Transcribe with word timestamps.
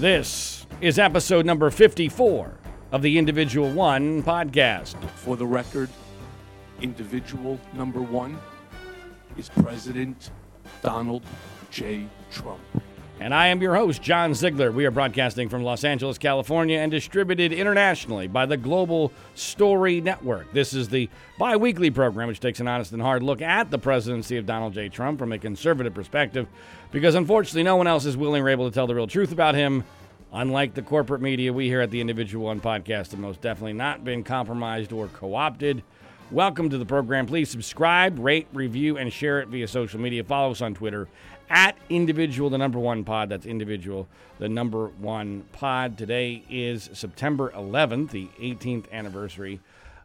This 0.00 0.66
is 0.80 0.98
episode 0.98 1.44
number 1.44 1.68
54 1.68 2.54
of 2.90 3.02
the 3.02 3.18
Individual 3.18 3.70
One 3.70 4.22
podcast. 4.22 4.94
For 5.10 5.36
the 5.36 5.44
record, 5.44 5.90
individual 6.80 7.60
number 7.74 8.00
one 8.00 8.38
is 9.36 9.50
President 9.50 10.30
Donald 10.80 11.22
J. 11.70 12.06
Trump. 12.30 12.62
And 13.20 13.34
I 13.34 13.48
am 13.48 13.60
your 13.60 13.74
host, 13.74 14.00
John 14.00 14.32
Ziegler. 14.32 14.72
We 14.72 14.86
are 14.86 14.90
broadcasting 14.90 15.50
from 15.50 15.62
Los 15.62 15.84
Angeles, 15.84 16.16
California, 16.16 16.78
and 16.78 16.90
distributed 16.90 17.52
internationally 17.52 18.28
by 18.28 18.46
the 18.46 18.56
Global 18.56 19.12
Story 19.34 20.00
Network. 20.00 20.50
This 20.54 20.72
is 20.72 20.88
the 20.88 21.06
bi 21.38 21.54
weekly 21.54 21.90
program 21.90 22.28
which 22.28 22.40
takes 22.40 22.60
an 22.60 22.66
honest 22.66 22.92
and 22.92 23.02
hard 23.02 23.22
look 23.22 23.42
at 23.42 23.70
the 23.70 23.76
presidency 23.76 24.38
of 24.38 24.46
Donald 24.46 24.72
J. 24.72 24.88
Trump 24.88 25.18
from 25.18 25.32
a 25.32 25.38
conservative 25.38 25.92
perspective, 25.92 26.46
because 26.92 27.14
unfortunately, 27.14 27.62
no 27.62 27.76
one 27.76 27.86
else 27.86 28.06
is 28.06 28.16
willing 28.16 28.42
or 28.42 28.48
able 28.48 28.70
to 28.70 28.74
tell 28.74 28.86
the 28.86 28.94
real 28.94 29.06
truth 29.06 29.32
about 29.32 29.54
him. 29.54 29.84
Unlike 30.32 30.72
the 30.72 30.82
corporate 30.82 31.20
media, 31.20 31.52
we 31.52 31.66
here 31.66 31.82
at 31.82 31.90
the 31.90 32.00
Individual 32.00 32.46
One 32.46 32.62
podcast 32.62 33.10
have 33.10 33.20
most 33.20 33.42
definitely 33.42 33.74
not 33.74 34.02
been 34.02 34.24
compromised 34.24 34.92
or 34.92 35.08
co 35.08 35.34
opted. 35.34 35.82
Welcome 36.30 36.70
to 36.70 36.78
the 36.78 36.86
program. 36.86 37.26
Please 37.26 37.50
subscribe, 37.50 38.18
rate, 38.18 38.46
review, 38.54 38.96
and 38.96 39.12
share 39.12 39.40
it 39.40 39.48
via 39.48 39.68
social 39.68 40.00
media. 40.00 40.24
Follow 40.24 40.52
us 40.52 40.62
on 40.62 40.74
Twitter 40.74 41.08
at 41.50 41.76
individual 41.88 42.48
the 42.48 42.56
number 42.56 42.78
one 42.78 43.04
pod. 43.04 43.28
That's 43.28 43.44
individual 43.44 44.08
the 44.38 44.48
number 44.48 44.86
one 44.86 45.44
pod. 45.52 45.98
Today 45.98 46.44
is 46.48 46.88
september 46.92 47.50
11th 47.50 48.10
the 48.10 48.28
18th 48.40 48.90
anniversary 48.92 49.60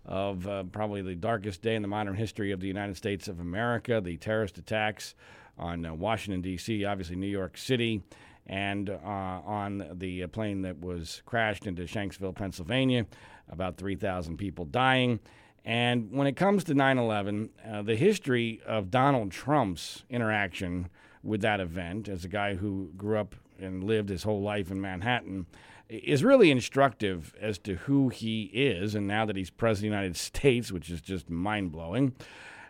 of 0.05 0.47
uh, 0.47 0.63
probably 0.63 1.01
the 1.01 1.15
darkest 1.15 1.61
day 1.61 1.75
in 1.75 1.81
the 1.81 1.87
modern 1.87 2.15
history 2.15 2.51
of 2.51 2.59
the 2.59 2.67
united 2.67 2.95
states 2.95 3.27
of 3.27 3.39
america 3.39 3.99
the 4.01 4.17
terrorist 4.17 4.57
attacks 4.57 5.15
on 5.57 5.85
uh, 5.85 5.93
washington 5.93 6.41
d.c 6.41 6.85
obviously 6.85 7.15
new 7.15 7.25
york 7.27 7.57
city 7.57 8.03
and 8.47 8.89
uh, 8.89 8.97
on 9.03 9.83
the 9.93 10.27
plane 10.27 10.61
that 10.61 10.79
was 10.79 11.21
crashed 11.25 11.65
into 11.65 11.83
shanksville 11.83 12.35
pennsylvania 12.35 13.05
about 13.49 13.77
3000 13.77 14.37
people 14.37 14.65
dying. 14.65 15.19
And 15.67 16.11
when 16.11 16.27
it 16.27 16.35
comes 16.35 16.63
to 16.65 16.75
9-11 16.75 17.49
uh, 17.67 17.81
the 17.81 17.95
history 17.95 18.61
of 18.65 18.91
donald 18.91 19.31
trump's 19.31 20.03
interaction 20.09 20.89
with 21.25 21.41
that 21.41 21.59
event 21.59 22.07
as 22.07 22.23
a 22.23 22.29
guy 22.29 22.55
who 22.55 22.91
grew 22.95 23.17
up 23.17 23.35
and 23.59 23.83
lived 23.83 24.09
his 24.09 24.23
whole 24.23 24.41
life 24.41 24.69
in 24.69 24.79
Manhattan 24.79 25.47
is 25.89 26.23
really 26.23 26.51
instructive 26.51 27.33
as 27.39 27.57
to 27.59 27.75
who 27.75 28.09
he 28.09 28.43
is. 28.53 28.95
And 28.95 29.07
now 29.07 29.25
that 29.25 29.35
he's 29.35 29.49
president 29.49 29.93
of 29.93 29.97
the 29.97 29.97
United 29.97 30.17
States, 30.17 30.71
which 30.71 30.89
is 30.89 31.01
just 31.01 31.29
mind 31.29 31.71
blowing, 31.71 32.13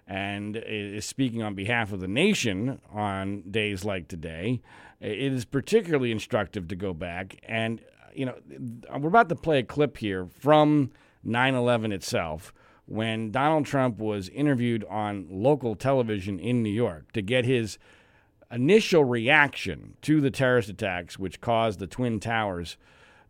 and 0.08 0.56
is 0.56 1.06
speaking 1.06 1.42
on 1.42 1.56
behalf 1.56 1.92
of 1.92 2.00
the 2.00 2.08
nation 2.08 2.80
on 2.92 3.44
days 3.50 3.84
like 3.84 4.08
today, 4.08 4.62
it 5.02 5.34
is 5.34 5.46
particularly 5.46 6.12
instructive 6.12 6.68
to 6.68 6.76
go 6.76 6.94
back. 6.94 7.38
And, 7.44 7.82
you 8.14 8.26
know, 8.26 8.36
we're 8.98 9.10
about 9.10 9.30
to 9.30 9.36
play 9.36 9.60
a 9.60 9.64
clip 9.64 9.98
here 9.98 10.28
from 10.40 10.92
9 11.24 11.56
11 11.56 11.92
itself 11.92 12.54
when 12.86 13.32
Donald 13.32 13.66
Trump 13.66 13.98
was 13.98 14.30
interviewed 14.30 14.86
on 14.86 15.26
local 15.30 15.76
television 15.76 16.40
in 16.40 16.62
New 16.62 16.70
York 16.70 17.12
to 17.14 17.22
get 17.22 17.46
his 17.46 17.80
initial 18.52 19.04
reaction 19.04 19.96
to 20.02 20.22
the 20.22 20.32
terrorist 20.32 20.70
attacks, 20.70 21.18
which 21.20 21.42
caused 21.42 21.80
the 21.80 21.88
Twin 21.88 22.20
Towers 22.20 22.78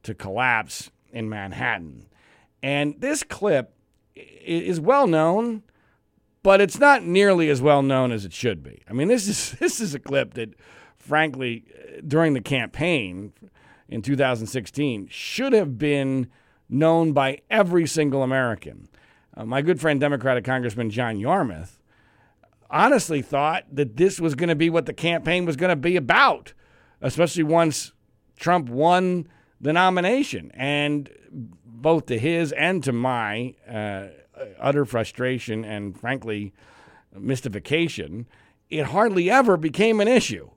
to 0.04 0.14
collapse 0.14 0.92
in 1.12 1.30
Manhattan. 1.30 2.08
And 2.62 3.00
this 3.00 3.24
clip 3.24 3.74
is 4.16 4.80
well 4.80 5.08
known, 5.08 5.64
but 6.44 6.62
it's 6.62 6.80
not 6.80 7.04
nearly 7.04 7.50
as 7.50 7.62
well 7.62 7.82
known 7.82 8.12
as 8.12 8.26
it 8.26 8.34
should 8.34 8.62
be. 8.62 8.82
I 8.90 8.94
mean, 8.94 9.08
this 9.08 9.28
is 9.28 9.52
this 9.60 9.80
is 9.80 9.96
a 9.96 10.00
clip 10.00 10.34
that, 10.36 10.54
frankly, 10.96 11.66
during 12.08 12.34
the 12.34 12.42
campaign 12.42 13.34
in 13.88 14.02
2016, 14.02 15.08
should 15.10 15.54
have 15.54 15.78
been 15.78 16.30
known 16.70 17.14
by 17.14 17.40
every 17.50 17.86
single 17.86 18.24
American. 18.24 18.90
Uh, 19.36 19.46
my 19.46 19.62
good 19.62 19.80
friend, 19.80 20.00
Democratic 20.00 20.44
Congressman 20.44 20.90
John 20.90 21.18
Yarmuth, 21.20 21.80
honestly 22.76 23.22
thought 23.22 23.64
that 23.72 23.96
this 23.96 24.20
was 24.20 24.36
going 24.36 24.50
to 24.50 24.56
be 24.56 24.70
what 24.70 24.86
the 24.86 24.94
campaign 24.94 25.46
was 25.46 25.56
going 25.56 25.70
to 25.70 25.78
be 25.78 25.96
about, 25.96 26.54
especially 27.02 27.44
once 27.44 27.94
Trump 28.38 28.68
won 28.68 29.28
the 29.62 29.72
nomination. 29.72 30.52
And 30.54 31.10
both 31.66 32.08
to 32.08 32.20
his 32.20 32.52
and 32.52 32.84
to 32.84 32.92
my 32.92 33.56
uh, 33.68 34.08
utter 34.60 34.84
frustration 34.84 35.64
and, 35.64 35.98
frankly, 35.98 36.54
mystification, 37.18 38.28
it 38.70 38.88
hardly 38.88 39.32
ever 39.32 39.56
became 39.56 40.02
an 40.02 40.10
issue. 40.10 40.50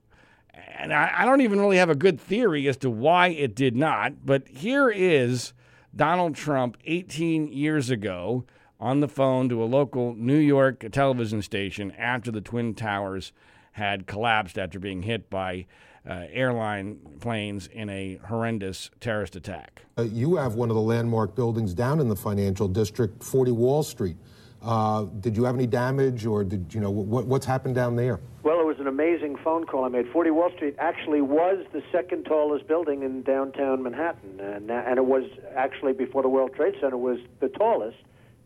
And 0.53 0.93
I, 0.93 1.13
I 1.19 1.25
don't 1.25 1.41
even 1.41 1.61
really 1.61 1.77
have 1.77 1.91
a 1.91 1.95
good 1.95 2.21
theory 2.21 2.67
as 2.67 2.77
to 2.79 2.91
why 2.91 3.29
it 3.29 3.55
did 3.55 3.77
not. 3.77 4.27
But 4.27 4.49
here 4.49 4.91
is 4.91 5.53
Donald 5.95 6.35
Trump 6.35 6.77
18 6.85 7.53
years 7.53 7.91
ago 7.91 8.45
on 8.81 9.01
the 9.01 9.09
phone 9.09 9.49
to 9.49 9.63
a 9.63 9.67
local 9.67 10.15
New 10.15 10.39
York 10.39 10.85
television 10.93 11.43
station 11.43 11.93
after 11.99 12.31
the 12.31 12.41
Twin 12.41 12.75
Towers 12.75 13.33
had 13.73 14.07
collapsed 14.07 14.59
after 14.59 14.79
being 14.79 15.03
hit 15.03 15.29
by 15.31 15.67
uh, 16.09 16.25
airline 16.31 16.99
planes 17.21 17.67
in 17.67 17.91
a 17.91 18.19
horrendous 18.27 18.91
terrorist 19.01 19.37
attack. 19.37 19.83
Uh, 19.99 20.03
you 20.03 20.37
have 20.37 20.55
one 20.55 20.71
of 20.71 20.77
the 20.77 20.83
landmark 20.83 21.35
buildings 21.35 21.75
down 21.75 22.01
in 22.01 22.09
the 22.09 22.17
financial 22.17 22.69
district, 22.69 23.23
40 23.23 23.53
Wall 23.53 23.83
Street. 23.83 24.17
Uh, 24.63 25.05
did 25.21 25.37
you 25.37 25.45
have 25.45 25.55
any 25.55 25.67
damage, 25.67 26.27
or 26.27 26.43
did 26.43 26.73
you 26.75 26.81
know 26.81 26.91
what, 26.91 27.27
what's 27.27 27.47
happened 27.47 27.75
down 27.75 27.95
there? 27.95 28.19
Well, 28.43 28.59
it 28.59 28.67
was 28.67 28.81
an 28.81 28.89
amazing 28.89 29.37
phone 29.37 29.67
call 29.67 29.85
I 29.85 29.89
made. 29.89 30.09
40 30.09 30.31
Wall 30.31 30.51
Street 30.57 30.75
actually 30.79 31.21
was 31.21 31.65
the 31.73 31.83
second 31.93 32.25
tallest 32.25 32.67
building 32.67 33.03
in 33.03 33.23
downtown 33.23 33.83
Manhattan, 33.83 34.41
and, 34.41 34.71
and 34.71 34.99
it 34.99 35.05
was 35.05 35.25
actually 35.55 35.93
before 35.93 36.23
the 36.23 36.29
World 36.29 36.55
Trade 36.55 36.75
Center 36.81 36.97
was 36.97 37.19
the 37.41 37.49
tallest. 37.49 37.99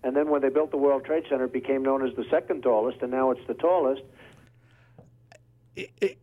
And 0.04 0.16
then 0.16 0.30
when 0.30 0.42
they 0.42 0.48
built 0.48 0.70
the 0.70 0.76
World 0.76 1.04
Trade 1.04 1.24
Center, 1.28 1.44
it 1.44 1.52
became 1.52 1.82
known 1.82 2.06
as 2.06 2.14
the 2.16 2.24
second 2.30 2.62
tallest, 2.62 2.98
and 3.02 3.10
now 3.10 3.30
it's 3.30 3.46
the 3.46 3.54
tallest. 3.54 4.02
It, 5.76 5.90
it, 6.00 6.18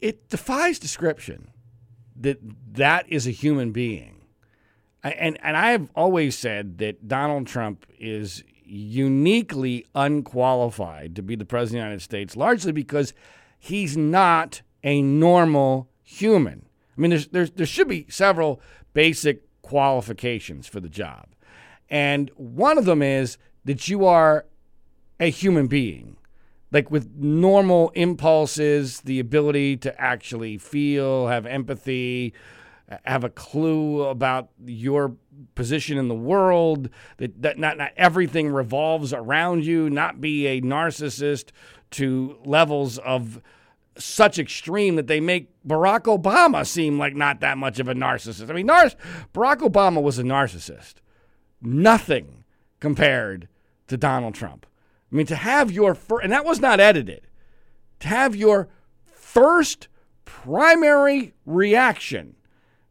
it 0.00 0.28
defies 0.28 0.78
description 0.78 1.50
that 2.16 2.38
that 2.74 3.06
is 3.08 3.26
a 3.26 3.30
human 3.30 3.72
being. 3.72 4.26
And, 5.02 5.38
and 5.42 5.56
I've 5.56 5.90
always 5.94 6.38
said 6.38 6.78
that 6.78 7.08
Donald 7.08 7.46
Trump 7.46 7.84
is 7.98 8.42
uniquely 8.64 9.84
unqualified 9.94 11.14
to 11.16 11.22
be 11.22 11.36
the 11.36 11.44
president 11.44 11.80
of 11.80 11.82
the 11.82 11.88
United 11.88 12.02
States, 12.02 12.36
largely 12.36 12.72
because 12.72 13.12
he's 13.58 13.96
not 13.96 14.62
a 14.82 15.02
normal 15.02 15.90
human. 16.02 16.66
I 16.96 17.00
mean, 17.00 17.10
there's, 17.10 17.28
there's, 17.28 17.50
there 17.50 17.66
should 17.66 17.88
be 17.88 18.06
several 18.08 18.60
basic 18.94 19.42
qualifications 19.62 20.66
for 20.66 20.80
the 20.80 20.88
job. 20.88 21.33
And 21.88 22.30
one 22.36 22.78
of 22.78 22.84
them 22.84 23.02
is 23.02 23.38
that 23.64 23.88
you 23.88 24.04
are 24.04 24.46
a 25.20 25.30
human 25.30 25.66
being, 25.66 26.16
like 26.72 26.90
with 26.90 27.14
normal 27.16 27.90
impulses, 27.90 29.00
the 29.02 29.20
ability 29.20 29.76
to 29.78 30.00
actually 30.00 30.58
feel, 30.58 31.28
have 31.28 31.46
empathy, 31.46 32.34
have 33.04 33.24
a 33.24 33.30
clue 33.30 34.02
about 34.02 34.50
your 34.64 35.16
position 35.54 35.98
in 35.98 36.08
the 36.08 36.14
world, 36.14 36.90
that, 37.18 37.40
that 37.42 37.58
not, 37.58 37.78
not 37.78 37.92
everything 37.96 38.48
revolves 38.48 39.12
around 39.12 39.64
you, 39.64 39.88
not 39.88 40.20
be 40.20 40.46
a 40.46 40.60
narcissist 40.60 41.50
to 41.92 42.38
levels 42.44 42.98
of 42.98 43.40
such 43.96 44.38
extreme 44.38 44.96
that 44.96 45.06
they 45.06 45.20
make 45.20 45.50
Barack 45.64 46.02
Obama 46.02 46.66
seem 46.66 46.98
like 46.98 47.14
not 47.14 47.40
that 47.40 47.56
much 47.56 47.78
of 47.78 47.88
a 47.88 47.94
narcissist. 47.94 48.50
I 48.50 48.52
mean, 48.52 48.66
nar- 48.66 48.90
Barack 49.32 49.58
Obama 49.58 50.02
was 50.02 50.18
a 50.18 50.24
narcissist 50.24 50.94
nothing 51.64 52.44
compared 52.80 53.48
to 53.88 53.96
Donald 53.96 54.34
Trump. 54.34 54.66
I 55.10 55.16
mean, 55.16 55.26
to 55.26 55.36
have 55.36 55.70
your 55.70 55.94
first, 55.94 56.24
and 56.24 56.32
that 56.32 56.44
was 56.44 56.60
not 56.60 56.80
edited, 56.80 57.26
to 58.00 58.08
have 58.08 58.34
your 58.34 58.68
first 59.04 59.88
primary 60.24 61.34
reaction 61.46 62.34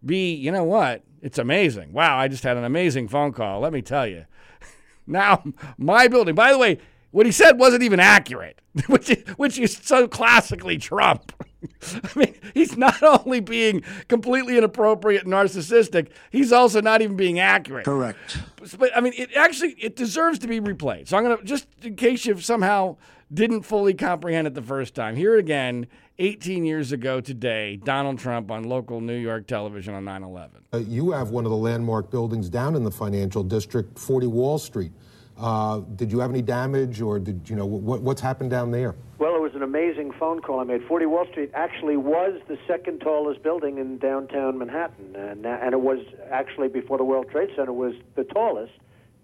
be, 0.06 0.34
you 0.34 0.52
know 0.52 0.64
what? 0.64 1.04
It's 1.22 1.38
amazing. 1.38 1.94
Wow, 1.94 2.18
I 2.18 2.28
just 2.28 2.44
had 2.44 2.58
an 2.58 2.64
amazing 2.64 3.08
phone 3.08 3.32
call. 3.32 3.62
Let 3.62 3.74
me 3.74 3.82
tell 3.82 4.08
you. 4.08 4.26
Now, 5.06 5.44
my 5.78 6.08
building, 6.08 6.34
by 6.34 6.54
the 6.54 6.58
way, 6.58 6.78
what 7.14 7.28
he 7.28 7.32
said 7.32 7.60
wasn't 7.60 7.84
even 7.84 8.00
accurate, 8.00 8.60
which 8.88 9.10
is, 9.10 9.24
which 9.38 9.58
is 9.58 9.80
so 9.82 10.08
classically 10.08 10.78
Trump. 10.78 11.32
I 12.04 12.10
mean, 12.20 12.36
he's 12.54 12.76
not 12.76 13.02
only 13.26 13.40
being 13.40 13.84
completely 14.10 14.58
inappropriate 14.58 15.24
and 15.24 15.32
narcissistic, 15.32 16.10
he's 16.32 16.52
also 16.52 16.82
not 16.82 17.02
even 17.02 17.16
being 17.16 17.40
accurate. 17.40 17.86
Correct. 17.86 18.40
But 18.78 18.96
I 18.98 19.00
mean, 19.00 19.14
it 19.16 19.30
actually 19.38 19.72
it 19.74 19.96
deserves 19.96 20.40
to 20.40 20.48
be 20.48 20.60
replayed. 20.60 21.08
So 21.08 21.16
I'm 21.16 21.24
going 21.24 21.38
to 21.38 21.44
just 21.44 21.68
in 21.84 21.96
case 21.96 22.26
you 22.26 22.38
somehow 22.40 22.98
didn't 23.32 23.62
fully 23.62 23.94
comprehend 23.94 24.48
it 24.48 24.54
the 24.56 24.62
first 24.62 24.96
time. 24.96 25.16
Here 25.16 25.38
again, 25.38 25.88
18 26.20 26.66
years 26.66 26.92
ago 26.92 27.22
today, 27.22 27.78
Donald 27.78 28.20
Trump 28.20 28.52
on 28.52 28.64
local 28.64 29.02
New 29.02 29.18
York 29.18 29.48
television 29.48 29.94
on 29.94 30.04
9/11. 30.04 30.50
Uh, 30.74 30.78
you 30.78 31.12
have 31.12 31.30
one 31.30 31.46
of 31.46 31.52
the 31.52 31.58
landmark 31.58 32.10
buildings 32.10 32.50
down 32.50 32.76
in 32.76 32.84
the 32.84 32.92
financial 32.92 33.44
district, 33.44 34.00
40 34.00 34.28
Wall 34.28 34.58
Street. 34.58 34.92
Uh, 35.38 35.80
did 35.96 36.12
you 36.12 36.20
have 36.20 36.30
any 36.30 36.42
damage, 36.42 37.02
or 37.02 37.20
did 37.20 37.50
you 37.50 37.56
know 37.56 37.66
what, 37.66 38.02
what's 38.02 38.22
happened 38.22 38.50
down 38.50 38.72
there? 38.72 38.96
Well, 39.18 39.36
it 39.36 39.42
was 39.42 39.54
was 39.54 39.62
an 39.62 39.64
amazing 39.64 40.12
phone 40.20 40.42
call 40.42 40.60
I 40.60 40.64
made. 40.64 40.84
40 40.88 41.06
Wall 41.06 41.28
Street 41.30 41.52
actually 41.54 41.96
was 41.96 42.42
the 42.48 42.58
second 42.68 43.00
tallest 43.00 43.44
building 43.44 43.78
in 43.78 44.00
downtown 44.00 44.58
Manhattan, 44.58 45.16
and, 45.16 45.46
and 45.46 45.74
it 45.74 45.82
was 45.82 46.00
actually 46.32 46.70
before 46.70 46.98
the 46.98 47.04
World 47.04 47.30
Trade 47.30 47.50
Center 47.56 47.72
was 47.74 47.94
the 48.16 48.24
tallest. 48.24 48.74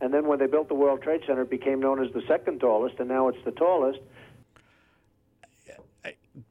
And 0.02 0.14
then 0.14 0.28
when 0.28 0.40
they 0.40 0.46
built 0.46 0.68
the 0.68 0.76
World 0.76 1.02
Trade 1.02 1.22
Center, 1.26 1.42
it 1.42 1.50
became 1.50 1.80
known 1.80 2.04
as 2.04 2.14
the 2.14 2.22
second 2.28 2.60
tallest, 2.60 3.00
and 3.00 3.10
now 3.10 3.28
it's 3.28 3.44
the 3.44 3.52
tallest. 3.52 4.00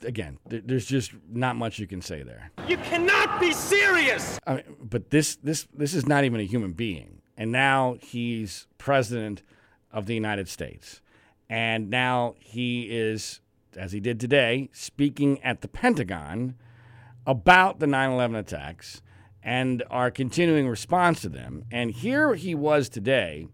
Again, 0.05 0.39
there's 0.45 0.85
just 0.85 1.13
not 1.31 1.57
much 1.57 1.79
you 1.79 1.87
can 1.87 2.03
say 2.03 2.23
there. 2.23 2.51
You 2.67 2.77
cannot 2.79 3.41
be 3.41 3.53
serious. 3.53 4.39
I 4.47 4.57
mean, 4.57 4.65
but 4.83 5.09
this 5.09 5.37
this 5.37 5.67
this 5.73 5.95
is 5.95 6.07
not 6.07 6.25
even 6.25 6.41
a 6.41 6.45
human 6.45 6.73
being, 6.73 7.18
and 7.39 7.51
now 7.51 7.97
he's 8.03 8.67
president 8.77 9.43
of 9.91 10.05
the 10.05 10.15
United 10.15 10.49
States, 10.49 11.01
and 11.49 11.89
now 11.89 12.35
he 12.39 12.83
is, 12.91 13.41
as 13.75 13.93
he 13.93 14.01
did 14.01 14.21
today, 14.21 14.69
speaking 14.73 15.41
at 15.43 15.63
the 15.63 15.69
Pentagon 15.69 16.57
about 17.27 17.79
the 17.79 17.87
9/11 17.87 18.37
attacks 18.39 19.01
and 19.43 19.83
our 19.89 20.11
continuing 20.11 20.69
response 20.69 21.23
to 21.23 21.29
them. 21.29 21.65
And 21.71 21.91
here 21.93 22.35
he 22.35 22.55
was 22.55 22.89
today 22.89 23.49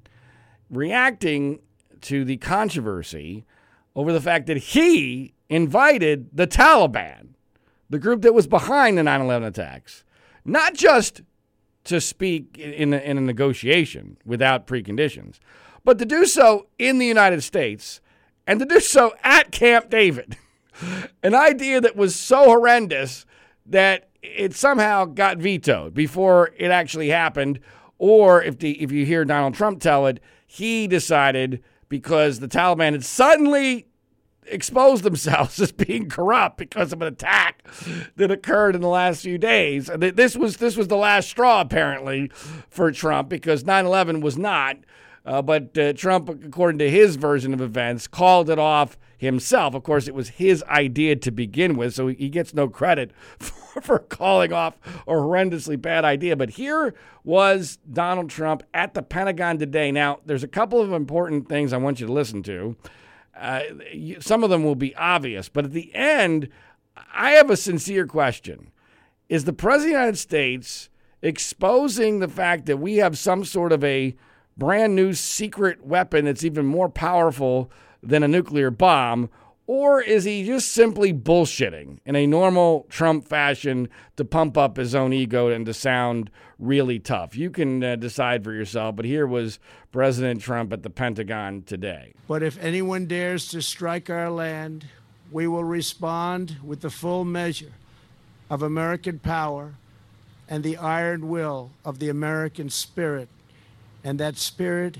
reacting 0.71 1.61
to 2.01 2.25
the 2.25 2.39
controversy 2.39 3.45
over 3.95 4.13
the 4.13 4.21
fact 4.21 4.47
that 4.47 4.57
he 4.57 5.35
invited 5.49 6.31
the 6.33 6.47
Taliban, 6.47 7.35
the 7.91 7.99
group 7.99 8.23
that 8.23 8.35
was 8.35 8.47
behind 8.47 8.99
the 8.99 9.03
9 9.03 9.21
11 9.21 9.47
attacks, 9.47 10.05
not 10.45 10.75
just 10.75 11.23
to 11.85 12.01
speak 12.01 12.59
in 12.59 12.95
a, 12.95 12.99
in 12.99 13.19
a 13.19 13.21
negotiation 13.21 14.17
without 14.25 14.67
preconditions, 14.67 15.39
but 15.85 15.99
to 15.99 16.05
do 16.05 16.25
so 16.27 16.67
in 16.79 16.99
the 16.99 17.07
United 17.07 17.43
States 17.43 18.01
and 18.47 18.61
to 18.61 18.67
do 18.67 18.81
so 18.81 19.15
at 19.23 19.51
Camp 19.51 19.91
David. 19.91 20.37
An 21.23 21.35
idea 21.35 21.81
that 21.81 21.97
was 21.97 22.17
so 22.17 22.45
horrendous 22.45 23.27
that 23.67 24.09
it 24.23 24.55
somehow 24.55 25.05
got 25.05 25.39
vetoed 25.39 25.95
before 25.95 26.51
it 26.57 26.71
actually 26.71 27.09
happened. 27.09 27.61
Or 27.99 28.43
if 28.43 28.59
the 28.59 28.83
if 28.83 28.91
you 28.91 29.07
hear 29.07 29.25
Donald 29.25 29.55
Trump 29.55 29.81
tell 29.81 30.07
it, 30.07 30.21
he 30.47 30.87
decided 30.87 31.63
because 31.89 32.41
the 32.41 32.49
Taliban 32.49 32.93
had 32.93 33.05
suddenly 33.05 33.87
exposed 34.47 35.03
themselves 35.03 35.61
as 35.61 35.73
being 35.73 36.09
corrupt 36.09 36.59
because 36.59 36.93
of 36.93 37.03
an 37.03 37.09
attack 37.09 37.67
that 38.17 38.31
occurred 38.31 38.75
in 38.75 38.81
the 38.81 38.89
last 38.89 39.23
few 39.23 39.39
days. 39.39 39.91
This 39.97 40.37
was 40.37 40.59
this 40.59 40.77
was 40.77 40.89
the 40.89 40.97
last 40.97 41.29
straw 41.29 41.61
apparently 41.61 42.29
for 42.69 42.91
Trump 42.93 43.29
because 43.29 43.65
9/11 43.65 44.21
was 44.21 44.37
not. 44.37 44.77
Uh, 45.27 45.41
but 45.41 45.77
uh, 45.79 45.95
Trump, 45.95 46.29
according 46.29 46.79
to 46.79 46.91
his 46.91 47.17
version 47.17 47.55
of 47.55 47.61
events, 47.63 48.07
called 48.07 48.51
it 48.51 48.59
off 48.59 48.99
himself. 49.17 49.75
Of 49.75 49.83
course, 49.83 50.07
it 50.07 50.15
was 50.15 50.29
his 50.29 50.63
idea 50.65 51.17
to 51.17 51.31
begin 51.31 51.77
with, 51.77 51.95
so 51.95 52.09
he 52.09 52.29
gets 52.29 52.53
no 52.53 52.69
credit 52.69 53.11
for, 53.39 53.81
for 53.81 53.99
calling 53.99 54.53
off 54.53 54.77
a 55.07 55.13
horrendously 55.13 55.81
bad 55.81 56.05
idea. 56.05 56.37
But 56.37 56.51
here 56.51 56.95
was 57.25 57.79
Donald 57.91 58.29
Trump 58.29 58.63
at 58.75 58.93
the 58.93 59.03
Pentagon 59.03 59.59
today. 59.59 59.91
Now, 59.91 60.21
there's 60.27 60.45
a 60.45 60.49
couple 60.49 60.81
of 60.81 60.93
important 60.93 61.49
things 61.49 61.73
I 61.73 61.79
want 61.79 62.01
you 62.01 62.07
to 62.07 62.13
listen 62.13 62.43
to. 62.45 62.77
Uh, 63.37 63.63
some 64.21 64.45
of 64.45 64.51
them 64.51 64.65
will 64.65 64.75
be 64.75 64.95
obvious, 64.97 65.49
but 65.49 65.65
at 65.65 65.73
the 65.73 65.95
end, 65.95 66.49
I 67.13 67.33
have 67.33 67.51
a 67.51 67.57
sincere 67.57 68.07
question. 68.07 68.71
Is 69.29 69.45
the 69.45 69.53
President 69.53 69.95
of 69.95 69.99
the 69.99 70.01
United 70.01 70.19
States 70.19 70.89
exposing 71.23 72.19
the 72.19 72.29
fact 72.29 72.67
that 72.67 72.77
we 72.77 72.97
have 72.97 73.19
some 73.19 73.45
sort 73.45 73.73
of 73.73 73.83
a 73.83 74.15
brand 74.57 74.95
new 74.95 75.15
secret 75.15 75.85
weapon 75.85 76.27
that's 76.27 76.45
even 76.45 76.67
more 76.67 76.89
powerful 76.89 77.71
than 78.03 78.23
a 78.23 78.29
nuclear 78.29 78.71
bomb? 78.71 79.31
Or 79.67 80.03
is 80.03 80.25
he 80.25 80.45
just 80.45 80.73
simply 80.73 81.13
bullshitting 81.13 81.99
in 82.05 82.17
a 82.17 82.27
normal 82.27 82.87
Trump 82.91 83.27
fashion 83.27 83.89
to 84.17 84.25
pump 84.25 84.59
up 84.59 84.77
his 84.77 84.95
own 84.95 85.13
ego 85.13 85.49
and 85.49 85.65
to 85.65 85.73
sound 85.73 86.31
really 86.59 86.99
tough? 86.99 87.37
You 87.37 87.51
can 87.51 87.83
uh, 87.83 87.97
decide 87.97 88.45
for 88.45 88.53
yourself, 88.53 88.97
but 88.97 89.05
here 89.05 89.27
was 89.27 89.59
President 89.93 90.41
Trump 90.41 90.73
at 90.73 90.83
the 90.83 90.91
Pentagon 90.91 91.63
today. 91.63 92.15
But 92.27 92.43
if 92.43 92.63
anyone 92.63 93.07
dares 93.07 93.49
to 93.49 93.63
strike 93.63 94.11
our 94.11 94.31
land, 94.31 94.87
we 95.31 95.47
will 95.47 95.65
respond 95.65 96.57
with 96.63 96.81
the 96.81 96.91
full 96.91 97.25
measure 97.25 97.73
of 98.51 98.63
American 98.63 99.19
power 99.19 99.75
and 100.49 100.63
the 100.63 100.77
iron 100.77 101.29
will 101.29 101.71
of 101.85 101.99
the 101.99 102.09
American 102.09 102.71
spirit. 102.71 103.29
And 104.03 104.21
that 104.21 104.37
spirit 104.37 104.99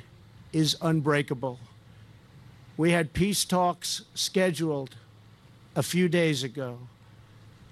is 0.53 0.77
unbreakable. 0.81 1.59
We 2.77 2.93
had 2.93 3.13
peace 3.13 3.45
talks 3.45 4.03
scheduled 4.15 4.97
a 5.77 5.83
few 5.83 6.09
days 6.09 6.43
ago. 6.43 6.79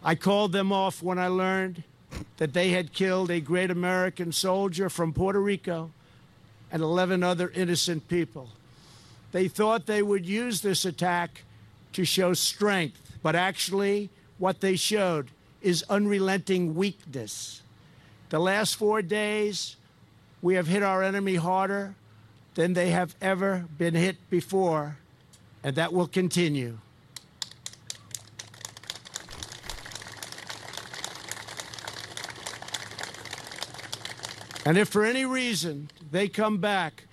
I 0.05 0.15
called 0.15 0.53
them 0.53 0.73
off 0.73 1.03
when 1.03 1.19
I 1.19 1.29
learned 1.29 1.85
that 2.37 2.53
they 2.53 2.71
had 2.71 2.93
killed 2.93 3.31
a 3.31 3.41
great 3.41 3.71
American 3.71 4.33
soldier 4.33 4.89
from 4.89 5.13
Puerto 5.13 5.41
Rico 5.41 5.91
and 6.71 6.83
11 6.83 7.23
other 7.23 7.51
innocent 7.55 8.09
people. 8.09 8.49
They 9.33 9.49
thought 9.49 9.87
they 9.87 10.03
would 10.03 10.27
use 10.27 10.61
this 10.61 10.85
attack 10.85 11.43
to 11.93 12.05
show 12.05 12.35
strength, 12.35 13.19
but 13.23 13.35
actually, 13.35 14.11
what 14.39 14.61
they 14.61 14.77
showed 14.77 15.31
is 15.61 15.85
unrelenting 15.89 16.75
weakness. 16.75 17.63
The 18.31 18.39
last 18.39 18.77
four 18.77 19.03
days, 19.03 19.77
we 20.41 20.55
have 20.55 20.67
hit 20.67 20.83
our 20.83 21.03
enemy 21.03 21.37
harder 21.37 21.95
than 22.55 22.75
they 22.75 22.91
have 22.91 23.15
ever 23.21 23.67
been 23.79 23.95
hit 23.95 24.17
before, 24.31 24.97
and 25.63 25.77
that 25.77 25.93
will 25.93 26.09
continue. 26.09 26.79
And 34.65 34.79
if 34.79 34.89
for 34.89 35.05
any 35.05 35.25
reason 35.25 35.91
they 36.11 36.29
come 36.29 36.59
back 36.59 37.05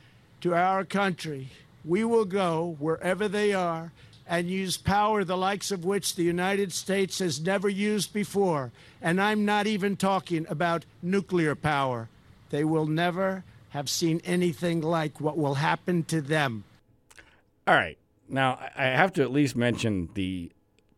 to 0.42 0.54
our 0.54 0.86
country, 0.86 1.50
we 1.84 2.04
will 2.04 2.26
go 2.26 2.76
wherever 2.80 3.28
they 3.28 3.54
are 3.54 3.92
and 4.28 4.48
use 4.48 4.78
power 4.78 5.24
the 5.24 5.36
likes 5.36 5.72
of 5.72 5.84
which 5.84 6.16
the 6.16 6.24
United 6.24 6.72
States 6.72 7.18
has 7.18 7.42
never 7.42 7.68
used 7.68 8.14
before. 8.14 8.72
And 9.02 9.20
I'm 9.20 9.44
not 9.44 9.66
even 9.66 9.98
talking 9.98 10.46
about 10.48 10.86
nuclear 11.02 11.56
power. 11.56 12.08
They 12.52 12.64
will 12.64 12.86
never 12.86 13.44
have 13.70 13.90
seen 13.90 14.22
anything 14.24 14.82
like 14.82 15.20
what 15.20 15.38
will 15.38 15.56
happen 15.56 16.04
to 16.06 16.22
them. 16.22 16.64
All 17.66 17.76
right. 17.76 17.98
Now, 18.28 18.60
I 18.76 18.86
have 18.86 19.14
to 19.14 19.24
at 19.24 19.32
least 19.32 19.56
mention 19.56 20.10
the 20.14 20.52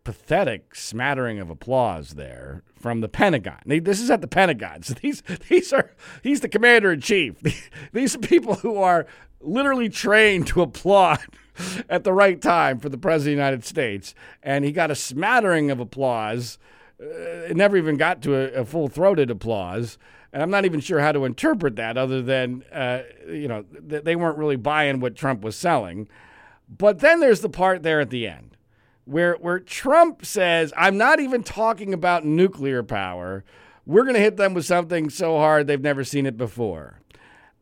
pathetic 0.04 0.76
smattering 0.76 1.40
of 1.40 1.50
applause 1.50 2.12
there 2.12 2.64
from 2.76 3.02
the 3.02 3.10
Pentagon. 3.10 3.60
This 3.66 4.00
is 4.00 4.10
at 4.10 4.22
the 4.22 4.28
Pentagon. 4.28 4.84
So 4.84 4.96
these 4.96 5.22
these 5.50 5.72
are 5.74 5.92
he's 6.24 6.42
the 6.42 6.50
commander 6.50 6.92
in 6.92 7.02
chief. 7.02 7.36
These 7.94 8.16
are 8.16 8.20
people 8.20 8.56
who 8.56 8.78
are 8.78 9.06
literally 9.42 9.90
trained 9.90 10.48
to 10.48 10.62
applaud 10.62 11.20
at 11.90 12.04
the 12.04 12.14
right 12.14 12.42
time 12.42 12.80
for 12.80 12.90
the 12.90 12.98
president 12.98 13.34
of 13.34 13.38
the 13.38 13.44
United 13.44 13.66
States, 13.66 14.16
and 14.42 14.64
he 14.64 14.72
got 14.72 14.92
a 14.92 14.96
smattering 14.96 15.72
of 15.72 15.80
applause. 15.80 16.58
Uh, 17.02 17.50
it 17.50 17.58
never 17.58 17.78
even 17.78 17.98
got 17.98 18.22
to 18.22 18.36
a, 18.36 18.62
a 18.62 18.66
full 18.66 18.88
throated 18.88 19.30
applause. 19.30 19.98
And 20.34 20.42
I'm 20.42 20.50
not 20.50 20.64
even 20.64 20.80
sure 20.80 21.02
how 21.02 21.12
to 21.12 21.26
interpret 21.26 21.76
that 21.76 21.98
other 21.98 22.22
than, 22.22 22.64
uh, 22.72 23.02
you 23.28 23.50
know, 23.50 23.64
th- 23.90 24.06
they 24.06 24.16
weren't 24.16 24.38
really 24.38 24.56
buying 24.56 25.02
what 25.02 25.16
Trump 25.16 25.42
was 25.42 25.58
selling. 25.58 26.08
But 26.70 27.00
then 27.00 27.20
there's 27.20 27.42
the 27.42 27.50
part 27.50 27.84
there 27.84 28.00
at 28.00 28.12
the 28.12 28.28
end 28.28 28.51
where, 29.12 29.36
where 29.36 29.60
Trump 29.60 30.26
says, 30.26 30.72
I'm 30.78 30.98
not 30.98 31.20
even 31.20 31.44
talking 31.44 31.94
about 31.94 32.26
nuclear 32.26 32.82
power. 32.82 33.44
We're 33.86 34.04
going 34.04 34.16
to 34.16 34.22
hit 34.22 34.38
them 34.38 34.54
with 34.54 34.66
something 34.66 35.10
so 35.10 35.38
hard 35.38 35.68
they've 35.68 35.82
never 35.82 36.06
seen 36.06 36.26
it 36.26 36.38
before. 36.38 37.02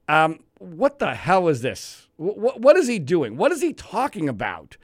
Um, 0.08 0.40
what 0.60 1.00
the 1.00 1.16
hell 1.16 1.48
is 1.48 1.62
this? 1.62 2.08
What, 2.18 2.62
what 2.62 2.78
is 2.78 2.88
he 2.88 3.00
doing? 3.00 3.36
What 3.36 3.52
is 3.52 3.62
he 3.62 3.74
talking 3.74 4.30
about? 4.30 4.78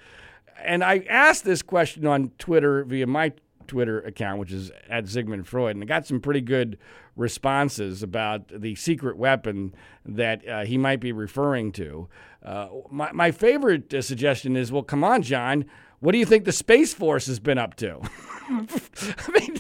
And 0.64 0.84
I 0.84 1.06
asked 1.08 1.44
this 1.44 1.62
question 1.62 2.08
on 2.08 2.32
Twitter 2.40 2.84
via 2.84 3.06
my 3.06 3.34
Twitter 3.68 4.00
account, 4.02 4.40
which 4.40 4.52
is 4.52 4.72
at 4.90 5.06
ZigManFreud, 5.06 5.72
and 5.72 5.84
I 5.84 5.86
got 5.86 6.08
some 6.08 6.20
pretty 6.20 6.42
good 6.42 6.78
responses 7.16 8.02
about 8.04 8.48
the 8.48 8.76
secret 8.76 9.18
weapon 9.18 9.74
that 10.06 10.48
uh, 10.48 10.66
he 10.66 10.78
might 10.78 11.00
be 11.00 11.12
referring 11.12 11.72
to. 11.74 12.08
Uh, 12.44 12.68
my, 12.90 13.12
my 13.12 13.32
favorite 13.32 13.94
uh, 13.94 14.02
suggestion 14.02 14.56
is 14.56 14.72
well, 14.72 14.84
come 14.84 15.04
on, 15.04 15.22
John. 15.22 15.66
What 16.06 16.12
do 16.12 16.20
you 16.20 16.26
think 16.26 16.46
the 16.46 16.52
Space 16.52 16.94
Force 16.94 17.26
has 17.26 17.40
been 17.40 17.58
up 17.58 17.74
to? 17.78 18.00
I 18.48 18.60
mean, 19.34 19.60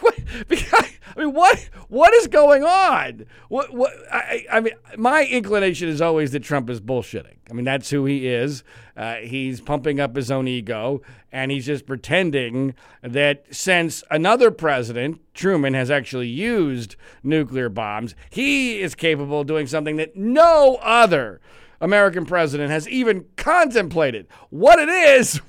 what, 0.00 0.18
I 0.48 1.20
mean, 1.20 1.34
what 1.34 1.58
what 1.88 2.14
is 2.14 2.28
going 2.28 2.64
on? 2.64 3.26
What 3.50 3.74
what? 3.74 3.92
I, 4.10 4.46
I 4.50 4.60
mean, 4.60 4.72
my 4.96 5.26
inclination 5.26 5.90
is 5.90 6.00
always 6.00 6.32
that 6.32 6.40
Trump 6.40 6.70
is 6.70 6.80
bullshitting. 6.80 7.36
I 7.50 7.52
mean, 7.52 7.66
that's 7.66 7.90
who 7.90 8.06
he 8.06 8.26
is. 8.26 8.64
Uh, 8.96 9.16
he's 9.16 9.60
pumping 9.60 10.00
up 10.00 10.16
his 10.16 10.30
own 10.30 10.48
ego, 10.48 11.02
and 11.30 11.50
he's 11.50 11.66
just 11.66 11.84
pretending 11.84 12.74
that 13.02 13.44
since 13.54 14.02
another 14.10 14.50
president, 14.50 15.20
Truman, 15.34 15.74
has 15.74 15.90
actually 15.90 16.28
used 16.28 16.96
nuclear 17.22 17.68
bombs, 17.68 18.14
he 18.30 18.80
is 18.80 18.94
capable 18.94 19.42
of 19.42 19.46
doing 19.46 19.66
something 19.66 19.96
that 19.96 20.16
no 20.16 20.76
other 20.76 21.38
American 21.82 22.24
president 22.24 22.70
has 22.70 22.88
even 22.88 23.26
contemplated. 23.36 24.26
What 24.48 24.78
it 24.78 24.88
is, 24.88 25.42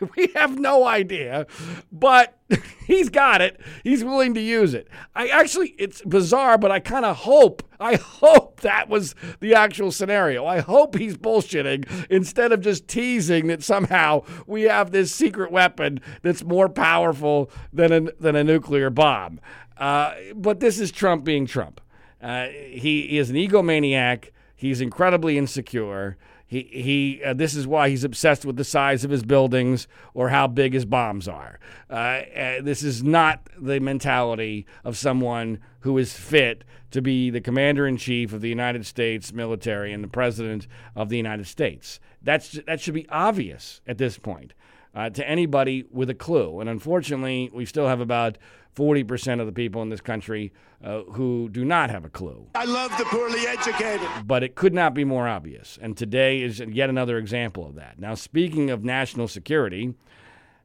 we 0.16 0.28
have 0.34 0.58
no 0.58 0.86
idea, 0.86 1.46
but 1.92 2.38
he's 2.86 3.08
got 3.08 3.40
it. 3.40 3.60
He's 3.82 4.04
willing 4.04 4.34
to 4.34 4.40
use 4.40 4.74
it. 4.74 4.88
I 5.14 5.28
actually, 5.28 5.74
it's 5.78 6.02
bizarre, 6.02 6.58
but 6.58 6.70
I 6.70 6.80
kind 6.80 7.04
of 7.04 7.16
hope, 7.16 7.62
I 7.80 7.96
hope 7.96 8.60
that 8.60 8.88
was 8.88 9.14
the 9.40 9.54
actual 9.54 9.92
scenario. 9.92 10.46
I 10.46 10.60
hope 10.60 10.96
he's 10.96 11.16
bullshitting 11.16 12.06
instead 12.10 12.52
of 12.52 12.60
just 12.60 12.88
teasing 12.88 13.46
that 13.48 13.62
somehow 13.62 14.22
we 14.46 14.62
have 14.62 14.90
this 14.90 15.12
secret 15.12 15.50
weapon 15.50 16.00
that's 16.22 16.44
more 16.44 16.68
powerful 16.68 17.50
than 17.72 17.92
a, 17.92 18.12
than 18.12 18.36
a 18.36 18.44
nuclear 18.44 18.90
bomb. 18.90 19.40
Uh, 19.76 20.14
but 20.34 20.60
this 20.60 20.78
is 20.78 20.92
Trump 20.92 21.24
being 21.24 21.46
Trump. 21.46 21.80
Uh, 22.22 22.46
he 22.46 23.18
is 23.18 23.30
an 23.30 23.36
egomaniac. 23.36 24.30
He's 24.56 24.80
incredibly 24.80 25.36
insecure. 25.36 26.16
He, 26.54 26.62
he 26.70 27.24
uh, 27.24 27.34
this 27.34 27.56
is 27.56 27.66
why 27.66 27.88
he's 27.88 28.04
obsessed 28.04 28.44
with 28.44 28.54
the 28.54 28.62
size 28.62 29.02
of 29.02 29.10
his 29.10 29.24
buildings 29.24 29.88
or 30.14 30.28
how 30.28 30.46
big 30.46 30.72
his 30.72 30.84
bombs 30.84 31.26
are. 31.26 31.58
Uh, 31.90 31.94
uh, 31.94 32.62
this 32.62 32.84
is 32.84 33.02
not 33.02 33.48
the 33.60 33.80
mentality 33.80 34.64
of 34.84 34.96
someone 34.96 35.58
who 35.80 35.98
is 35.98 36.16
fit 36.16 36.62
to 36.92 37.02
be 37.02 37.28
the 37.28 37.40
commander 37.40 37.88
in 37.88 37.96
chief 37.96 38.32
of 38.32 38.40
the 38.40 38.48
United 38.48 38.86
States 38.86 39.32
military 39.32 39.92
and 39.92 40.04
the 40.04 40.08
president 40.08 40.68
of 40.94 41.08
the 41.08 41.16
United 41.16 41.48
States. 41.48 41.98
That's 42.22 42.52
that 42.68 42.80
should 42.80 42.94
be 42.94 43.08
obvious 43.08 43.80
at 43.88 43.98
this 43.98 44.16
point 44.16 44.54
uh, 44.94 45.10
to 45.10 45.28
anybody 45.28 45.84
with 45.90 46.10
a 46.10 46.14
clue. 46.14 46.60
And 46.60 46.68
unfortunately, 46.68 47.50
we 47.52 47.64
still 47.64 47.88
have 47.88 48.00
about 48.00 48.38
40% 48.74 49.40
of 49.40 49.46
the 49.46 49.52
people 49.52 49.82
in 49.82 49.88
this 49.88 50.00
country 50.00 50.52
uh, 50.82 51.02
who 51.12 51.48
do 51.50 51.64
not 51.64 51.90
have 51.90 52.04
a 52.04 52.10
clue. 52.10 52.48
I 52.54 52.64
love 52.64 52.96
the 52.98 53.04
poorly 53.04 53.46
educated. 53.46 54.06
But 54.26 54.42
it 54.42 54.54
could 54.54 54.74
not 54.74 54.94
be 54.94 55.04
more 55.04 55.28
obvious. 55.28 55.78
And 55.80 55.96
today 55.96 56.42
is 56.42 56.60
yet 56.60 56.90
another 56.90 57.18
example 57.18 57.66
of 57.66 57.76
that. 57.76 57.98
Now, 57.98 58.14
speaking 58.14 58.70
of 58.70 58.84
national 58.84 59.28
security, 59.28 59.94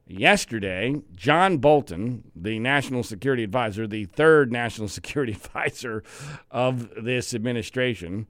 yesterday, 0.06 1.00
John 1.14 1.58
Bolton, 1.58 2.24
the 2.34 2.58
national 2.58 3.04
security 3.04 3.44
advisor, 3.44 3.86
the 3.86 4.04
third 4.06 4.52
national 4.52 4.88
security 4.98 5.32
advisor 5.32 6.02
of 6.50 6.90
this 7.02 7.32
administration, 7.32 8.28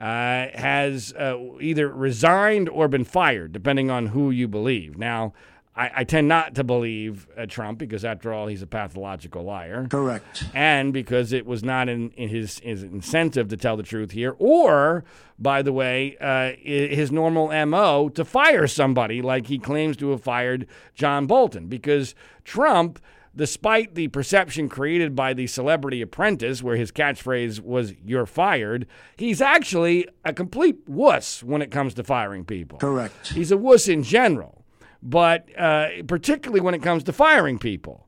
uh, 0.00 0.46
has 0.54 1.12
uh, 1.12 1.36
either 1.60 1.88
resigned 1.88 2.68
or 2.68 2.88
been 2.88 3.04
fired, 3.04 3.52
depending 3.52 3.90
on 3.90 4.06
who 4.06 4.30
you 4.30 4.48
believe. 4.48 4.96
Now, 4.96 5.34
I, 5.76 5.90
I 5.96 6.04
tend 6.04 6.26
not 6.26 6.54
to 6.56 6.64
believe 6.64 7.28
uh, 7.36 7.46
Trump 7.46 7.78
because, 7.78 8.04
after 8.04 8.32
all, 8.32 8.46
he's 8.46 8.62
a 8.62 8.66
pathological 8.66 9.42
liar. 9.42 9.86
Correct. 9.90 10.44
And 10.54 10.92
because 10.92 11.32
it 11.32 11.46
was 11.46 11.62
not 11.62 11.88
in, 11.88 12.10
in 12.12 12.28
his, 12.28 12.58
his 12.60 12.82
incentive 12.82 13.48
to 13.48 13.56
tell 13.56 13.76
the 13.76 13.82
truth 13.82 14.10
here, 14.10 14.34
or, 14.38 15.04
by 15.38 15.62
the 15.62 15.72
way, 15.72 16.16
uh, 16.20 16.52
his 16.58 17.12
normal 17.12 17.48
MO 17.66 18.08
to 18.08 18.24
fire 18.24 18.66
somebody 18.66 19.22
like 19.22 19.46
he 19.46 19.58
claims 19.58 19.96
to 19.98 20.10
have 20.10 20.22
fired 20.22 20.66
John 20.94 21.26
Bolton. 21.26 21.66
Because 21.66 22.14
Trump 22.44 22.98
despite 23.34 23.94
the 23.94 24.08
perception 24.08 24.68
created 24.68 25.14
by 25.14 25.32
the 25.32 25.46
celebrity 25.46 26.02
apprentice, 26.02 26.62
where 26.62 26.76
his 26.76 26.90
catchphrase 26.92 27.60
was, 27.60 27.94
You're 28.04 28.26
fired, 28.26 28.86
he's 29.16 29.40
actually 29.40 30.08
a 30.24 30.32
complete 30.32 30.88
wuss 30.88 31.42
when 31.42 31.62
it 31.62 31.70
comes 31.70 31.94
to 31.94 32.04
firing 32.04 32.44
people. 32.44 32.78
Correct. 32.78 33.28
He's 33.28 33.52
a 33.52 33.56
wuss 33.56 33.88
in 33.88 34.02
general, 34.02 34.64
but 35.02 35.48
uh, 35.58 35.88
particularly 36.06 36.60
when 36.60 36.74
it 36.74 36.82
comes 36.82 37.04
to 37.04 37.12
firing 37.12 37.58
people. 37.58 38.06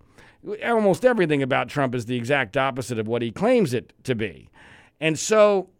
Almost 0.64 1.04
everything 1.04 1.40
about 1.40 1.68
Trump 1.68 1.94
is 1.94 2.06
the 2.06 2.16
exact 2.16 2.56
opposite 2.56 2.98
of 2.98 3.06
what 3.06 3.22
he 3.22 3.30
claims 3.30 3.72
it 3.72 3.92
to 4.02 4.16
be. 4.16 4.50
And 5.00 5.16
so 5.16 5.70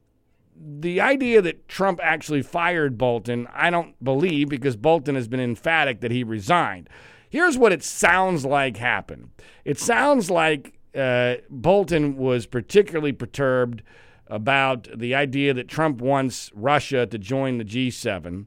the 0.57 1.01
idea 1.01 1.43
that 1.43 1.69
Trump 1.69 1.99
actually 2.03 2.43
fired 2.43 2.97
Bolton, 2.97 3.49
I 3.53 3.71
don't 3.71 4.03
believe 4.03 4.49
because 4.49 4.77
Bolton 4.77 5.15
has 5.15 5.27
been 5.27 5.41
emphatic 5.41 6.01
that 6.01 6.11
he 6.11 6.23
resigned. 6.23 6.89
Here's 7.33 7.57
what 7.57 7.73
it 7.73 7.83
sounds 7.83 8.45
like 8.45 8.77
happened. 8.77 9.31
It 9.65 9.79
sounds 9.79 10.31
like 10.31 10.79
uh, 10.95 11.37
Bolton 11.49 12.19
was 12.19 12.45
particularly 12.45 13.13
perturbed 13.13 13.83
about 14.27 14.87
the 14.95 15.15
idea 15.15 15.55
that 15.55 15.67
Trump 15.67 16.03
wants 16.03 16.51
Russia 16.55 17.07
to 17.07 17.17
join 17.17 17.57
the 17.57 17.65
G7. 17.65 18.45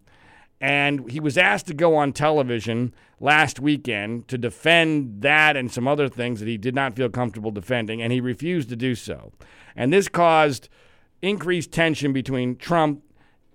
And 0.62 1.10
he 1.10 1.20
was 1.20 1.36
asked 1.36 1.65
to 1.65 1.74
go 1.74 1.96
on 1.96 2.13
television 2.13 2.94
last 3.20 3.60
weekend 3.60 4.27
to 4.27 4.38
defend 4.38 5.24
that 5.24 5.58
and 5.58 5.72
some 5.72 5.88
other 5.88 6.08
things 6.08 6.39
that 6.39 6.48
he 6.48 6.58
did 6.60 6.75
not 6.75 6.96
feel 6.96 7.10
comfortable 7.10 7.50
defending, 7.50 8.04
and 8.04 8.13
he 8.13 8.22
refused 8.22 8.70
to 8.70 8.75
do 8.75 8.94
so. 8.94 9.32
And 9.75 9.92
this 9.92 10.08
caused 10.08 10.70
increased 11.24 11.72
tension 11.72 12.13
between 12.13 12.56
Trump 12.56 13.01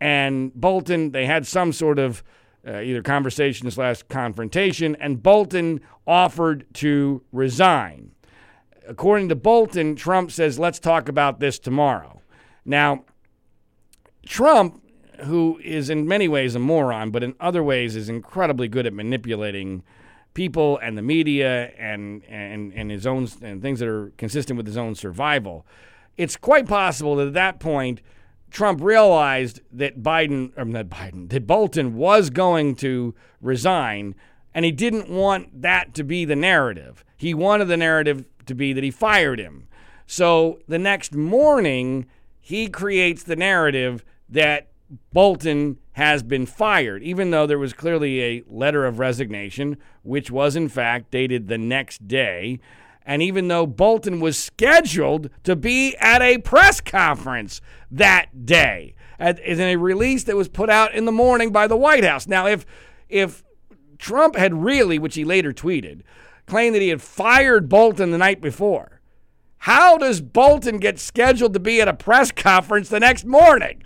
and 0.01 0.53
Bolton. 0.55 1.13
They 1.13 1.27
had 1.27 1.47
some 1.47 1.73
sort 1.73 2.01
of 2.01 2.25
uh, 2.67 2.81
either 2.81 3.03
conversation 3.03 3.71
slash 3.71 4.03
confrontation, 4.05 4.97
and 4.97 5.23
Bolton 5.23 5.81
offered 6.07 6.67
to 6.75 7.23
resign. 7.33 8.13
According 8.89 9.29
to 9.29 9.37
Bolton, 9.37 9.97
Trump 9.97 10.31
says, 10.31 10.59
let's 10.59 10.79
talk 10.79 11.09
about 11.09 11.41
this 11.41 11.59
tomorrow. 11.59 12.21
Now, 12.65 13.05
Trump, 14.27 14.83
who 15.25 15.61
is 15.63 15.91
in 15.91 16.09
many 16.09 16.29
ways 16.29 16.55
a 16.55 16.59
moron, 16.59 17.11
but 17.11 17.23
in 17.23 17.35
other 17.41 17.63
ways 17.63 17.97
is 17.97 18.09
incredibly 18.09 18.69
good 18.69 18.87
at 18.87 18.93
manipulating 18.93 19.83
people 20.35 20.79
and 20.79 20.97
the 20.97 21.03
media 21.03 21.73
and, 21.79 22.25
and, 22.25 22.73
and 22.73 22.91
his 22.91 23.07
own 23.07 23.29
and 23.43 23.61
things 23.61 23.81
that 23.81 23.89
are 23.89 24.13
consistent 24.17 24.57
with 24.57 24.67
his 24.67 24.77
own 24.77 24.95
survival, 24.95 25.67
it's 26.17 26.37
quite 26.37 26.67
possible 26.67 27.17
that 27.17 27.29
at 27.29 27.35
that 27.35 27.61
point, 27.61 28.01
Trump 28.51 28.83
realized 28.83 29.61
that 29.73 30.03
Biden, 30.03 30.53
or 30.57 30.65
not 30.65 30.87
Biden, 30.87 31.29
that 31.31 31.47
Bolton 31.47 31.95
was 31.95 32.31
going 32.31 32.75
to 32.77 33.15
resign, 33.41 34.15
and 34.55 34.65
he 34.65 34.73
didn't 34.73 35.09
want 35.09 35.63
that 35.63 35.95
to 35.95 36.05
be 36.05 36.25
the 36.25 36.37
narrative. 36.37 37.05
He 37.17 37.35
wanted 37.35 37.67
the 37.67 37.77
narrative 37.77 38.25
to 38.47 38.55
be 38.55 38.73
that 38.73 38.85
he 38.85 38.91
fired 38.91 39.39
him. 39.39 39.69
So 40.07 40.59
the 40.67 40.79
next 40.79 41.15
morning, 41.15 42.07
he 42.41 42.67
creates 42.67 43.23
the 43.23 43.37
narrative 43.37 44.05
that 44.29 44.71
Bolton 45.13 45.79
has 45.93 46.23
been 46.23 46.47
fired, 46.47 47.03
even 47.03 47.31
though 47.31 47.47
there 47.47 47.59
was 47.59 47.73
clearly 47.73 48.23
a 48.23 48.43
letter 48.49 48.87
of 48.87 48.99
resignation, 48.99 49.77
which 50.03 50.31
was 50.31 50.57
in 50.57 50.69
fact 50.69 51.13
dated 51.13 51.47
the 51.47 51.59
next 51.59 52.09
day. 52.09 52.59
And 53.05 53.23
even 53.23 53.49
though 53.49 53.67
Bolton 53.67 54.21
was 54.21 54.39
scheduled 54.39 55.31
to 55.45 55.57
be 55.57 55.97
at 55.97 56.23
a 56.23 56.39
press 56.39 56.81
conference 56.81 57.61
that 57.91 58.47
day, 58.47 58.95
in 59.21 59.61
a 59.61 59.77
release 59.77 60.25
that 60.25 60.37
was 60.37 60.49
put 60.49 60.71
out 60.71 60.95
in 60.95 61.05
the 61.05 61.13
morning 61.13 61.53
by 61.53 61.67
the 61.67 61.77
White 61.77 62.05
House. 62.05 62.27
Now, 62.27 62.47
if 62.47 62.65
if 63.09 63.45
Trump 63.99 64.37
had 64.37 64.55
really, 64.55 64.99
which 64.99 65.15
he 65.15 65.25
later 65.25 65.53
tweeted, 65.53 66.03
claimed 66.47 66.75
that 66.75 66.83
he 66.83 66.89
had 66.89 67.03
fired 67.03 67.69
Bolton 67.69 68.11
the 68.11 68.19
night 68.19 68.41
before, 68.41 69.01
how 69.59 69.99
does 69.99 70.23
Bolton 70.23 70.79
get 70.79 70.99
scheduled 70.99 71.53
to 71.53 71.61
be 71.61 71.81
at 71.81 71.89
a 71.89 71.93
press 71.93 72.33
conference 72.33 72.89
the 72.89 73.01
next 73.01 73.27
morning? 73.27 73.83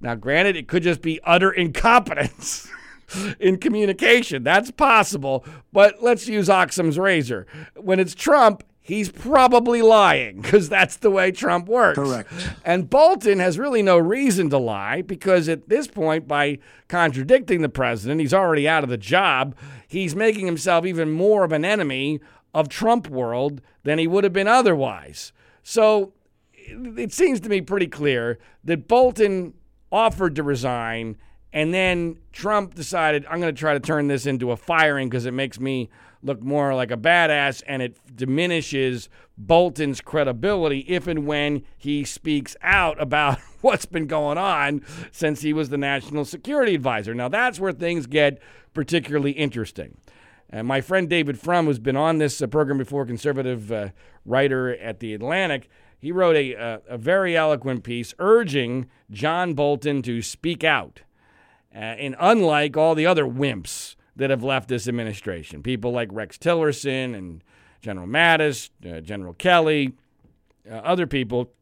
Now, 0.00 0.14
granted, 0.14 0.56
it 0.56 0.68
could 0.68 0.82
just 0.82 1.02
be 1.02 1.20
utter 1.24 1.50
incompetence. 1.50 2.68
in 3.40 3.58
communication. 3.58 4.42
That's 4.42 4.70
possible, 4.70 5.44
but 5.72 6.02
let's 6.02 6.26
use 6.26 6.48
Occam's 6.48 6.98
razor. 6.98 7.46
When 7.76 8.00
it's 8.00 8.14
Trump, 8.14 8.62
he's 8.80 9.10
probably 9.10 9.82
lying 9.82 10.40
because 10.40 10.68
that's 10.68 10.96
the 10.96 11.10
way 11.10 11.30
Trump 11.30 11.68
works. 11.68 11.98
Correct. 11.98 12.32
And 12.64 12.88
Bolton 12.88 13.38
has 13.38 13.58
really 13.58 13.82
no 13.82 13.98
reason 13.98 14.50
to 14.50 14.58
lie 14.58 15.02
because 15.02 15.48
at 15.48 15.68
this 15.68 15.86
point, 15.86 16.26
by 16.26 16.58
contradicting 16.88 17.62
the 17.62 17.68
president, 17.68 18.20
he's 18.20 18.34
already 18.34 18.66
out 18.68 18.84
of 18.84 18.90
the 18.90 18.96
job. 18.96 19.54
He's 19.86 20.16
making 20.16 20.46
himself 20.46 20.86
even 20.86 21.10
more 21.10 21.44
of 21.44 21.52
an 21.52 21.64
enemy 21.64 22.20
of 22.54 22.68
Trump 22.68 23.08
world 23.08 23.60
than 23.84 23.98
he 23.98 24.06
would 24.06 24.24
have 24.24 24.32
been 24.32 24.48
otherwise. 24.48 25.32
So 25.62 26.14
it 26.54 27.12
seems 27.12 27.40
to 27.40 27.48
me 27.48 27.60
pretty 27.60 27.88
clear 27.88 28.38
that 28.64 28.88
Bolton 28.88 29.54
offered 29.92 30.34
to 30.36 30.42
resign 30.42 31.16
and 31.52 31.72
then 31.72 32.18
Trump 32.32 32.74
decided, 32.74 33.24
I'm 33.26 33.40
going 33.40 33.54
to 33.54 33.58
try 33.58 33.72
to 33.72 33.80
turn 33.80 34.08
this 34.08 34.26
into 34.26 34.50
a 34.50 34.56
firing 34.56 35.08
because 35.08 35.26
it 35.26 35.32
makes 35.32 35.58
me 35.58 35.88
look 36.22 36.42
more 36.42 36.74
like 36.74 36.90
a 36.90 36.96
badass 36.96 37.62
and 37.66 37.80
it 37.80 37.96
diminishes 38.14 39.08
Bolton's 39.36 40.00
credibility 40.00 40.80
if 40.88 41.06
and 41.06 41.26
when 41.26 41.62
he 41.76 42.04
speaks 42.04 42.56
out 42.60 43.00
about 43.00 43.38
what's 43.60 43.86
been 43.86 44.06
going 44.06 44.36
on 44.36 44.82
since 45.12 45.42
he 45.42 45.52
was 45.52 45.68
the 45.68 45.78
national 45.78 46.24
security 46.24 46.74
advisor. 46.74 47.14
Now, 47.14 47.28
that's 47.28 47.60
where 47.60 47.72
things 47.72 48.06
get 48.06 48.40
particularly 48.74 49.32
interesting. 49.32 49.96
And 50.50 50.66
my 50.66 50.80
friend 50.80 51.08
David 51.08 51.38
Frum, 51.38 51.66
who's 51.66 51.78
been 51.78 51.96
on 51.96 52.18
this 52.18 52.40
uh, 52.40 52.46
program 52.46 52.78
before, 52.78 53.04
conservative 53.06 53.70
uh, 53.70 53.88
writer 54.24 54.76
at 54.76 55.00
The 55.00 55.14
Atlantic, 55.14 55.68
he 55.98 56.10
wrote 56.10 56.36
a, 56.36 56.52
a, 56.52 56.58
uh, 56.58 56.78
a 56.90 56.98
very 56.98 57.36
eloquent 57.36 57.84
piece 57.84 58.14
urging 58.18 58.86
John 59.10 59.54
Bolton 59.54 60.00
to 60.02 60.22
speak 60.22 60.64
out 60.64 61.02
uh, 61.74 61.78
and 61.78 62.16
unlike 62.18 62.76
all 62.76 62.94
the 62.94 63.06
other 63.06 63.24
wimps 63.24 63.96
that 64.16 64.30
have 64.30 64.42
left 64.42 64.68
this 64.68 64.88
administration, 64.88 65.62
people 65.62 65.92
like 65.92 66.08
Rex 66.12 66.38
Tillerson 66.38 67.14
and 67.14 67.42
General 67.80 68.06
Mattis, 68.06 68.70
uh, 68.88 69.00
General 69.00 69.34
Kelly, 69.34 69.94
uh, 70.68 70.74
other 70.74 71.06
people 71.06 71.52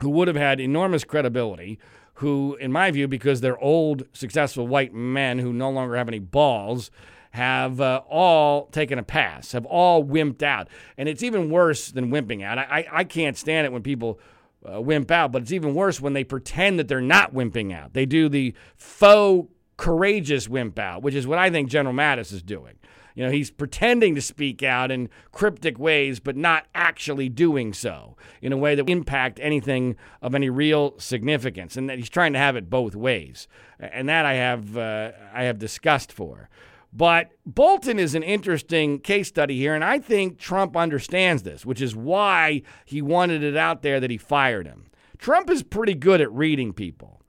who 0.00 0.10
would 0.10 0.28
have 0.28 0.36
had 0.36 0.60
enormous 0.60 1.04
credibility, 1.04 1.78
who, 2.14 2.56
in 2.60 2.72
my 2.72 2.90
view, 2.90 3.08
because 3.08 3.40
they're 3.40 3.58
old, 3.58 4.04
successful 4.12 4.66
white 4.66 4.94
men 4.94 5.38
who 5.38 5.52
no 5.52 5.70
longer 5.70 5.96
have 5.96 6.08
any 6.08 6.18
balls 6.18 6.90
have 7.32 7.80
uh, 7.80 8.00
all 8.08 8.66
taken 8.66 8.98
a 8.98 9.02
pass, 9.02 9.52
have 9.52 9.66
all 9.66 10.02
wimped 10.02 10.42
out. 10.42 10.68
And 10.96 11.08
it's 11.08 11.22
even 11.22 11.50
worse 11.50 11.90
than 11.90 12.10
wimping 12.10 12.42
out. 12.42 12.58
I, 12.58 12.62
I, 12.62 12.86
I 13.00 13.04
can't 13.04 13.36
stand 13.36 13.66
it 13.66 13.72
when 13.72 13.82
people 13.82 14.18
uh, 14.64 14.80
wimp 14.80 15.10
out, 15.10 15.32
but 15.32 15.42
it's 15.42 15.52
even 15.52 15.74
worse 15.74 16.00
when 16.00 16.12
they 16.12 16.24
pretend 16.24 16.78
that 16.78 16.88
they're 16.88 17.00
not 17.00 17.34
wimping 17.34 17.72
out. 17.72 17.94
They 17.94 18.06
do 18.06 18.28
the 18.28 18.54
faux 18.76 19.50
courageous 19.76 20.48
wimp 20.48 20.78
out, 20.78 21.02
which 21.02 21.14
is 21.14 21.26
what 21.26 21.38
I 21.38 21.50
think 21.50 21.68
General 21.68 21.94
Mattis 21.94 22.32
is 22.32 22.42
doing. 22.42 22.74
You 23.14 23.24
know, 23.24 23.30
he's 23.32 23.50
pretending 23.50 24.14
to 24.14 24.20
speak 24.20 24.62
out 24.62 24.92
in 24.92 25.08
cryptic 25.32 25.76
ways, 25.76 26.20
but 26.20 26.36
not 26.36 26.66
actually 26.72 27.28
doing 27.28 27.72
so 27.72 28.16
in 28.40 28.52
a 28.52 28.56
way 28.56 28.76
that 28.76 28.88
impact 28.88 29.40
anything 29.42 29.96
of 30.22 30.36
any 30.36 30.48
real 30.48 30.94
significance, 30.98 31.76
and 31.76 31.90
that 31.90 31.98
he's 31.98 32.08
trying 32.08 32.32
to 32.34 32.38
have 32.38 32.54
it 32.54 32.70
both 32.70 32.94
ways. 32.94 33.48
And 33.80 34.08
that 34.08 34.24
I 34.24 34.34
have 34.34 34.76
uh, 34.76 35.10
I 35.34 35.44
have 35.44 35.58
disgust 35.58 36.12
for. 36.12 36.48
But 36.92 37.30
Bolton 37.44 37.98
is 37.98 38.14
an 38.14 38.22
interesting 38.22 38.98
case 39.00 39.28
study 39.28 39.56
here, 39.56 39.74
and 39.74 39.84
I 39.84 39.98
think 39.98 40.38
Trump 40.38 40.76
understands 40.76 41.42
this, 41.42 41.66
which 41.66 41.82
is 41.82 41.94
why 41.94 42.62
he 42.86 43.02
wanted 43.02 43.42
it 43.42 43.56
out 43.56 43.82
there 43.82 44.00
that 44.00 44.10
he 44.10 44.16
fired 44.16 44.66
him. 44.66 44.86
Trump 45.18 45.50
is 45.50 45.62
pretty 45.62 45.94
good 45.94 46.20
at 46.20 46.32
reading 46.32 46.72
people. 46.72 47.20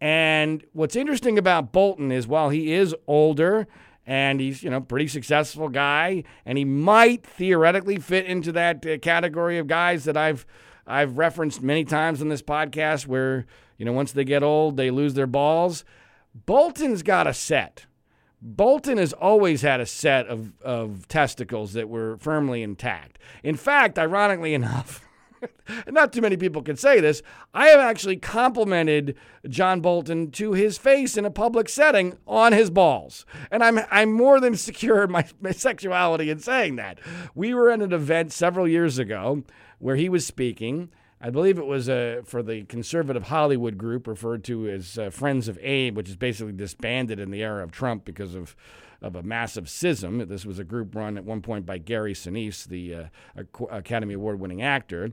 And 0.00 0.64
what's 0.72 0.96
interesting 0.96 1.38
about 1.38 1.72
Bolton 1.72 2.12
is 2.12 2.26
while 2.26 2.50
he 2.50 2.72
is 2.72 2.94
older 3.06 3.66
and 4.06 4.40
he's 4.40 4.62
you 4.62 4.70
know 4.70 4.80
pretty 4.80 5.06
successful 5.06 5.68
guy 5.68 6.24
and 6.46 6.56
he 6.56 6.64
might 6.64 7.24
theoretically 7.24 7.96
fit 7.96 8.24
into 8.26 8.50
that 8.52 8.84
uh, 8.86 8.98
category 8.98 9.58
of 9.58 9.66
guys 9.66 10.04
that 10.04 10.16
I've 10.16 10.46
I've 10.86 11.18
referenced 11.18 11.62
many 11.62 11.84
times 11.84 12.22
on 12.22 12.28
this 12.28 12.42
podcast 12.42 13.06
where 13.06 13.46
you 13.76 13.84
know 13.84 13.92
once 13.92 14.12
they 14.12 14.24
get 14.24 14.42
old 14.42 14.76
they 14.76 14.90
lose 14.90 15.14
their 15.14 15.26
balls 15.26 15.84
Bolton's 16.46 17.02
got 17.02 17.26
a 17.26 17.34
set 17.34 17.86
Bolton 18.42 18.98
has 18.98 19.12
always 19.12 19.62
had 19.62 19.80
a 19.80 19.86
set 19.86 20.26
of, 20.26 20.52
of 20.62 21.06
testicles 21.08 21.74
that 21.74 21.88
were 21.88 22.16
firmly 22.18 22.62
intact. 22.62 23.18
In 23.42 23.56
fact, 23.56 23.98
ironically 23.98 24.54
enough, 24.54 25.06
not 25.88 26.12
too 26.12 26.20
many 26.20 26.36
people 26.36 26.62
can 26.62 26.76
say 26.76 27.00
this. 27.00 27.22
I 27.52 27.68
have 27.68 27.80
actually 27.80 28.16
complimented 28.16 29.16
John 29.48 29.80
Bolton 29.80 30.30
to 30.32 30.52
his 30.52 30.78
face 30.78 31.16
in 31.16 31.24
a 31.24 31.30
public 31.30 31.68
setting 31.68 32.16
on 32.26 32.52
his 32.52 32.70
balls. 32.70 33.26
And 33.50 33.62
I'm, 33.62 33.80
I'm 33.90 34.12
more 34.12 34.40
than 34.40 34.56
secure 34.56 35.04
in 35.04 35.10
my, 35.10 35.26
my 35.40 35.52
sexuality 35.52 36.30
in 36.30 36.38
saying 36.38 36.76
that. 36.76 36.98
We 37.34 37.54
were 37.54 37.70
at 37.70 37.82
an 37.82 37.92
event 37.92 38.32
several 38.32 38.66
years 38.66 38.98
ago 38.98 39.44
where 39.78 39.96
he 39.96 40.08
was 40.08 40.26
speaking. 40.26 40.90
I 41.20 41.28
believe 41.28 41.58
it 41.58 41.66
was 41.66 41.88
uh, 41.88 42.22
for 42.24 42.42
the 42.42 42.64
conservative 42.64 43.24
Hollywood 43.24 43.76
group 43.76 44.06
referred 44.06 44.42
to 44.44 44.68
as 44.68 44.98
uh, 44.98 45.10
Friends 45.10 45.48
of 45.48 45.58
Abe, 45.60 45.96
which 45.96 46.08
is 46.08 46.16
basically 46.16 46.52
disbanded 46.52 47.20
in 47.20 47.30
the 47.30 47.42
era 47.42 47.62
of 47.62 47.72
Trump 47.72 48.04
because 48.04 48.34
of 48.34 48.56
of 49.02 49.16
a 49.16 49.22
massive 49.22 49.68
schism. 49.68 50.26
This 50.28 50.44
was 50.44 50.58
a 50.58 50.64
group 50.64 50.94
run 50.94 51.16
at 51.16 51.24
one 51.24 51.40
point 51.40 51.64
by 51.64 51.78
Gary 51.78 52.12
Sinise, 52.12 52.66
the 52.66 52.94
uh, 52.94 53.42
Academy 53.70 54.14
Award 54.14 54.38
winning 54.40 54.60
actor. 54.60 55.12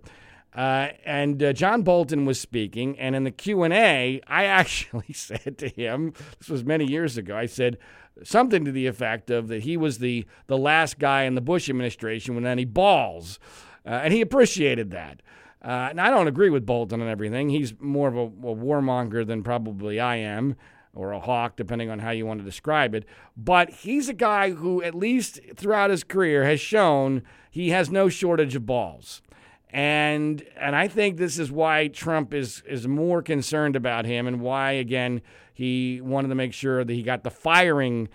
Uh, 0.54 0.90
and 1.06 1.42
uh, 1.42 1.54
John 1.54 1.84
Bolton 1.84 2.26
was 2.26 2.40
speaking, 2.40 2.98
and 3.00 3.16
in 3.16 3.24
the 3.24 3.32
Q 3.32 3.64
and 3.64 3.74
A, 3.74 4.22
I 4.28 4.46
actually 4.46 5.14
said 5.14 5.58
to 5.60 5.68
him, 5.68 6.14
"This 6.40 6.50
was 6.50 6.64
many 6.64 6.86
years 6.86 7.18
ago." 7.18 7.38
I 7.38 7.46
said 7.46 7.78
something 8.24 8.66
to 8.66 8.72
the 8.72 8.88
effect 8.88 9.30
of 9.30 9.50
that 9.50 9.64
he 9.64 9.78
was 9.78 10.00
the 10.00 10.26
the 10.48 10.58
last 10.58 11.00
guy 11.00 11.24
in 11.24 11.36
the 11.36 11.42
Bush 11.42 11.70
administration 11.70 12.36
with 12.36 12.46
any 12.46 12.66
balls, 12.66 13.40
uh, 13.86 13.90
and 13.90 14.14
he 14.14 14.22
appreciated 14.22 14.92
that. 14.92 15.22
Uh, 15.64 15.88
and 15.90 16.00
I 16.00 16.10
don't 16.10 16.28
agree 16.28 16.50
with 16.50 16.66
Bolton 16.66 17.02
on 17.02 17.08
everything. 17.08 17.50
He's 17.50 17.74
more 17.80 18.08
of 18.08 18.16
a, 18.16 18.26
a 18.26 18.56
warmonger 18.56 19.26
than 19.26 19.44
probably 19.44 20.00
I 20.00 20.18
am 20.18 20.56
or 20.94 21.12
a 21.12 21.20
hawk, 21.20 21.56
depending 21.56 21.90
on 21.90 22.00
how 22.00 22.12
you 22.12 22.26
want 22.26 22.40
to 22.40 22.46
describe 22.46 22.96
it. 22.96 23.06
But 23.36 23.70
he's 23.70 24.10
a 24.10 24.14
guy 24.14 24.52
who, 24.52 24.82
at 24.82 24.96
least 24.96 25.40
throughout 25.56 25.92
his 25.92 26.04
career, 26.04 26.44
has 26.44 26.60
shown 26.60 27.22
he 27.52 27.70
has 27.70 27.92
no 27.92 28.10
shortage 28.10 28.56
of 28.56 28.66
balls. 28.66 29.22
And 29.70 30.44
and 30.56 30.76
I 30.76 30.88
think 30.88 31.18
this 31.18 31.38
is 31.38 31.52
why 31.52 31.88
Trump 31.88 32.34
is 32.34 32.64
is 32.68 32.88
more 32.88 33.22
concerned 33.22 33.76
about 33.76 34.06
him, 34.06 34.26
and 34.26 34.40
why 34.42 34.72
again 34.72 35.22
he 35.54 36.00
wanted 36.02 36.30
to 36.30 36.36
make 36.36 36.54
sure 36.54 36.84
that 36.84 36.94
he 36.94 37.02
got 37.02 37.24
the 37.24 37.32
firing 37.32 38.08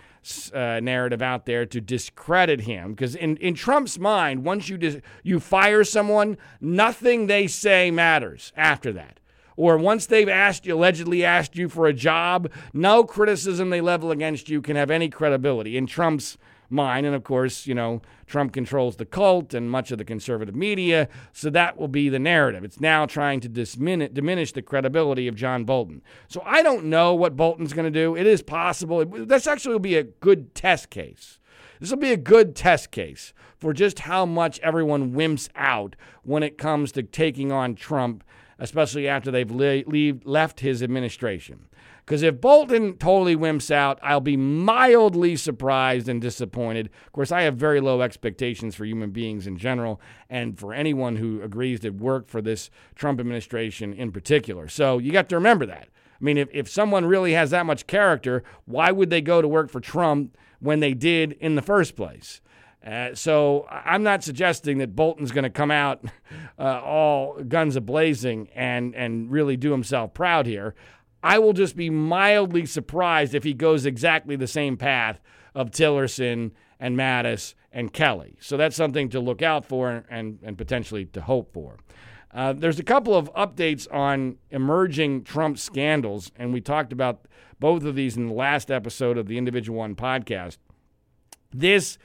uh, 0.53 0.79
narrative 0.81 1.21
out 1.21 1.45
there 1.45 1.65
to 1.65 1.81
discredit 1.81 2.61
him. 2.61 2.91
Because 2.91 3.15
in, 3.15 3.35
in 3.37 3.53
Trump's 3.53 3.99
mind, 3.99 4.45
once 4.45 4.69
you 4.69 4.77
dis- 4.77 5.01
you 5.23 5.39
fire 5.41 5.83
someone, 5.83 6.37
nothing 6.61 7.27
they 7.27 7.47
say 7.47 7.91
matters 7.91 8.53
after 8.55 8.93
that 8.93 9.19
or 9.55 9.77
once 9.77 10.05
they've 10.05 10.29
asked 10.29 10.65
you, 10.65 10.75
allegedly 10.75 11.23
asked 11.23 11.55
you 11.55 11.69
for 11.69 11.87
a 11.87 11.93
job, 11.93 12.51
no 12.73 13.03
criticism 13.03 13.69
they 13.69 13.81
level 13.81 14.11
against 14.11 14.49
you 14.49 14.61
can 14.61 14.75
have 14.75 14.91
any 14.91 15.09
credibility. 15.09 15.77
In 15.77 15.85
Trump's 15.85 16.37
mind, 16.69 17.05
and 17.05 17.15
of 17.15 17.23
course, 17.23 17.67
you 17.67 17.75
know, 17.75 18.01
Trump 18.25 18.53
controls 18.53 18.95
the 18.95 19.05
cult 19.05 19.53
and 19.53 19.69
much 19.69 19.91
of 19.91 19.97
the 19.97 20.05
conservative 20.05 20.55
media, 20.55 21.07
so 21.31 21.49
that 21.49 21.77
will 21.77 21.87
be 21.87 22.09
the 22.09 22.19
narrative. 22.19 22.63
It's 22.63 22.79
now 22.79 23.05
trying 23.05 23.39
to 23.41 23.49
diminish 23.49 24.51
the 24.51 24.61
credibility 24.61 25.27
of 25.27 25.35
John 25.35 25.65
Bolton. 25.65 26.01
So 26.27 26.41
I 26.45 26.63
don't 26.63 26.85
know 26.85 27.13
what 27.13 27.35
Bolton's 27.35 27.73
going 27.73 27.91
to 27.91 27.99
do. 27.99 28.15
It 28.15 28.27
is 28.27 28.41
possible. 28.41 29.05
This 29.05 29.47
actually 29.47 29.73
will 29.73 29.79
be 29.79 29.97
a 29.97 30.03
good 30.03 30.55
test 30.55 30.89
case. 30.89 31.39
This 31.79 31.89
will 31.89 31.97
be 31.97 32.13
a 32.13 32.17
good 32.17 32.55
test 32.55 32.91
case 32.91 33.33
for 33.57 33.73
just 33.73 33.99
how 33.99 34.25
much 34.25 34.59
everyone 34.59 35.13
wimps 35.13 35.49
out 35.55 35.95
when 36.23 36.43
it 36.43 36.57
comes 36.57 36.91
to 36.93 37.03
taking 37.03 37.51
on 37.51 37.75
Trump 37.75 38.23
especially 38.59 39.07
after 39.07 39.31
they've 39.31 39.51
le- 39.51 39.83
leave, 39.85 40.25
left 40.25 40.61
his 40.61 40.81
administration. 40.81 41.67
Because 42.05 42.21
if 42.21 42.41
Bolton 42.41 42.97
totally 42.97 43.35
wimps 43.35 43.71
out, 43.71 43.97
I'll 44.01 44.19
be 44.19 44.35
mildly 44.35 45.37
surprised 45.37 46.09
and 46.09 46.21
disappointed. 46.21 46.89
Of 47.05 47.13
course, 47.13 47.31
I 47.31 47.43
have 47.43 47.55
very 47.55 47.79
low 47.79 48.01
expectations 48.01 48.75
for 48.75 48.83
human 48.83 49.11
beings 49.11 49.47
in 49.47 49.57
general 49.57 50.01
and 50.29 50.59
for 50.59 50.73
anyone 50.73 51.15
who 51.15 51.41
agrees 51.41 51.79
to 51.81 51.91
work 51.91 52.27
for 52.27 52.41
this 52.41 52.69
Trump 52.95 53.21
administration 53.21 53.93
in 53.93 54.11
particular. 54.11 54.67
So 54.67 54.97
you 54.97 55.11
got 55.13 55.29
to 55.29 55.35
remember 55.35 55.65
that. 55.67 55.87
I 55.87 56.23
mean, 56.23 56.37
if, 56.37 56.49
if 56.51 56.69
someone 56.69 57.05
really 57.05 57.33
has 57.33 57.51
that 57.51 57.65
much 57.65 57.87
character, 57.87 58.43
why 58.65 58.91
would 58.91 59.09
they 59.09 59.21
go 59.21 59.41
to 59.41 59.47
work 59.47 59.69
for 59.69 59.79
Trump 59.79 60.37
when 60.59 60.81
they 60.81 60.93
did 60.93 61.33
in 61.33 61.55
the 61.55 61.61
first 61.61 61.95
place? 61.95 62.41
Uh, 62.85 63.15
so 63.15 63.65
I'm 63.69 64.03
not 64.03 64.23
suggesting 64.23 64.79
that 64.79 64.93
Bolton's 64.93 65.31
going 65.31 65.43
to 65.43 65.49
come 65.49 65.71
out 65.71 66.03
uh, 66.59 66.81
all 66.81 67.41
guns 67.43 67.77
a 67.77 67.81
blazing 67.81 68.49
and 68.53 68.93
and 68.93 69.31
really 69.31 69.55
do 69.55 69.71
himself 69.71 70.13
proud 70.13 70.45
here. 70.45 70.75
I 71.23 71.39
will 71.39 71.53
just 71.53 71.75
be 71.77 71.89
mildly 71.89 72.65
surprised 72.65 73.33
if 73.33 73.43
he 73.43 73.53
goes 73.53 73.85
exactly 73.85 74.35
the 74.35 74.47
same 74.47 74.75
path 74.75 75.21
of 75.55 75.71
Tillerson 75.71 76.51
and 76.79 76.97
Mattis 76.97 77.53
and 77.71 77.93
Kelly. 77.93 78.35
So 78.41 78.57
that's 78.57 78.75
something 78.75 79.09
to 79.09 79.19
look 79.19 79.41
out 79.41 79.65
for 79.65 80.03
and, 80.09 80.39
and 80.43 80.57
potentially 80.57 81.05
to 81.05 81.21
hope 81.21 81.53
for. 81.53 81.77
Uh, 82.33 82.51
there's 82.51 82.79
a 82.79 82.83
couple 82.83 83.15
of 83.15 83.33
updates 83.35 83.87
on 83.93 84.37
emerging 84.49 85.23
Trump 85.23 85.57
scandals, 85.57 86.31
and 86.35 86.51
we 86.51 86.59
talked 86.59 86.91
about 86.91 87.27
both 87.59 87.85
of 87.85 87.95
these 87.95 88.17
in 88.17 88.27
the 88.27 88.33
last 88.33 88.69
episode 88.69 89.17
of 89.17 89.27
the 89.27 89.37
Individual 89.37 89.79
One 89.79 89.95
podcast. 89.95 90.57
This 91.51 91.97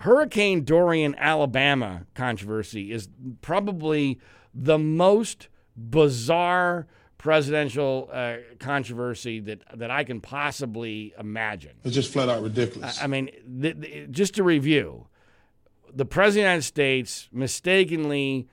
Hurricane 0.00 0.64
Dorian, 0.64 1.14
Alabama 1.18 2.06
controversy 2.14 2.92
is 2.92 3.08
probably 3.40 4.20
the 4.52 4.78
most 4.78 5.48
bizarre 5.76 6.86
presidential 7.24 8.10
uh, 8.12 8.36
controversy 8.58 9.40
that 9.40 9.62
that 9.78 9.90
I 9.90 10.04
can 10.04 10.20
possibly 10.20 11.14
imagine. 11.18 11.72
It's 11.82 11.94
just 11.94 12.12
flat 12.12 12.28
out 12.28 12.42
ridiculous. 12.42 13.00
I, 13.00 13.04
I 13.04 13.06
mean, 13.06 13.30
th- 13.62 13.80
th- 13.80 14.10
just 14.10 14.34
to 14.34 14.42
review, 14.42 15.06
the 15.90 16.04
president 16.04 16.28
of 16.28 16.34
the 16.34 16.40
United 16.40 16.62
States 16.64 17.30
mistakenly 17.32 18.46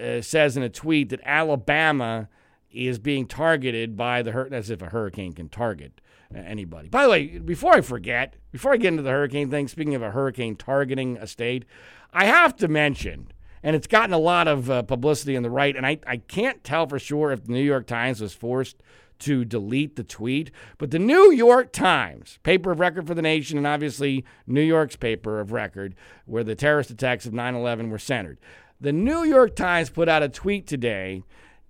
uh, 0.00 0.22
says 0.22 0.56
in 0.56 0.62
a 0.62 0.70
tweet 0.70 1.10
that 1.10 1.20
Alabama 1.22 2.30
is 2.72 2.98
being 2.98 3.26
targeted 3.26 3.94
by 3.94 4.22
the 4.22 4.32
hur- 4.32 4.48
as 4.52 4.70
if 4.70 4.80
a 4.80 4.86
hurricane 4.86 5.34
can 5.34 5.50
target 5.50 6.00
anybody. 6.34 6.88
By 6.88 7.02
the 7.02 7.10
way, 7.10 7.26
before 7.38 7.74
I 7.74 7.82
forget, 7.82 8.36
before 8.50 8.72
I 8.72 8.78
get 8.78 8.88
into 8.88 9.02
the 9.02 9.10
hurricane 9.10 9.50
thing, 9.50 9.68
speaking 9.68 9.94
of 9.94 10.00
a 10.02 10.12
hurricane 10.12 10.56
targeting 10.56 11.18
a 11.18 11.26
state, 11.26 11.66
I 12.14 12.24
have 12.24 12.56
to 12.56 12.68
mention, 12.68 13.32
and 13.62 13.74
it's 13.74 13.86
gotten 13.86 14.12
a 14.12 14.18
lot 14.18 14.48
of 14.48 14.70
uh, 14.70 14.82
publicity 14.82 15.36
on 15.36 15.42
the 15.42 15.50
right, 15.50 15.76
and 15.76 15.86
I, 15.86 15.98
I 16.06 16.18
can't 16.18 16.62
tell 16.64 16.86
for 16.86 16.98
sure 16.98 17.32
if 17.32 17.44
the 17.44 17.52
New 17.52 17.62
York 17.62 17.86
Times 17.86 18.20
was 18.20 18.34
forced 18.34 18.82
to 19.20 19.44
delete 19.44 19.96
the 19.96 20.04
tweet, 20.04 20.50
but 20.78 20.90
the 20.90 20.98
New 20.98 21.32
York 21.32 21.72
Times, 21.72 22.38
paper 22.42 22.70
of 22.70 22.80
record 22.80 23.06
for 23.06 23.14
the 23.14 23.22
nation, 23.22 23.58
and 23.58 23.66
obviously 23.66 24.24
New 24.46 24.62
York's 24.62 24.96
paper 24.96 25.40
of 25.40 25.52
record, 25.52 25.94
where 26.24 26.44
the 26.44 26.54
terrorist 26.54 26.90
attacks 26.90 27.26
of 27.26 27.32
9 27.32 27.54
11 27.54 27.90
were 27.90 27.98
centered. 27.98 28.38
The 28.80 28.92
New 28.92 29.24
York 29.24 29.56
Times 29.56 29.90
put 29.90 30.08
out 30.08 30.22
a 30.22 30.28
tweet 30.28 30.66
today 30.66 31.22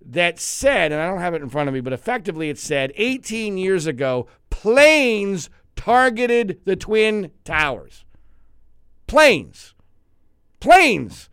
that 0.05 0.39
said, 0.39 0.91
and 0.91 1.01
I 1.01 1.07
don't 1.07 1.19
have 1.19 1.33
it 1.33 1.41
in 1.41 1.49
front 1.49 1.67
of 1.67 1.73
me, 1.73 1.81
but 1.81 1.93
effectively 1.93 2.49
it 2.49 2.59
said 2.59 2.93
18 2.95 3.57
years 3.57 3.87
ago, 3.87 4.27
planes 4.49 5.49
targeted 5.75 6.59
the 6.65 6.75
Twin 6.75 7.31
Towers. 7.43 8.05
Planes. 9.07 9.73
Planes. 10.59 11.28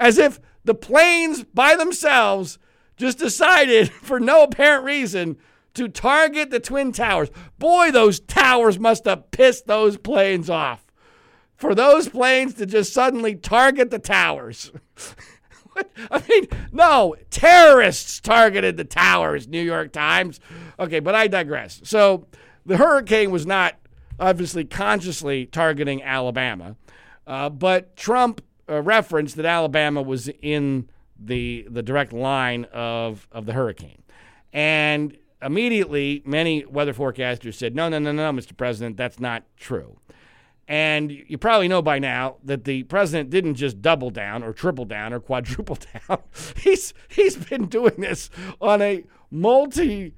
As 0.00 0.18
if 0.18 0.40
the 0.64 0.74
planes 0.74 1.44
by 1.44 1.76
themselves 1.76 2.58
just 2.96 3.18
decided, 3.18 3.90
for 4.02 4.18
no 4.18 4.42
apparent 4.42 4.84
reason, 4.84 5.36
to 5.74 5.88
target 5.88 6.50
the 6.50 6.58
Twin 6.58 6.90
Towers. 6.90 7.30
Boy, 7.58 7.92
those 7.92 8.18
towers 8.18 8.78
must 8.78 9.04
have 9.04 9.30
pissed 9.30 9.66
those 9.68 9.96
planes 9.96 10.50
off. 10.50 10.84
For 11.54 11.74
those 11.74 12.08
planes 12.08 12.54
to 12.54 12.66
just 12.66 12.92
suddenly 12.92 13.36
target 13.36 13.90
the 13.90 13.98
towers. 13.98 14.72
I 16.10 16.22
mean, 16.28 16.46
no, 16.72 17.14
terrorists 17.30 18.20
targeted 18.20 18.76
the 18.76 18.84
towers, 18.84 19.46
New 19.46 19.62
York 19.62 19.92
Times. 19.92 20.40
Okay, 20.78 21.00
but 21.00 21.14
I 21.14 21.28
digress. 21.28 21.80
So 21.84 22.26
the 22.66 22.76
hurricane 22.76 23.30
was 23.30 23.46
not 23.46 23.76
obviously 24.18 24.64
consciously 24.64 25.46
targeting 25.46 26.02
Alabama, 26.02 26.76
uh, 27.26 27.50
but 27.50 27.96
Trump 27.96 28.42
referenced 28.70 29.36
that 29.36 29.46
Alabama 29.46 30.02
was 30.02 30.28
in 30.40 30.88
the 31.18 31.66
the 31.70 31.82
direct 31.82 32.12
line 32.12 32.66
of 32.72 33.28
of 33.32 33.46
the 33.46 33.52
hurricane, 33.52 34.02
and 34.52 35.16
immediately 35.42 36.22
many 36.24 36.64
weather 36.64 36.94
forecasters 36.94 37.54
said, 37.54 37.74
"No, 37.74 37.88
no, 37.88 37.98
no, 37.98 38.12
no, 38.12 38.32
Mr. 38.32 38.56
President, 38.56 38.96
that's 38.96 39.20
not 39.20 39.44
true." 39.56 39.98
And 40.70 41.10
you 41.10 41.36
probably 41.36 41.66
know 41.66 41.82
by 41.82 41.98
now 41.98 42.36
that 42.44 42.62
the 42.62 42.84
president 42.84 43.28
didn't 43.28 43.56
just 43.56 43.82
double 43.82 44.10
down 44.10 44.44
or 44.44 44.52
triple 44.52 44.84
down 44.84 45.12
or 45.12 45.18
quadruple 45.18 45.76
down. 46.08 46.20
he's 46.56 46.94
he's 47.08 47.36
been 47.36 47.66
doing 47.66 47.94
this 47.98 48.30
on 48.60 48.80
a 48.80 49.04
multi 49.32 50.14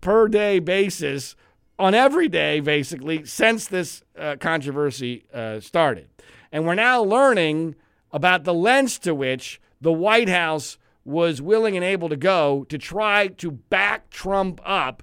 per 0.00 0.26
day 0.26 0.58
basis 0.58 1.36
on 1.78 1.94
every 1.94 2.28
day 2.28 2.58
basically 2.58 3.24
since 3.24 3.68
this 3.68 4.02
uh, 4.18 4.34
controversy 4.40 5.24
uh, 5.32 5.60
started. 5.60 6.08
And 6.50 6.66
we're 6.66 6.74
now 6.74 7.02
learning 7.02 7.76
about 8.12 8.44
the 8.44 8.54
lengths 8.54 8.98
to 9.00 9.14
which 9.14 9.60
the 9.80 9.92
White 9.92 10.28
House 10.28 10.78
was 11.04 11.42
willing 11.42 11.76
and 11.76 11.84
able 11.84 12.08
to 12.08 12.16
go 12.16 12.64
to 12.68 12.78
try 12.78 13.26
to 13.26 13.50
back 13.50 14.10
Trump 14.10 14.60
up 14.64 15.02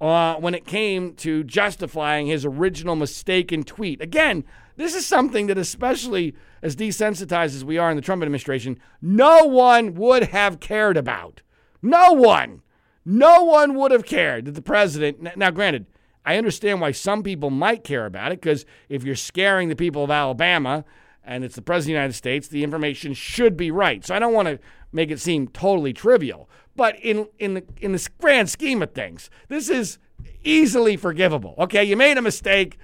uh, 0.00 0.34
when 0.34 0.54
it 0.54 0.66
came 0.66 1.14
to 1.14 1.44
justifying 1.44 2.26
his 2.26 2.44
original 2.44 2.96
mistaken 2.96 3.62
tweet. 3.62 4.00
Again, 4.02 4.44
this 4.76 4.94
is 4.94 5.06
something 5.06 5.46
that, 5.46 5.58
especially 5.58 6.34
as 6.62 6.76
desensitized 6.76 7.54
as 7.54 7.64
we 7.64 7.78
are 7.78 7.90
in 7.90 7.96
the 7.96 8.02
Trump 8.02 8.22
administration, 8.22 8.78
no 9.00 9.44
one 9.44 9.94
would 9.94 10.24
have 10.24 10.60
cared 10.60 10.96
about. 10.96 11.42
No 11.80 12.12
one. 12.12 12.62
No 13.04 13.42
one 13.44 13.74
would 13.74 13.90
have 13.90 14.04
cared 14.04 14.44
that 14.44 14.52
the 14.52 14.62
president. 14.62 15.36
Now, 15.36 15.50
granted, 15.50 15.86
I 16.24 16.36
understand 16.36 16.80
why 16.80 16.92
some 16.92 17.22
people 17.22 17.50
might 17.50 17.84
care 17.84 18.06
about 18.06 18.32
it 18.32 18.40
because 18.40 18.64
if 18.88 19.02
you're 19.02 19.16
scaring 19.16 19.68
the 19.68 19.76
people 19.76 20.04
of 20.04 20.10
Alabama 20.10 20.84
and 21.24 21.44
it's 21.44 21.54
the 21.54 21.62
President 21.62 21.82
of 21.82 21.86
the 21.86 22.00
United 22.00 22.14
States, 22.14 22.48
the 22.48 22.64
information 22.64 23.14
should 23.14 23.56
be 23.56 23.70
right. 23.70 24.04
So 24.04 24.14
I 24.14 24.18
don't 24.18 24.34
want 24.34 24.48
to 24.48 24.58
make 24.92 25.10
it 25.10 25.20
seem 25.20 25.48
totally 25.48 25.92
trivial. 25.92 26.48
But 26.74 26.98
in 27.00 27.28
in 27.38 27.54
the 27.54 27.64
in 27.80 27.92
the 27.92 28.08
grand 28.20 28.50
scheme 28.50 28.82
of 28.82 28.92
things, 28.92 29.30
this 29.48 29.68
is 29.68 29.98
easily 30.42 30.96
forgivable. 30.96 31.54
Okay, 31.58 31.84
you 31.84 31.96
made 31.96 32.18
a 32.18 32.22
mistake. 32.22 32.78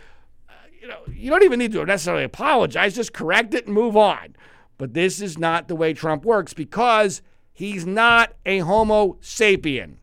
Uh, 0.49 0.53
you 0.81 0.89
know, 0.89 1.01
you 1.11 1.31
don't 1.31 1.43
even 1.43 1.59
need 1.59 1.73
to 1.73 1.85
necessarily 1.85 2.25
apologize. 2.25 2.95
Just 2.95 3.13
correct 3.13 3.55
it 3.55 3.67
and 3.67 3.75
move 3.75 3.97
on. 3.97 4.37
But 4.77 4.95
this 4.95 5.21
is 5.21 5.39
not 5.39 5.69
the 5.69 5.75
way 5.75 5.93
Trump 5.93 6.25
works 6.25 6.55
because 6.55 7.23
he's 7.53 7.85
not 7.85 8.35
a 8.47 8.59
Homo 8.59 9.15
sapien. 9.21 9.97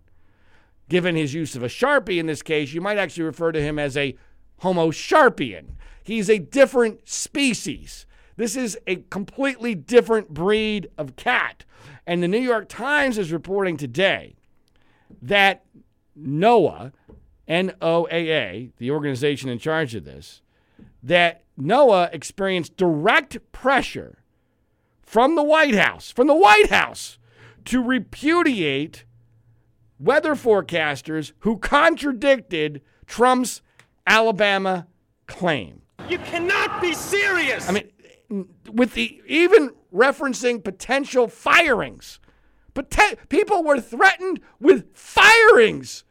Given 0.90 1.16
his 1.16 1.34
use 1.34 1.56
of 1.56 1.64
a 1.64 1.68
sharpie 1.68 2.20
in 2.20 2.26
this 2.26 2.42
case, 2.42 2.74
you 2.74 2.82
might 2.82 2.98
actually 2.98 3.24
refer 3.24 3.52
to 3.52 3.62
him 3.62 3.80
as 3.80 3.96
a 3.96 4.16
Homo 4.58 4.92
sharpian. 4.92 5.76
He's 6.04 6.30
a 6.30 6.38
different 6.38 7.08
species. 7.08 8.06
This 8.38 8.56
is 8.56 8.78
a 8.86 8.98
completely 9.10 9.76
different 9.76 10.30
breed 10.30 10.90
of 10.98 11.16
cat. 11.16 11.66
And 12.06 12.22
the 12.22 12.28
New 12.28 12.40
York 12.40 12.68
Times 12.70 13.18
is 13.18 13.32
reporting 13.32 13.78
today 13.78 14.36
that 15.22 15.66
NOAA, 16.20 16.92
N 17.48 17.74
O 17.82 18.08
A 18.12 18.32
A, 18.32 18.72
the 18.78 18.92
organization 18.92 19.50
in 19.50 19.60
charge 19.60 19.96
of 19.96 20.06
this, 20.06 20.42
that 21.02 21.44
NOAA 21.60 22.14
experienced 22.14 22.76
direct 22.76 23.38
pressure 23.52 24.20
from 25.02 25.36
the 25.36 25.44
White 25.44 25.76
House, 25.76 26.12
from 26.12 26.28
the 26.28 26.36
White 26.36 26.70
House, 26.70 27.18
to 27.66 27.82
repudiate 27.82 29.06
weather 30.00 30.36
forecasters 30.36 31.32
who 31.40 31.58
contradicted 31.58 32.82
Trump's 33.06 33.62
Alabama 34.06 34.88
claim. 35.28 35.82
You 36.10 36.18
cannot 36.20 36.82
be 36.82 36.94
serious. 36.94 37.68
I 37.70 37.72
mean, 37.72 37.90
with 38.72 38.94
the 38.94 39.22
even 39.28 39.72
referencing 39.94 40.64
potential 40.64 41.28
firings. 41.28 42.20
Poten- 42.74 43.18
people 43.30 43.64
were 43.64 43.80
threatened 43.80 44.42
with 44.60 44.94
firings 44.94 46.04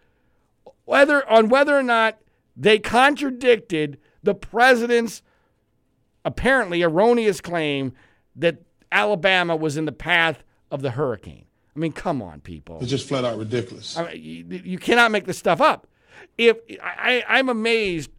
whether 0.85 1.29
on 1.29 1.49
whether 1.49 1.77
or 1.77 1.83
not 1.83 2.19
they 2.57 2.79
contradicted 2.79 3.99
the 4.23 4.35
president's 4.35 5.23
apparently 6.25 6.83
erroneous 6.83 7.41
claim 7.41 7.93
that 8.37 8.63
Alabama 8.93 9.57
was 9.57 9.77
in 9.77 9.85
the 9.85 9.93
path 9.93 10.45
of 10.71 10.83
the 10.83 10.93
hurricane. 10.93 11.47
I 11.75 11.79
mean, 11.79 11.93
come 11.93 12.23
on, 12.23 12.41
people. 12.41 12.79
It's 12.81 12.91
just 12.91 13.09
flat 13.09 13.25
out 13.25 13.39
ridiculous. 13.39 13.97
I 13.97 14.13
mean, 14.13 14.23
you, 14.23 14.63
you 14.65 14.79
cannot 14.79 15.11
make 15.11 15.25
this 15.25 15.39
stuff 15.39 15.61
up. 15.61 15.87
If 16.39 16.57
I, 16.83 17.25
I'm 17.29 17.49
amazed 17.49 18.11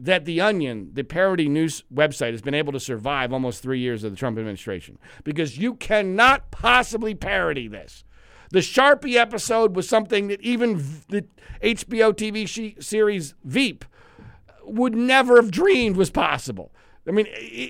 that 0.00 0.24
The 0.24 0.40
Onion, 0.40 0.90
the 0.92 1.02
parody 1.02 1.48
news 1.48 1.82
website, 1.92 2.30
has 2.30 2.42
been 2.42 2.54
able 2.54 2.72
to 2.72 2.80
survive 2.80 3.32
almost 3.32 3.62
three 3.62 3.80
years 3.80 4.04
of 4.04 4.12
the 4.12 4.16
Trump 4.16 4.38
administration 4.38 4.98
because 5.24 5.58
you 5.58 5.74
cannot 5.74 6.50
possibly 6.50 7.14
parody 7.14 7.68
this. 7.68 8.04
The 8.50 8.60
Sharpie 8.60 9.16
episode 9.16 9.76
was 9.76 9.88
something 9.88 10.28
that 10.28 10.40
even 10.40 10.76
the 11.08 11.26
HBO 11.62 12.12
TV 12.14 12.82
series 12.82 13.34
Veep 13.44 13.84
uh, 14.18 14.22
would 14.64 14.94
never 14.94 15.36
have 15.36 15.50
dreamed 15.50 15.96
was 15.96 16.10
possible. 16.10 16.72
I 17.06 17.10
mean, 17.10 17.26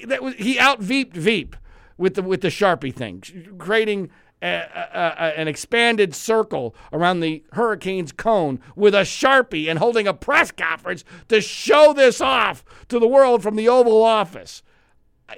that 0.07 0.23
was 0.23 0.35
he 0.35 0.59
out 0.59 0.81
Veeped 0.81 1.14
Veep 1.14 1.57
with 1.97 2.14
the 2.14 2.23
with 2.23 2.43
the 2.43 2.49
Sharpie 2.49 2.95
thing, 2.95 3.23
creating 3.59 4.11
a, 4.42 4.46
a, 4.46 5.14
a, 5.16 5.38
an 5.38 5.48
expanded 5.48 6.14
circle 6.14 6.74
around 6.92 7.20
the 7.20 7.42
hurricane's 7.53 8.12
cone 8.12 8.61
with 8.77 8.94
a 8.94 9.03
Sharpie 9.03 9.68
and 9.68 9.79
holding 9.79 10.07
a 10.07 10.14
press 10.14 10.51
conference 10.51 11.05
to 11.29 11.40
show 11.40 11.92
this 11.92 12.20
off 12.20 12.64
to 12.88 12.98
the 12.98 13.09
world 13.09 13.42
from 13.42 13.57
the 13.57 13.68
Oval 13.68 14.03
Office. 14.03 14.62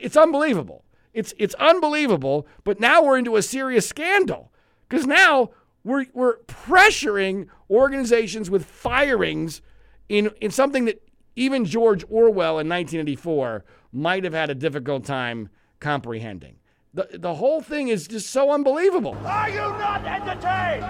It's 0.01 0.17
unbelievable. 0.17 0.85
It's 1.13 1.35
it's 1.39 1.55
unbelievable, 1.55 2.47
but 2.63 2.79
now 2.79 3.03
we're 3.03 3.19
into 3.19 3.35
a 3.35 3.43
serious 3.43 3.89
scandal 3.89 4.53
because 4.89 5.07
now 5.07 5.51
we're, 5.83 6.07
we're 6.13 6.39
pressuring 6.41 7.49
organizations 7.69 8.51
with 8.51 8.65
firings 8.65 9.63
in, 10.09 10.31
in 10.41 10.51
something 10.51 10.85
that 10.85 11.03
even 11.37 11.65
George 11.65 12.05
Orwell 12.09 12.59
in 12.59 12.69
1984 12.69 13.65
might 13.93 14.25
have 14.25 14.35
had 14.35 14.51
a 14.51 14.55
difficult 14.55 15.05
time 15.05 15.49
comprehending. 15.79 16.57
The, 16.93 17.09
the 17.13 17.35
whole 17.35 17.61
thing 17.61 17.89
is 17.89 18.09
just 18.09 18.31
so 18.31 18.51
unbelievable. 18.51 19.17
Are 19.25 19.49
you 19.49 19.57
not 19.57 20.05
entertained? 20.05 20.85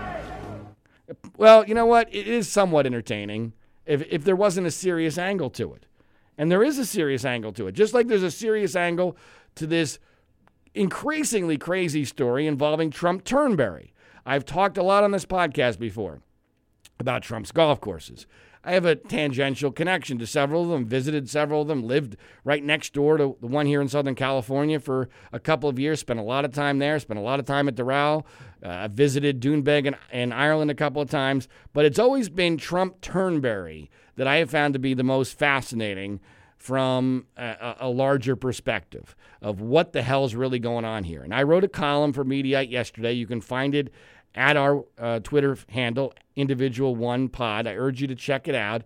Well, 1.37 1.67
you 1.67 1.75
know 1.75 1.87
what? 1.87 2.09
It 2.15 2.27
is 2.27 2.49
somewhat 2.49 2.87
entertaining 2.87 3.53
if, 3.85 4.03
if 4.09 4.25
there 4.25 4.37
wasn't 4.37 4.67
a 4.67 4.71
serious 4.71 5.19
angle 5.19 5.51
to 5.51 5.75
it. 5.75 5.87
And 6.39 6.51
there 6.51 6.63
is 6.63 6.79
a 6.79 6.87
serious 6.87 7.25
angle 7.25 7.53
to 7.53 7.67
it. 7.67 7.73
Just 7.73 7.93
like 7.93 8.07
there's 8.09 8.23
a 8.23 8.31
serious 8.31 8.75
angle 8.75 9.17
to 9.57 9.67
this 9.67 9.99
increasingly 10.75 11.59
crazy 11.59 12.05
story 12.05 12.47
involving 12.47 12.91
Trump 12.91 13.25
Turnberry. 13.25 13.93
I've 14.25 14.45
talked 14.45 14.79
a 14.79 14.83
lot 14.83 15.05
on 15.05 15.11
this 15.11 15.27
podcast 15.27 15.79
before 15.79 16.21
about 16.99 17.23
Trump's 17.23 17.53
golf 17.53 17.81
courses. 17.81 18.27
I 18.63 18.73
have 18.73 18.85
a 18.85 18.95
tangential 18.95 19.73
connection 19.73 20.19
to 20.19 20.27
several 20.27 20.65
of 20.65 20.69
them, 20.69 20.85
visited 20.85 21.31
several 21.31 21.63
of 21.63 21.69
them, 21.69 21.83
lived 21.83 22.17
right 22.45 22.63
next 22.63 22.93
door 22.93 23.17
to 23.17 23.37
the 23.41 23.47
one 23.47 23.65
here 23.67 23.81
in 23.81 23.89
Southern 23.89 24.15
California 24.15 24.79
for 24.79 25.09
a 25.33 25.41
couple 25.41 25.71
of 25.71 25.79
years, 25.79 26.01
spent 26.01 26.21
a 26.21 26.25
lot 26.25 26.45
of 26.45 26.53
time 26.53 26.79
there, 26.79 26.99
spent 26.99 27.19
a 27.19 27.23
lot 27.23 27.41
of 27.41 27.47
time 27.47 27.69
at 27.69 27.75
Doral. 27.75 28.25
Uh, 28.63 28.69
I 28.69 28.89
visited 28.89 29.41
Doonbeg 29.41 29.87
in, 29.87 29.97
in 30.13 30.33
Ireland 30.33 30.71
a 30.71 30.75
couple 30.75 31.01
of 31.01 31.09
times, 31.09 31.49
but 31.73 31.87
it's 31.87 31.99
always 31.99 32.29
been 32.29 32.59
Trump 32.59 33.01
Turnberry 33.01 33.91
that 34.17 34.27
I 34.27 34.37
have 34.37 34.51
found 34.51 34.75
to 34.75 34.81
be 34.81 34.93
the 34.93 35.05
most 35.05 35.39
fascinating 35.39 36.21
from 36.59 37.25
a, 37.39 37.77
a, 37.81 37.89
larger 37.89 38.37
perspective 38.37 39.17
of 39.41 39.63
what 39.63 39.95
the 39.95 40.03
hell's 40.03 40.35
really 40.35 40.59
going 40.59 40.85
on 40.85 41.05
here. 41.05 41.23
And 41.23 41.35
I 41.35 41.43
wrote 41.43 41.65
a 41.65 41.69
column 41.69 42.13
for 42.13 42.23
Mediaite 42.23 42.71
yesterday. 42.71 43.15
You 43.15 43.27
can 43.27 43.41
find 43.41 43.75
it 43.75 43.91
at 44.35 44.57
our 44.57 44.85
uh, 44.99 45.21
Twitter 45.21 45.57
handle, 45.69 46.15
Individual 46.37 46.97
One 46.97 47.29
Pod. 47.29 47.67
I 47.67 47.75
urge 47.75 48.01
you 48.01 48.07
to 48.09 48.15
check 48.15 48.49
it 48.49 48.55
out. 48.55 48.83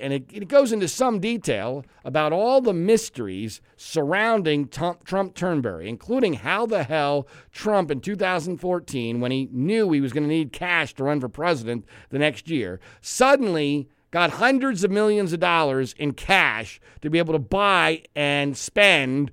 And 0.00 0.12
it, 0.12 0.24
it 0.32 0.48
goes 0.48 0.72
into 0.72 0.88
some 0.88 1.20
detail 1.20 1.84
about 2.04 2.32
all 2.32 2.60
the 2.60 2.72
mysteries 2.72 3.60
surrounding 3.76 4.68
Trump, 4.68 5.04
Trump 5.04 5.34
Turnberry, 5.34 5.88
including 5.88 6.34
how 6.34 6.64
the 6.66 6.82
hell 6.82 7.28
Trump 7.52 7.90
in 7.90 8.00
2014, 8.00 9.20
when 9.20 9.30
he 9.30 9.48
knew 9.52 9.92
he 9.92 10.00
was 10.00 10.12
going 10.12 10.24
to 10.24 10.28
need 10.28 10.52
cash 10.52 10.94
to 10.94 11.04
run 11.04 11.20
for 11.20 11.28
president 11.28 11.84
the 12.08 12.18
next 12.18 12.48
year, 12.48 12.80
suddenly 13.02 13.88
got 14.10 14.30
hundreds 14.30 14.82
of 14.82 14.90
millions 14.90 15.32
of 15.32 15.40
dollars 15.40 15.94
in 15.98 16.12
cash 16.12 16.80
to 17.02 17.10
be 17.10 17.18
able 17.18 17.34
to 17.34 17.38
buy 17.38 18.02
and 18.16 18.56
spend 18.56 19.30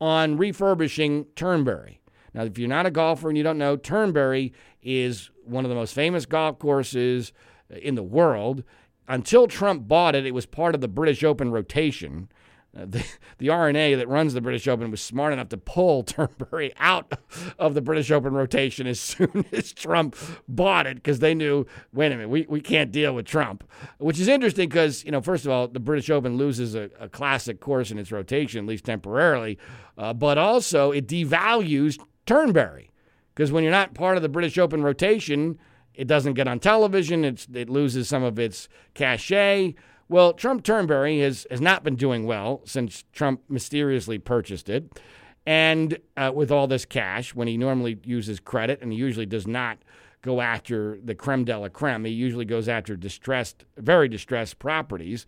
on 0.00 0.36
refurbishing 0.36 1.24
Turnberry. 1.36 2.01
Now, 2.34 2.44
if 2.44 2.58
you're 2.58 2.68
not 2.68 2.86
a 2.86 2.90
golfer 2.90 3.28
and 3.28 3.36
you 3.36 3.44
don't 3.44 3.58
know, 3.58 3.76
Turnberry 3.76 4.52
is 4.82 5.30
one 5.44 5.64
of 5.64 5.68
the 5.68 5.74
most 5.74 5.94
famous 5.94 6.26
golf 6.26 6.58
courses 6.58 7.32
in 7.70 7.94
the 7.94 8.02
world. 8.02 8.64
Until 9.08 9.46
Trump 9.46 9.88
bought 9.88 10.14
it, 10.14 10.26
it 10.26 10.32
was 10.32 10.46
part 10.46 10.74
of 10.74 10.80
the 10.80 10.88
British 10.88 11.24
Open 11.24 11.50
rotation. 11.50 12.28
Uh, 12.74 12.86
the, 12.86 13.04
the 13.38 13.50
R&A 13.50 13.94
that 13.94 14.08
runs 14.08 14.32
the 14.32 14.40
British 14.40 14.66
Open 14.66 14.90
was 14.90 15.02
smart 15.02 15.32
enough 15.32 15.48
to 15.50 15.56
pull 15.56 16.02
Turnberry 16.04 16.72
out 16.78 17.12
of 17.58 17.74
the 17.74 17.82
British 17.82 18.10
Open 18.10 18.32
rotation 18.32 18.86
as 18.86 19.00
soon 19.00 19.44
as 19.52 19.72
Trump 19.72 20.16
bought 20.48 20.86
it 20.86 20.96
because 20.96 21.18
they 21.18 21.34
knew, 21.34 21.66
wait 21.92 22.06
a 22.06 22.16
minute, 22.16 22.30
we, 22.30 22.46
we 22.48 22.60
can't 22.60 22.92
deal 22.92 23.14
with 23.14 23.26
Trump. 23.26 23.64
Which 23.98 24.18
is 24.18 24.28
interesting 24.28 24.68
because, 24.68 25.04
you 25.04 25.10
know, 25.10 25.20
first 25.20 25.44
of 25.44 25.50
all, 25.50 25.68
the 25.68 25.80
British 25.80 26.08
Open 26.10 26.36
loses 26.36 26.74
a, 26.74 26.88
a 26.98 27.08
classic 27.08 27.60
course 27.60 27.90
in 27.90 27.98
its 27.98 28.12
rotation, 28.12 28.64
at 28.64 28.68
least 28.68 28.84
temporarily, 28.84 29.58
uh, 29.98 30.14
but 30.14 30.38
also 30.38 30.92
it 30.92 31.06
devalues 31.06 31.98
Turnberry 32.26 32.92
because 33.34 33.50
when 33.50 33.64
you're 33.64 33.70
not 33.70 33.94
part 33.94 34.16
of 34.16 34.22
the 34.22 34.28
British 34.28 34.58
Open 34.58 34.82
rotation, 34.82 35.58
it 35.94 36.06
doesn't 36.06 36.34
get 36.34 36.48
on 36.48 36.60
television, 36.60 37.24
it's, 37.24 37.46
it 37.52 37.68
loses 37.68 38.08
some 38.08 38.22
of 38.22 38.38
its 38.38 38.68
cachet. 38.94 39.74
Well, 40.08 40.32
Trump 40.32 40.64
Turnberry 40.64 41.20
has, 41.20 41.46
has 41.50 41.60
not 41.60 41.84
been 41.84 41.96
doing 41.96 42.26
well 42.26 42.60
since 42.64 43.04
Trump 43.12 43.42
mysteriously 43.48 44.18
purchased 44.18 44.68
it. 44.68 45.00
And 45.46 45.98
uh, 46.16 46.30
with 46.34 46.50
all 46.50 46.66
this 46.66 46.84
cash, 46.84 47.34
when 47.34 47.48
he 47.48 47.56
normally 47.56 47.98
uses 48.04 48.38
credit, 48.38 48.80
and 48.80 48.92
he 48.92 48.98
usually 48.98 49.26
does 49.26 49.46
not 49.46 49.78
go 50.20 50.40
after 50.40 50.98
the 51.02 51.14
creme 51.14 51.44
de 51.44 51.58
la 51.58 51.68
creme, 51.68 52.04
he 52.04 52.12
usually 52.12 52.44
goes 52.44 52.68
after 52.68 52.94
distressed, 52.94 53.64
very 53.76 54.08
distressed 54.08 54.58
properties. 54.58 55.26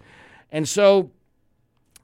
And 0.53 0.69
so 0.69 1.11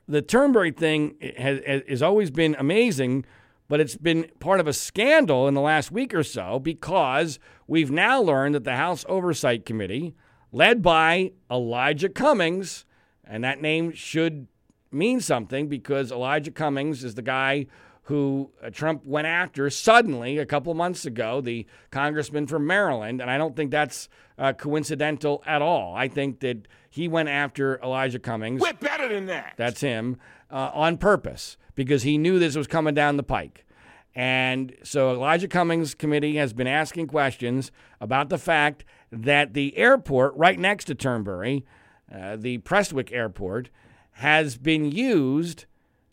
the 0.08 0.22
Turnberry 0.22 0.72
thing 0.72 1.14
has, 1.38 1.60
has 1.88 2.02
always 2.02 2.30
been 2.32 2.56
amazing, 2.58 3.24
but 3.70 3.78
it's 3.78 3.96
been 3.96 4.26
part 4.40 4.58
of 4.58 4.66
a 4.66 4.72
scandal 4.72 5.46
in 5.46 5.54
the 5.54 5.60
last 5.60 5.92
week 5.92 6.12
or 6.12 6.24
so 6.24 6.58
because 6.58 7.38
we've 7.68 7.92
now 7.92 8.20
learned 8.20 8.52
that 8.56 8.64
the 8.64 8.74
House 8.74 9.04
Oversight 9.08 9.64
Committee 9.64 10.12
led 10.50 10.82
by 10.82 11.30
Elijah 11.48 12.08
Cummings, 12.08 12.84
and 13.22 13.44
that 13.44 13.62
name 13.62 13.92
should 13.92 14.48
mean 14.90 15.20
something 15.20 15.68
because 15.68 16.10
Elijah 16.10 16.50
Cummings 16.50 17.04
is 17.04 17.14
the 17.14 17.22
guy 17.22 17.66
who 18.10 18.50
uh, 18.60 18.70
Trump 18.70 19.06
went 19.06 19.28
after 19.28 19.70
suddenly 19.70 20.36
a 20.36 20.44
couple 20.44 20.74
months 20.74 21.06
ago, 21.06 21.40
the 21.40 21.64
congressman 21.92 22.44
from 22.44 22.66
Maryland. 22.66 23.20
And 23.20 23.30
I 23.30 23.38
don't 23.38 23.54
think 23.54 23.70
that's 23.70 24.08
uh, 24.36 24.52
coincidental 24.52 25.44
at 25.46 25.62
all. 25.62 25.94
I 25.94 26.08
think 26.08 26.40
that 26.40 26.66
he 26.90 27.06
went 27.06 27.28
after 27.28 27.80
Elijah 27.80 28.18
Cummings. 28.18 28.60
We're 28.60 28.72
better 28.72 29.08
than 29.08 29.26
that. 29.26 29.54
That's 29.56 29.80
him 29.80 30.16
uh, 30.50 30.72
on 30.74 30.98
purpose 30.98 31.56
because 31.76 32.02
he 32.02 32.18
knew 32.18 32.40
this 32.40 32.56
was 32.56 32.66
coming 32.66 32.94
down 32.94 33.16
the 33.16 33.22
pike. 33.22 33.64
And 34.12 34.74
so 34.82 35.12
Elijah 35.12 35.46
Cummings 35.46 35.94
committee 35.94 36.34
has 36.34 36.52
been 36.52 36.66
asking 36.66 37.06
questions 37.06 37.70
about 38.00 38.28
the 38.28 38.38
fact 38.38 38.84
that 39.12 39.54
the 39.54 39.76
airport 39.76 40.34
right 40.34 40.58
next 40.58 40.86
to 40.86 40.96
Turnberry, 40.96 41.64
uh, 42.12 42.34
the 42.34 42.58
Prestwick 42.58 43.12
Airport, 43.12 43.70
has 44.14 44.56
been 44.56 44.90
used 44.90 45.66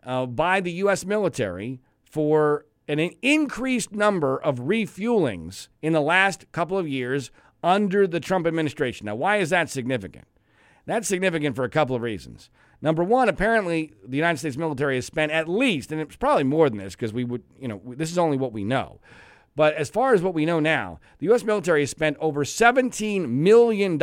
uh, 0.05 0.27
by 0.27 0.61
the 0.61 0.73
U.S. 0.73 1.03
military 1.03 1.81
for 2.09 2.65
an 2.87 2.99
increased 3.21 3.91
number 3.91 4.37
of 4.41 4.59
refuelings 4.59 5.67
in 5.81 5.93
the 5.93 6.01
last 6.01 6.49
couple 6.51 6.77
of 6.77 6.87
years 6.87 7.31
under 7.63 8.07
the 8.07 8.19
Trump 8.19 8.47
administration. 8.47 9.05
Now, 9.05 9.15
why 9.15 9.37
is 9.37 9.49
that 9.49 9.69
significant? 9.69 10.25
That's 10.85 11.07
significant 11.07 11.55
for 11.55 11.65
a 11.65 11.69
couple 11.69 11.95
of 11.95 12.01
reasons. 12.01 12.49
Number 12.81 13.03
one, 13.03 13.27
apparently 13.27 13.91
the 14.05 14.15
United 14.15 14.37
States 14.37 14.55
military 14.55 14.95
has 14.95 15.05
spent 15.05 15.31
at 15.31 15.49
least, 15.49 15.91
and 15.91 15.99
it's 15.99 16.15
probably 16.15 16.45
more 16.45 16.69
than 16.69 16.79
this 16.79 16.95
because 16.95 17.11
we 17.11 17.25
would, 17.25 17.43
you 17.59 17.67
know, 17.67 17.81
this 17.85 18.11
is 18.11 18.17
only 18.17 18.37
what 18.37 18.53
we 18.53 18.63
know. 18.63 18.99
But 19.55 19.73
as 19.73 19.89
far 19.89 20.13
as 20.13 20.21
what 20.21 20.35
we 20.35 20.45
know 20.45 20.59
now, 20.59 20.99
the 21.17 21.25
U.S. 21.25 21.43
military 21.43 21.81
has 21.81 21.89
spent 21.89 22.15
over 22.19 22.43
$17 22.43 23.27
million 23.27 23.99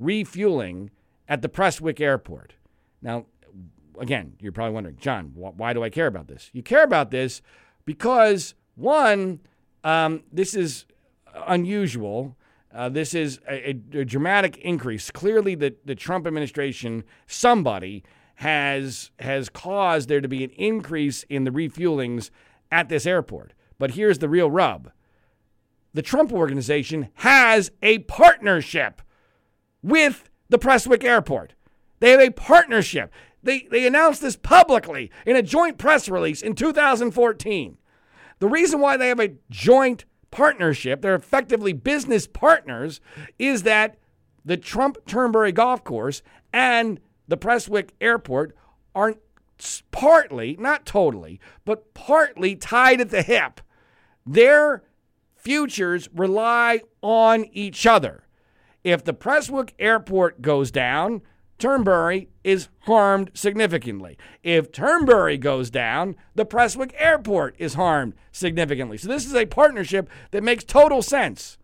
refueling 0.00 0.90
at 1.28 1.42
the 1.42 1.48
Prestwick 1.48 2.00
Airport. 2.00 2.54
Now, 3.00 3.26
again, 3.98 4.34
you're 4.40 4.52
probably 4.52 4.74
wondering, 4.74 4.96
John, 4.96 5.26
wh- 5.34 5.58
why 5.58 5.72
do 5.72 5.82
I 5.82 5.90
care 5.90 6.06
about 6.06 6.28
this? 6.28 6.50
You 6.52 6.62
care 6.62 6.84
about 6.84 7.10
this 7.10 7.42
because, 7.84 8.54
one, 8.74 9.40
um, 9.82 10.22
this 10.32 10.54
is 10.54 10.86
unusual. 11.46 12.36
Uh, 12.74 12.88
this 12.88 13.14
is 13.14 13.40
a, 13.48 13.70
a, 13.70 14.00
a, 14.00 14.04
dramatic 14.04 14.56
increase. 14.58 15.10
Clearly, 15.10 15.54
the, 15.54 15.74
the 15.84 15.94
Trump 15.94 16.26
administration, 16.26 17.04
somebody 17.26 18.02
has 18.36 19.12
has 19.20 19.48
caused 19.48 20.08
there 20.08 20.20
to 20.20 20.26
be 20.28 20.42
an 20.42 20.50
increase 20.50 21.22
in 21.24 21.44
the 21.44 21.50
refuelings 21.50 22.30
at 22.72 22.88
this 22.88 23.06
airport. 23.06 23.52
But 23.78 23.92
here's 23.92 24.18
the 24.18 24.28
real 24.28 24.50
rub 24.50 24.90
the 25.92 26.02
Trump 26.02 26.32
organization 26.32 27.08
has 27.14 27.70
a 27.80 28.00
partnership 28.00 29.00
with 29.82 30.28
the 30.48 30.58
Prestwick 30.58 31.04
Airport. 31.04 31.54
They 32.00 32.10
have 32.10 32.20
a 32.20 32.30
partnership. 32.30 33.12
They, 33.44 33.68
they 33.70 33.86
announced 33.86 34.22
this 34.22 34.36
publicly 34.36 35.10
in 35.26 35.36
a 35.36 35.42
joint 35.42 35.78
press 35.78 36.08
release 36.08 36.42
in 36.42 36.54
2014. 36.54 37.76
The 38.40 38.48
reason 38.48 38.80
why 38.80 38.96
they 38.96 39.08
have 39.08 39.20
a 39.20 39.34
joint 39.50 40.04
partnership, 40.30 41.00
they're 41.02 41.14
effectively 41.14 41.72
business 41.72 42.26
partners, 42.26 43.00
is 43.38 43.62
that 43.62 43.96
the 44.44 44.56
Trump 44.56 44.98
Turnberry 45.06 45.52
Golf 45.52 45.84
Course 45.84 46.22
and 46.52 47.00
the 47.28 47.36
Prestwick 47.36 47.90
Airport 48.00 48.56
are 48.94 49.14
partly, 49.90 50.56
not 50.58 50.84
totally, 50.84 51.40
but 51.64 51.94
partly 51.94 52.56
tied 52.56 53.00
at 53.00 53.10
the 53.10 53.22
hip. 53.22 53.60
Their 54.26 54.82
futures 55.36 56.08
rely 56.14 56.80
on 57.02 57.44
each 57.52 57.86
other. 57.86 58.24
If 58.82 59.04
the 59.04 59.14
Prestwick 59.14 59.74
Airport 59.78 60.42
goes 60.42 60.70
down, 60.70 61.22
Turnberry 61.64 62.28
is 62.44 62.68
harmed 62.80 63.30
significantly. 63.32 64.18
If 64.42 64.70
Turnberry 64.70 65.38
goes 65.38 65.70
down, 65.70 66.14
the 66.34 66.44
Prestwick 66.44 66.94
Airport 66.98 67.54
is 67.58 67.72
harmed 67.72 68.12
significantly. 68.32 68.98
So 68.98 69.08
this 69.08 69.24
is 69.24 69.34
a 69.34 69.46
partnership 69.46 70.10
that 70.32 70.44
makes 70.44 70.62
total 70.62 71.00
sense. 71.00 71.56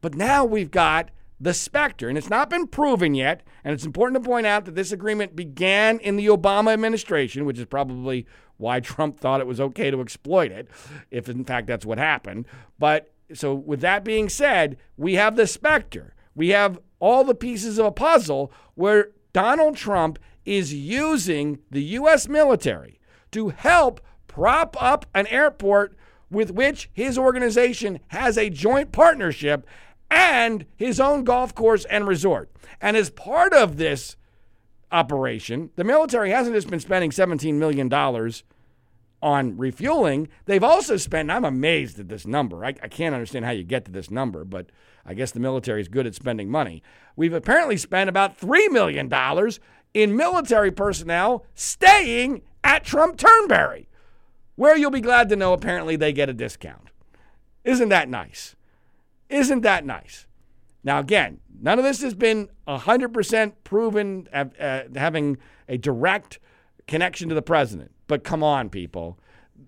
But 0.00 0.14
now 0.14 0.46
we've 0.46 0.70
got 0.70 1.10
the 1.38 1.52
specter, 1.52 2.08
and 2.08 2.16
it's 2.16 2.30
not 2.30 2.48
been 2.48 2.66
proven 2.66 3.14
yet. 3.14 3.42
And 3.64 3.74
it's 3.74 3.84
important 3.84 4.22
to 4.22 4.26
point 4.26 4.46
out 4.46 4.64
that 4.64 4.74
this 4.74 4.92
agreement 4.92 5.36
began 5.36 5.98
in 5.98 6.16
the 6.16 6.28
Obama 6.28 6.72
administration, 6.72 7.44
which 7.44 7.58
is 7.58 7.66
probably 7.66 8.26
why 8.56 8.80
Trump 8.80 9.20
thought 9.20 9.42
it 9.42 9.46
was 9.46 9.60
okay 9.60 9.90
to 9.90 10.00
exploit 10.00 10.50
it, 10.50 10.68
if 11.10 11.28
in 11.28 11.44
fact 11.44 11.66
that's 11.66 11.84
what 11.84 11.98
happened. 11.98 12.46
But 12.78 13.12
so, 13.34 13.52
with 13.52 13.82
that 13.82 14.04
being 14.04 14.30
said, 14.30 14.78
we 14.96 15.16
have 15.16 15.36
the 15.36 15.46
specter. 15.46 16.14
We 16.34 16.48
have 16.50 16.78
all 17.06 17.22
the 17.22 17.36
pieces 17.36 17.78
of 17.78 17.86
a 17.86 17.92
puzzle 17.92 18.52
where 18.74 19.12
Donald 19.32 19.76
Trump 19.76 20.18
is 20.44 20.74
using 20.74 21.60
the 21.70 21.82
U.S. 21.82 22.28
military 22.28 22.98
to 23.30 23.50
help 23.50 24.00
prop 24.26 24.76
up 24.82 25.06
an 25.14 25.28
airport 25.28 25.96
with 26.30 26.50
which 26.50 26.90
his 26.92 27.16
organization 27.16 28.00
has 28.08 28.36
a 28.36 28.50
joint 28.50 28.90
partnership 28.90 29.64
and 30.10 30.66
his 30.74 30.98
own 30.98 31.22
golf 31.22 31.54
course 31.54 31.84
and 31.84 32.08
resort. 32.08 32.50
And 32.80 32.96
as 32.96 33.10
part 33.10 33.52
of 33.52 33.76
this 33.76 34.16
operation, 34.90 35.70
the 35.76 35.84
military 35.84 36.30
hasn't 36.30 36.56
just 36.56 36.68
been 36.68 36.80
spending 36.80 37.12
$17 37.12 37.54
million 37.54 37.88
on 39.22 39.56
refueling. 39.56 40.28
They've 40.46 40.64
also 40.64 40.96
spent, 40.96 41.30
I'm 41.30 41.44
amazed 41.44 42.00
at 42.00 42.08
this 42.08 42.26
number. 42.26 42.64
I, 42.64 42.68
I, 42.68 42.88
can't 42.88 43.14
understand 43.14 43.44
how 43.44 43.52
you 43.52 43.62
get 43.62 43.84
to 43.84 43.92
this 43.92 44.10
number, 44.10 44.44
but 44.44 44.70
I 45.06 45.14
guess 45.14 45.30
the 45.30 45.40
military 45.40 45.80
is 45.80 45.88
good 45.88 46.06
at 46.06 46.14
spending 46.14 46.50
money. 46.50 46.82
We've 47.14 47.32
apparently 47.32 47.76
spent 47.76 48.10
about 48.10 48.38
$3 48.38 48.70
million 48.70 49.10
in 49.94 50.16
military 50.16 50.72
personnel 50.72 51.44
staying 51.54 52.42
at 52.64 52.84
Trump 52.84 53.16
Turnberry, 53.16 53.88
where 54.56 54.76
you'll 54.76 54.90
be 54.90 55.00
glad 55.00 55.28
to 55.28 55.36
know 55.36 55.52
apparently 55.52 55.96
they 55.96 56.12
get 56.12 56.28
a 56.28 56.34
discount. 56.34 56.90
Isn't 57.64 57.88
that 57.90 58.08
nice? 58.08 58.56
Isn't 59.28 59.62
that 59.62 59.84
nice? 59.84 60.26
Now, 60.84 60.98
again, 60.98 61.40
none 61.60 61.78
of 61.78 61.84
this 61.84 62.00
has 62.02 62.14
been 62.14 62.48
100% 62.68 63.52
proven 63.64 64.28
uh, 64.32 64.82
having 64.94 65.38
a 65.68 65.78
direct 65.78 66.38
connection 66.86 67.28
to 67.28 67.34
the 67.34 67.42
president. 67.42 67.92
But 68.06 68.22
come 68.22 68.42
on, 68.42 68.70
people. 68.70 69.18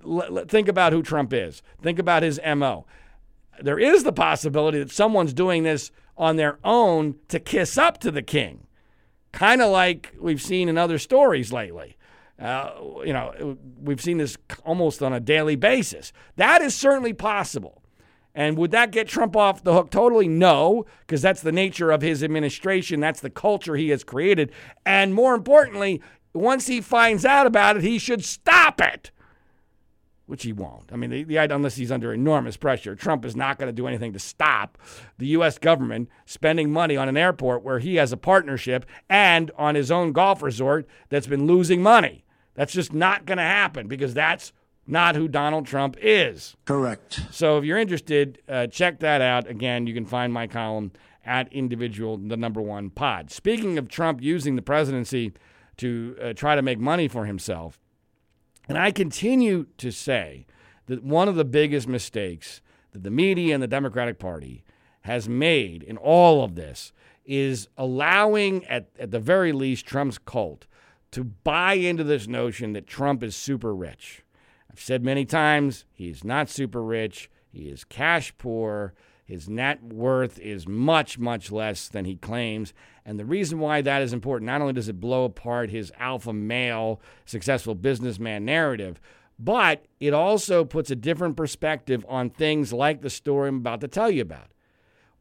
L- 0.04 0.44
think 0.46 0.68
about 0.68 0.92
who 0.92 1.02
Trump 1.02 1.32
is. 1.32 1.62
Think 1.82 1.98
about 1.98 2.22
his 2.22 2.40
MO. 2.56 2.86
There 3.62 3.78
is 3.78 4.04
the 4.04 4.12
possibility 4.12 4.78
that 4.78 4.90
someone's 4.90 5.32
doing 5.32 5.62
this 5.62 5.90
on 6.16 6.36
their 6.36 6.58
own 6.64 7.16
to 7.28 7.38
kiss 7.38 7.78
up 7.78 7.98
to 7.98 8.10
the 8.10 8.22
king, 8.22 8.66
kind 9.32 9.62
of 9.62 9.70
like 9.70 10.14
we've 10.20 10.42
seen 10.42 10.68
in 10.68 10.76
other 10.78 10.98
stories 10.98 11.52
lately. 11.52 11.96
Uh, 12.38 12.72
you 13.04 13.12
know, 13.12 13.56
we've 13.80 14.00
seen 14.00 14.18
this 14.18 14.36
almost 14.64 15.02
on 15.02 15.12
a 15.12 15.20
daily 15.20 15.56
basis. 15.56 16.12
That 16.36 16.62
is 16.62 16.74
certainly 16.74 17.12
possible. 17.12 17.82
And 18.34 18.56
would 18.56 18.70
that 18.70 18.92
get 18.92 19.08
Trump 19.08 19.36
off 19.36 19.64
the 19.64 19.72
hook 19.72 19.90
totally? 19.90 20.28
No, 20.28 20.86
because 21.00 21.22
that's 21.22 21.42
the 21.42 21.50
nature 21.50 21.90
of 21.90 22.02
his 22.02 22.22
administration. 22.22 23.00
That's 23.00 23.20
the 23.20 23.30
culture 23.30 23.74
he 23.74 23.88
has 23.88 24.04
created. 24.04 24.52
And 24.86 25.12
more 25.12 25.34
importantly, 25.34 26.00
once 26.32 26.68
he 26.68 26.80
finds 26.80 27.24
out 27.24 27.48
about 27.48 27.76
it, 27.76 27.82
he 27.82 27.98
should 27.98 28.24
stop 28.24 28.80
it. 28.80 29.10
Which 30.28 30.42
he 30.42 30.52
won't. 30.52 30.92
I 30.92 30.96
mean, 30.96 31.10
the, 31.10 31.24
the, 31.24 31.36
unless 31.38 31.76
he's 31.76 31.90
under 31.90 32.12
enormous 32.12 32.56
pressure, 32.56 32.94
Trump 32.94 33.24
is 33.24 33.34
not 33.34 33.58
going 33.58 33.68
to 33.68 33.72
do 33.72 33.86
anything 33.86 34.12
to 34.12 34.18
stop 34.18 34.76
the 35.16 35.26
U.S. 35.28 35.58
government 35.58 36.10
spending 36.26 36.70
money 36.70 36.96
on 36.96 37.08
an 37.08 37.16
airport 37.16 37.64
where 37.64 37.78
he 37.78 37.96
has 37.96 38.12
a 38.12 38.16
partnership 38.16 38.84
and 39.08 39.50
on 39.56 39.74
his 39.74 39.90
own 39.90 40.12
golf 40.12 40.42
resort 40.42 40.86
that's 41.08 41.26
been 41.26 41.46
losing 41.46 41.82
money. 41.82 42.24
That's 42.54 42.72
just 42.72 42.92
not 42.92 43.24
going 43.24 43.38
to 43.38 43.44
happen 43.44 43.88
because 43.88 44.12
that's 44.12 44.52
not 44.86 45.16
who 45.16 45.28
Donald 45.28 45.66
Trump 45.66 45.96
is. 46.00 46.56
Correct. 46.66 47.20
So 47.30 47.56
if 47.58 47.64
you're 47.64 47.78
interested, 47.78 48.42
uh, 48.48 48.66
check 48.66 49.00
that 49.00 49.20
out. 49.20 49.48
Again, 49.48 49.86
you 49.86 49.94
can 49.94 50.04
find 50.04 50.32
my 50.32 50.46
column 50.46 50.92
at 51.24 51.52
individual, 51.52 52.18
the 52.18 52.36
number 52.36 52.60
one 52.60 52.90
pod. 52.90 53.30
Speaking 53.30 53.78
of 53.78 53.88
Trump 53.88 54.22
using 54.22 54.56
the 54.56 54.62
presidency 54.62 55.32
to 55.78 56.16
uh, 56.20 56.32
try 56.32 56.54
to 56.54 56.62
make 56.62 56.78
money 56.78 57.06
for 57.08 57.26
himself, 57.26 57.78
and 58.68 58.78
I 58.78 58.90
continue 58.90 59.66
to 59.78 59.90
say 59.90 60.46
that 60.86 61.02
one 61.02 61.28
of 61.28 61.36
the 61.36 61.44
biggest 61.44 61.88
mistakes 61.88 62.60
that 62.92 63.02
the 63.02 63.10
media 63.10 63.54
and 63.54 63.62
the 63.62 63.68
Democratic 63.68 64.18
Party 64.18 64.64
has 65.02 65.28
made 65.28 65.82
in 65.82 65.96
all 65.96 66.44
of 66.44 66.54
this 66.54 66.92
is 67.24 67.68
allowing, 67.76 68.64
at, 68.66 68.88
at 68.98 69.10
the 69.10 69.20
very 69.20 69.52
least, 69.52 69.86
Trump's 69.86 70.18
cult 70.18 70.66
to 71.10 71.24
buy 71.24 71.74
into 71.74 72.04
this 72.04 72.26
notion 72.26 72.72
that 72.72 72.86
Trump 72.86 73.22
is 73.22 73.34
super 73.34 73.74
rich. 73.74 74.22
I've 74.70 74.80
said 74.80 75.02
many 75.02 75.24
times 75.24 75.84
he's 75.92 76.24
not 76.24 76.48
super 76.48 76.82
rich, 76.82 77.30
he 77.50 77.68
is 77.68 77.84
cash 77.84 78.32
poor. 78.38 78.94
His 79.28 79.46
net 79.46 79.82
worth 79.82 80.38
is 80.38 80.66
much, 80.66 81.18
much 81.18 81.52
less 81.52 81.86
than 81.86 82.06
he 82.06 82.16
claims. 82.16 82.72
And 83.04 83.18
the 83.18 83.26
reason 83.26 83.58
why 83.58 83.82
that 83.82 84.00
is 84.00 84.14
important, 84.14 84.46
not 84.46 84.62
only 84.62 84.72
does 84.72 84.88
it 84.88 85.00
blow 85.00 85.26
apart 85.26 85.68
his 85.68 85.92
alpha 85.98 86.32
male, 86.32 86.98
successful 87.26 87.74
businessman 87.74 88.46
narrative, 88.46 89.02
but 89.38 89.84
it 90.00 90.14
also 90.14 90.64
puts 90.64 90.90
a 90.90 90.96
different 90.96 91.36
perspective 91.36 92.06
on 92.08 92.30
things 92.30 92.72
like 92.72 93.02
the 93.02 93.10
story 93.10 93.50
I'm 93.50 93.56
about 93.56 93.82
to 93.82 93.88
tell 93.88 94.10
you 94.10 94.22
about. 94.22 94.48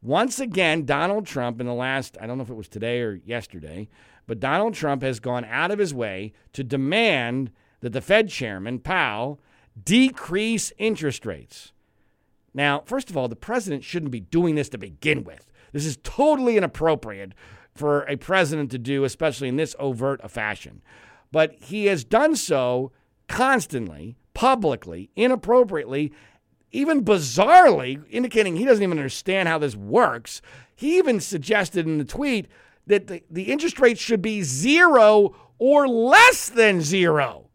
Once 0.02 0.40
again, 0.40 0.86
Donald 0.86 1.26
Trump, 1.28 1.60
in 1.60 1.68
the 1.68 1.74
last, 1.74 2.18
I 2.22 2.28
don't 2.28 2.38
know 2.38 2.46
if 2.46 2.50
it 2.50 2.56
was 2.56 2.70
today 2.70 3.02
or 3.02 3.20
yesterday, 3.26 3.90
but 4.26 4.40
Donald 4.40 4.74
Trump 4.74 5.02
has 5.02 5.20
gone 5.20 5.44
out 5.44 5.70
of 5.70 5.80
his 5.80 5.94
way 5.94 6.32
to 6.54 6.64
demand 6.64 7.52
that 7.82 7.92
the 7.92 8.00
Fed 8.00 8.30
chairman, 8.30 8.80
Powell, 8.80 9.42
decrease 9.84 10.72
interest 10.78 11.26
rates. 11.26 11.74
Now, 12.58 12.82
first 12.88 13.12
of 13.12 13.16
all, 13.16 13.28
the 13.28 13.36
president 13.36 13.84
shouldn't 13.84 14.12
be 14.12 14.20
doing 14.20 14.56
this 14.56 14.68
to 14.70 14.80
begin 14.80 15.24
with. 15.24 15.52
This 15.74 15.86
is 15.86 16.00
totally 16.02 16.58
inappropriate 16.58 17.34
for 17.76 18.02
a 18.06 18.16
president 18.16 18.72
to 18.72 18.80
do, 18.80 19.04
especially 19.04 19.48
in 19.48 19.58
this 19.58 19.76
overt 19.78 20.20
a 20.24 20.28
fashion. 20.28 20.82
But 21.32 21.54
he 21.54 21.86
has 21.86 22.04
done 22.04 22.36
so 22.36 22.92
constantly, 23.28 24.18
publicly, 24.34 25.12
inappropriately, 25.16 26.12
even 26.72 27.06
bizarrely, 27.06 28.04
indicating 28.10 28.56
he 28.56 28.66
doesn't 28.66 28.84
even 28.84 28.98
understand 28.98 29.48
how 29.48 29.60
this 29.60 29.76
works. 29.76 30.42
He 30.76 30.98
even 30.98 31.20
suggested 31.20 31.86
in 31.86 32.00
the 32.00 32.06
tweet 32.06 32.48
that 32.88 33.06
the, 33.06 33.22
the 33.30 33.52
interest 33.52 33.80
rate 33.80 34.00
should 34.00 34.24
be 34.24 34.42
zero 34.42 35.36
or 35.60 35.88
less 35.88 36.50
than 36.50 36.82
zero. 36.82 37.52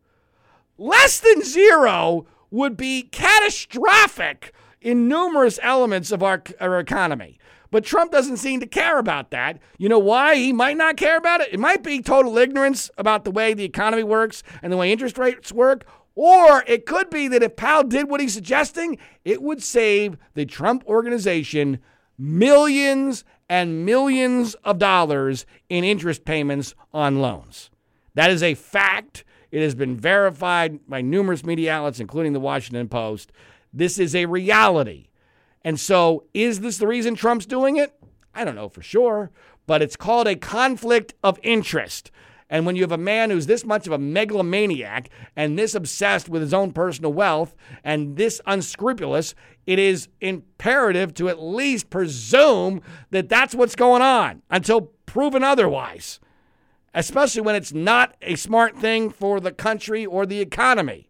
Less 0.79 1.19
than 1.19 1.43
zero 1.43 2.29
would 2.53 2.77
be 2.77 3.03
catastrophic 3.03 4.55
in 4.83 5.09
numerous 5.09 5.59
elements 5.63 6.13
of 6.13 6.23
our, 6.23 6.43
our 6.61 6.79
economy. 6.79 7.39
But 7.71 7.85
Trump 7.85 8.13
doesn't 8.13 8.37
seem 8.37 8.61
to 8.61 8.67
care 8.67 8.99
about 8.99 9.31
that. 9.31 9.59
You 9.79 9.89
know 9.89 9.99
why 9.99 10.37
he 10.37 10.53
might 10.53 10.77
not 10.77 10.99
care 10.99 11.17
about 11.17 11.41
it? 11.41 11.55
It 11.55 11.59
might 11.59 11.83
be 11.83 12.03
total 12.03 12.37
ignorance 12.37 12.91
about 12.99 13.25
the 13.25 13.31
way 13.31 13.55
the 13.55 13.65
economy 13.65 14.03
works 14.03 14.43
and 14.61 14.71
the 14.71 14.77
way 14.77 14.93
interest 14.93 15.17
rates 15.17 15.51
work. 15.51 15.87
Or 16.15 16.63
it 16.67 16.85
could 16.85 17.09
be 17.09 17.29
that 17.29 17.43
if 17.43 17.57
Powell 17.57 17.85
did 17.85 18.11
what 18.11 18.21
he's 18.21 18.35
suggesting, 18.35 18.99
it 19.25 19.41
would 19.41 19.63
save 19.63 20.19
the 20.35 20.45
Trump 20.45 20.85
organization 20.87 21.79
millions 22.19 23.25
and 23.49 23.87
millions 23.87 24.55
of 24.65 24.79
dollars 24.79 25.47
in 25.71 25.83
interest 25.83 26.27
payments 26.27 26.75
on 26.93 27.21
loans. 27.21 27.71
That 28.15 28.31
is 28.31 28.43
a 28.43 28.55
fact. 28.55 29.25
It 29.51 29.63
has 29.63 29.75
been 29.75 29.97
verified 29.97 30.81
by 30.87 31.01
numerous 31.01 31.45
media 31.45 31.73
outlets, 31.73 32.01
including 32.01 32.35
the 32.35 32.41
Washington 32.41 32.89
Post. 32.89 33.33
This 33.73 33.99
is 33.99 34.15
a 34.15 34.27
reality. 34.27 35.09
And 35.63 35.79
so, 35.79 36.25
is 36.35 36.61
this 36.61 36.79
the 36.79 36.87
reason 36.87 37.15
Trump's 37.15 37.47
doing 37.47 37.77
it? 37.77 37.95
I 38.35 38.45
don't 38.45 38.57
know 38.57 38.69
for 38.69 38.83
sure, 38.83 39.31
but 39.67 39.83
it's 39.83 39.97
called 39.97 40.27
a 40.27 40.37
conflict 40.37 41.15
of 41.23 41.39
interest. 41.43 42.11
And 42.53 42.67
when 42.67 42.77
you 42.77 42.83
have 42.83 42.93
a 42.93 42.99
man 42.99 43.31
who's 43.31 43.47
this 43.47 43.65
much 43.65 43.87
of 43.87 43.95
a 43.95 43.99
megalomaniac 43.99 45.09
and 45.35 45.59
this 45.59 45.75
obsessed 45.75 46.29
with 46.29 46.43
his 46.43 46.53
own 46.53 46.73
personal 46.73 47.13
wealth 47.13 47.55
and 47.83 48.17
this 48.17 48.43
unscrupulous, 48.47 49.35
it 49.67 49.79
is 49.79 50.09
imperative 50.21 51.15
to 51.15 51.31
at 51.31 51.43
least 51.43 51.89
presume 51.89 52.83
that 53.11 53.31
that's 53.31 53.55
what's 53.55 53.75
going 53.75 54.03
on 54.03 54.43
until 54.51 54.93
proven 55.07 55.43
otherwise, 55.43 56.21
especially 56.93 57.41
when 57.41 57.55
it's 57.55 57.73
not 57.73 58.17
a 58.21 58.35
smart 58.35 58.77
thing 58.77 59.09
for 59.09 59.41
the 59.41 59.53
country 59.53 60.05
or 60.05 60.27
the 60.27 60.41
economy. 60.41 61.09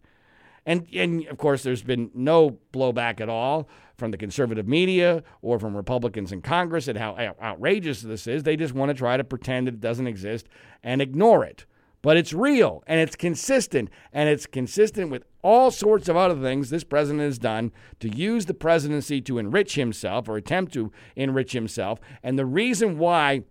And, 0.64 0.87
and 0.94 1.27
of 1.27 1.38
course, 1.38 1.62
there's 1.62 1.83
been 1.83 2.11
no 2.14 2.59
blowback 2.72 3.20
at 3.20 3.29
all 3.29 3.68
from 3.96 4.11
the 4.11 4.16
conservative 4.16 4.68
media 4.68 5.22
or 5.42 5.59
from 5.59 5.77
Republicans 5.77 6.33
in 6.33 6.42
Congress 6.42 6.88
at 6.88 6.96
how 6.96 7.16
outrageous 7.40 8.03
this 8.03 8.27
is. 8.27 8.42
They 8.42 8.57
just 8.57 8.75
want 8.75 8.90
to 8.90 8.94
try 8.94 9.16
to 9.16 9.25
pretend 9.25 9.68
it 9.68 9.81
doesn't 9.81 10.07
exist 10.07 10.48
and 10.83 11.03
ignore 11.03 11.44
it. 11.44 11.66
But 12.01 12.16
it's 12.16 12.33
real 12.33 12.83
and 12.88 13.01
it's 13.01 13.14
consistent, 13.14 13.88
and 14.12 14.29
it's 14.29 14.46
consistent 14.46 15.11
with 15.11 15.25
all 15.40 15.70
sorts 15.70 16.09
of 16.09 16.16
other 16.16 16.40
things 16.40 16.68
this 16.68 16.85
president 16.85 17.22
has 17.22 17.38
done 17.38 17.70
to 18.01 18.09
use 18.09 18.46
the 18.46 18.55
presidency 18.55 19.20
to 19.20 19.38
enrich 19.38 19.77
himself 19.77 20.29
or 20.29 20.37
attempt 20.37 20.72
to 20.75 20.92
enrich 21.14 21.53
himself. 21.53 22.01
And 22.22 22.37
the 22.38 22.46
reason 22.46 22.98
why 22.98 23.42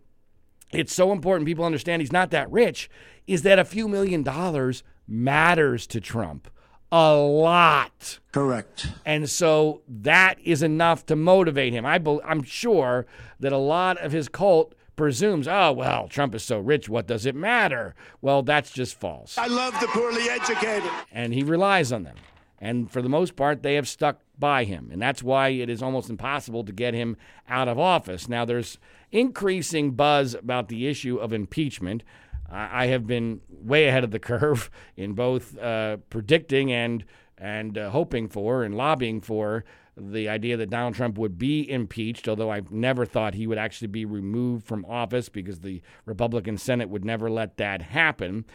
it's 0.71 0.93
so 0.93 1.12
important 1.12 1.47
people 1.47 1.65
understand 1.65 2.02
he's 2.02 2.12
not 2.12 2.32
that 2.32 2.52
rich 2.52 2.89
is 3.28 3.41
that 3.43 3.60
a 3.60 3.65
few 3.65 3.88
million 3.88 4.24
dollars 4.24 4.84
matters 5.08 5.88
to 5.88 6.02
Trump 6.02 6.50
a 6.92 7.16
lot. 7.16 8.20
Correct. 8.32 8.88
And 9.06 9.30
so 9.30 9.82
that 9.88 10.40
is 10.44 10.62
enough 10.62 11.06
to 11.08 11.16
motivate 11.16 11.74
him. 11.74 11.86
I 11.86 11.98
be, 11.98 12.20
I'm 12.26 12.44
sure 12.44 13.06
that 13.40 13.54
a 13.54 13.58
lot 13.58 13.98
of 13.98 14.12
his 14.12 14.28
cult 14.28 14.76
presumes, 14.96 15.48
oh, 15.48 15.72
well, 15.72 16.08
Trump 16.08 16.36
is 16.36 16.44
so 16.44 16.60
rich, 16.60 16.90
what 16.90 17.08
does 17.08 17.26
it 17.26 17.36
matter? 17.36 17.96
Well, 18.22 18.44
that's 18.44 18.72
just 18.72 19.00
false. 19.00 19.38
I 19.38 19.48
love 19.48 19.74
the 19.80 19.88
poorly 19.88 20.30
educated. 20.30 20.90
And 21.12 21.34
he 21.34 21.44
relies 21.44 21.92
on 21.92 22.04
them. 22.04 22.18
And 22.60 22.92
for 22.92 23.02
the 23.02 23.10
most 23.10 23.36
part, 23.36 23.64
they 23.64 23.76
have 23.76 23.88
stuck 23.88 24.22
by 24.38 24.66
him. 24.66 24.90
And 24.92 25.02
that's 25.02 25.24
why 25.24 25.50
it 25.50 25.70
is 25.70 25.82
almost 25.82 26.10
impossible 26.10 26.64
to 26.66 26.72
get 26.72 26.94
him 26.94 27.18
out 27.50 27.68
of 27.68 27.80
office. 27.80 28.28
Now, 28.30 28.46
there's 28.46 28.78
increasing 29.12 29.92
buzz 29.92 30.36
about 30.36 30.68
the 30.68 30.88
issue 30.88 31.18
of 31.18 31.34
impeachment. 31.34 32.04
I 32.52 32.88
have 32.88 33.08
been 33.08 33.42
way 33.50 33.88
ahead 33.88 34.04
of 34.04 34.12
the 34.12 34.20
curve 34.32 34.70
in 34.96 35.14
both 35.14 35.58
uh, 35.58 35.98
predicting 36.10 36.72
and 36.72 37.06
and 37.38 37.78
uh, 37.78 37.90
hoping 37.90 38.28
for 38.28 38.64
and 38.64 38.76
lobbying 38.76 39.20
for 39.20 39.64
the 39.98 40.30
idea 40.30 40.58
that 40.58 40.70
Donald 40.70 40.96
Trump 40.96 41.18
would 41.18 41.38
be 41.38 41.70
impeached, 41.70 42.28
although 42.28 42.52
I've 42.52 42.72
never 42.72 43.06
thought 43.06 43.34
he 43.34 43.48
would 43.48 43.58
actually 43.58 43.88
be 43.88 44.06
removed 44.06 44.66
from 44.66 44.86
office 44.86 45.28
because 45.28 45.60
the 45.60 45.82
Republican 46.06 46.58
Senate 46.58 46.90
would 46.90 47.04
never 47.04 47.30
let 47.30 47.58
that 47.58 47.82
happen. 47.82 48.46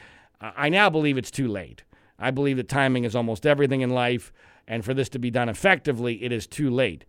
I 0.40 0.68
now 0.68 0.88
believe 0.88 1.18
it's 1.18 1.30
too 1.30 1.48
late. 1.48 1.82
I 2.18 2.30
believe 2.30 2.56
that 2.56 2.68
timing 2.68 3.04
is 3.04 3.16
almost 3.16 3.44
everything 3.44 3.80
in 3.80 3.90
life, 3.90 4.32
and 4.66 4.84
for 4.84 4.94
this 4.94 5.08
to 5.10 5.18
be 5.18 5.30
done 5.30 5.48
effectively, 5.48 6.22
it 6.22 6.32
is 6.32 6.46
too 6.46 6.70
late. 6.70 7.04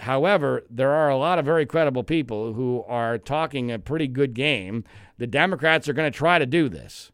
However, 0.00 0.64
there 0.70 0.92
are 0.92 1.08
a 1.08 1.16
lot 1.16 1.38
of 1.38 1.44
very 1.44 1.66
credible 1.66 2.04
people 2.04 2.52
who 2.54 2.84
are 2.86 3.18
talking 3.18 3.70
a 3.70 3.78
pretty 3.78 4.08
good 4.08 4.34
game. 4.34 4.84
The 5.18 5.26
Democrats 5.26 5.88
are 5.88 5.92
going 5.92 6.10
to 6.10 6.16
try 6.16 6.38
to 6.38 6.46
do 6.46 6.68
this. 6.68 7.12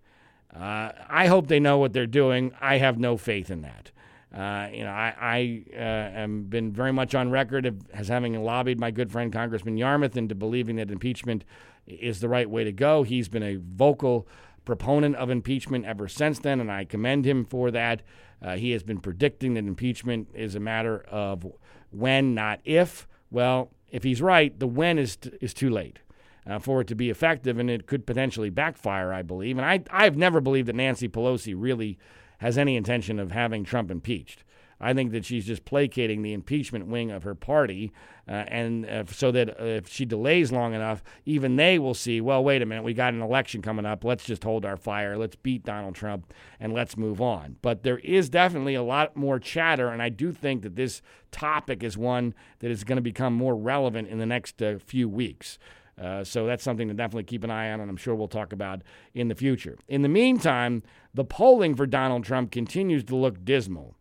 Uh, 0.54 0.92
I 1.08 1.26
hope 1.26 1.48
they 1.48 1.60
know 1.60 1.78
what 1.78 1.92
they're 1.92 2.06
doing. 2.06 2.52
I 2.60 2.78
have 2.78 2.98
no 2.98 3.16
faith 3.16 3.50
in 3.50 3.62
that. 3.62 3.90
Uh, 4.34 4.68
you 4.72 4.84
know, 4.84 4.90
I, 4.90 5.14
I 5.20 5.64
uh, 5.74 6.20
am 6.20 6.44
been 6.44 6.72
very 6.72 6.92
much 6.92 7.14
on 7.14 7.30
record 7.30 7.64
of, 7.66 7.80
as 7.92 8.08
having 8.08 8.34
lobbied 8.42 8.78
my 8.78 8.90
good 8.90 9.10
friend 9.10 9.32
Congressman 9.32 9.76
Yarmuth 9.76 10.16
into 10.16 10.34
believing 10.34 10.76
that 10.76 10.90
impeachment 10.90 11.44
is 11.86 12.20
the 12.20 12.28
right 12.28 12.48
way 12.48 12.64
to 12.64 12.72
go. 12.72 13.02
He's 13.02 13.28
been 13.28 13.42
a 13.42 13.56
vocal 13.56 14.26
proponent 14.64 15.16
of 15.16 15.30
impeachment 15.30 15.86
ever 15.86 16.08
since 16.08 16.38
then, 16.38 16.60
and 16.60 16.70
I 16.70 16.84
commend 16.84 17.24
him 17.24 17.44
for 17.44 17.70
that. 17.70 18.02
Uh, 18.42 18.56
he 18.56 18.72
has 18.72 18.82
been 18.82 18.98
predicting 18.98 19.54
that 19.54 19.64
impeachment 19.64 20.28
is 20.34 20.54
a 20.54 20.60
matter 20.60 21.00
of 21.08 21.46
when, 21.90 22.34
not 22.34 22.60
if. 22.64 23.06
Well, 23.30 23.70
if 23.90 24.02
he's 24.02 24.22
right, 24.22 24.58
the 24.58 24.66
when 24.66 24.98
is 24.98 25.16
t- 25.16 25.32
is 25.40 25.54
too 25.54 25.70
late 25.70 26.00
uh, 26.46 26.58
for 26.58 26.80
it 26.80 26.86
to 26.88 26.94
be 26.94 27.10
effective, 27.10 27.58
and 27.58 27.70
it 27.70 27.86
could 27.86 28.06
potentially 28.06 28.50
backfire. 28.50 29.12
I 29.12 29.22
believe, 29.22 29.58
and 29.58 29.66
I 29.66 29.82
I've 29.90 30.16
never 30.16 30.40
believed 30.40 30.68
that 30.68 30.76
Nancy 30.76 31.08
Pelosi 31.08 31.54
really 31.56 31.98
has 32.38 32.58
any 32.58 32.76
intention 32.76 33.18
of 33.18 33.32
having 33.32 33.64
Trump 33.64 33.90
impeached. 33.90 34.44
I 34.80 34.92
think 34.92 35.12
that 35.12 35.24
she's 35.24 35.46
just 35.46 35.64
placating 35.64 36.22
the 36.22 36.32
impeachment 36.32 36.86
wing 36.86 37.10
of 37.10 37.22
her 37.22 37.34
party, 37.34 37.92
uh, 38.28 38.44
and 38.48 38.84
uh, 38.84 39.04
so 39.06 39.30
that 39.32 39.60
uh, 39.60 39.64
if 39.64 39.88
she 39.88 40.04
delays 40.04 40.52
long 40.52 40.74
enough, 40.74 41.02
even 41.24 41.56
they 41.56 41.78
will 41.78 41.94
see. 41.94 42.20
Well, 42.20 42.44
wait 42.44 42.60
a 42.60 42.66
minute, 42.66 42.82
we 42.82 42.92
got 42.92 43.14
an 43.14 43.22
election 43.22 43.62
coming 43.62 43.86
up. 43.86 44.04
Let's 44.04 44.24
just 44.24 44.44
hold 44.44 44.66
our 44.66 44.76
fire. 44.76 45.16
Let's 45.16 45.36
beat 45.36 45.64
Donald 45.64 45.94
Trump, 45.94 46.32
and 46.60 46.74
let's 46.74 46.96
move 46.96 47.20
on. 47.20 47.56
But 47.62 47.84
there 47.84 47.98
is 47.98 48.28
definitely 48.28 48.74
a 48.74 48.82
lot 48.82 49.16
more 49.16 49.38
chatter, 49.38 49.88
and 49.88 50.02
I 50.02 50.10
do 50.10 50.32
think 50.32 50.62
that 50.62 50.76
this 50.76 51.00
topic 51.30 51.82
is 51.82 51.96
one 51.96 52.34
that 52.58 52.70
is 52.70 52.84
going 52.84 52.96
to 52.96 53.02
become 53.02 53.32
more 53.32 53.56
relevant 53.56 54.08
in 54.08 54.18
the 54.18 54.26
next 54.26 54.60
uh, 54.62 54.78
few 54.78 55.08
weeks. 55.08 55.58
Uh, 55.98 56.22
so 56.22 56.46
that's 56.46 56.62
something 56.62 56.88
to 56.88 56.94
definitely 56.94 57.24
keep 57.24 57.42
an 57.42 57.50
eye 57.50 57.72
on, 57.72 57.80
and 57.80 57.88
I'm 57.88 57.96
sure 57.96 58.14
we'll 58.14 58.28
talk 58.28 58.52
about 58.52 58.82
in 59.14 59.28
the 59.28 59.34
future. 59.34 59.78
In 59.88 60.02
the 60.02 60.08
meantime, 60.08 60.82
the 61.14 61.24
polling 61.24 61.74
for 61.74 61.86
Donald 61.86 62.24
Trump 62.24 62.50
continues 62.50 63.04
to 63.04 63.16
look 63.16 63.42
dismal. 63.44 63.94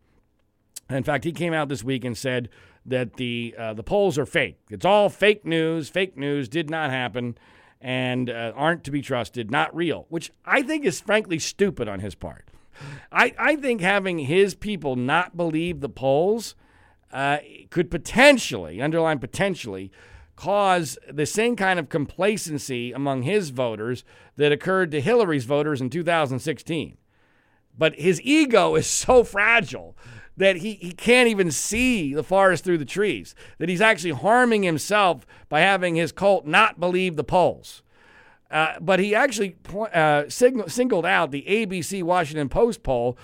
In 0.89 1.03
fact, 1.03 1.23
he 1.23 1.31
came 1.31 1.53
out 1.53 1.69
this 1.69 1.83
week 1.83 2.05
and 2.05 2.17
said 2.17 2.49
that 2.85 3.15
the 3.15 3.55
uh, 3.57 3.73
the 3.73 3.83
polls 3.83 4.17
are 4.17 4.25
fake. 4.25 4.59
It's 4.69 4.85
all 4.85 5.09
fake 5.09 5.45
news. 5.45 5.89
Fake 5.89 6.15
news 6.17 6.47
did 6.47 6.69
not 6.69 6.91
happen, 6.91 7.37
and 7.81 8.29
uh, 8.29 8.53
aren't 8.55 8.83
to 8.83 8.91
be 8.91 9.01
trusted. 9.01 9.49
Not 9.49 9.75
real. 9.75 10.05
Which 10.09 10.31
I 10.45 10.61
think 10.61 10.85
is 10.85 10.99
frankly 10.99 11.39
stupid 11.39 11.87
on 11.87 11.99
his 11.99 12.13
part. 12.15 12.47
I 13.11 13.33
I 13.37 13.55
think 13.55 13.81
having 13.81 14.19
his 14.19 14.53
people 14.53 14.95
not 14.95 15.35
believe 15.35 15.79
the 15.79 15.89
polls 15.89 16.55
uh, 17.11 17.37
could 17.69 17.89
potentially, 17.89 18.81
underline 18.81 19.19
potentially, 19.19 19.91
cause 20.35 20.97
the 21.11 21.25
same 21.25 21.55
kind 21.55 21.79
of 21.79 21.89
complacency 21.89 22.91
among 22.91 23.23
his 23.23 23.49
voters 23.49 24.03
that 24.35 24.51
occurred 24.51 24.91
to 24.91 25.01
Hillary's 25.01 25.45
voters 25.45 25.81
in 25.81 25.89
2016. 25.89 26.97
But 27.77 27.95
his 27.95 28.21
ego 28.21 28.75
is 28.75 28.87
so 28.87 29.23
fragile 29.23 29.95
that 30.37 30.57
he, 30.57 30.73
he 30.75 30.91
can't 30.91 31.29
even 31.29 31.51
see 31.51 32.13
the 32.13 32.23
forest 32.23 32.63
through 32.63 32.77
the 32.77 32.85
trees, 32.85 33.35
that 33.57 33.69
he's 33.69 33.81
actually 33.81 34.11
harming 34.11 34.63
himself 34.63 35.25
by 35.49 35.61
having 35.61 35.95
his 35.95 36.11
cult 36.11 36.45
not 36.45 36.79
believe 36.79 37.15
the 37.15 37.23
polls. 37.23 37.81
Uh, 38.51 38.73
but 38.79 38.99
he 38.99 39.15
actually 39.15 39.55
uh, 39.93 40.23
signal, 40.27 40.69
singled 40.69 41.05
out 41.05 41.31
the 41.31 41.45
ABC 41.47 42.03
Washington 42.03 42.49
Post 42.49 42.83
poll 42.83 43.17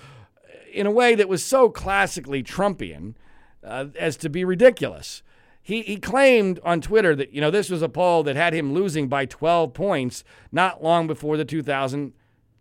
in 0.72 0.86
a 0.86 0.90
way 0.90 1.14
that 1.14 1.28
was 1.28 1.44
so 1.44 1.68
classically 1.68 2.42
Trumpian 2.42 3.14
uh, 3.62 3.86
as 3.98 4.16
to 4.16 4.28
be 4.28 4.44
ridiculous. 4.44 5.22
He, 5.62 5.82
he 5.82 5.96
claimed 5.96 6.58
on 6.64 6.80
Twitter 6.80 7.14
that 7.14 7.32
you 7.32 7.40
know 7.40 7.50
this 7.50 7.70
was 7.70 7.82
a 7.82 7.88
poll 7.88 8.24
that 8.24 8.34
had 8.34 8.52
him 8.52 8.72
losing 8.72 9.08
by 9.08 9.26
12 9.26 9.72
points 9.72 10.24
not 10.50 10.82
long 10.82 11.06
before 11.06 11.36
the 11.36 11.44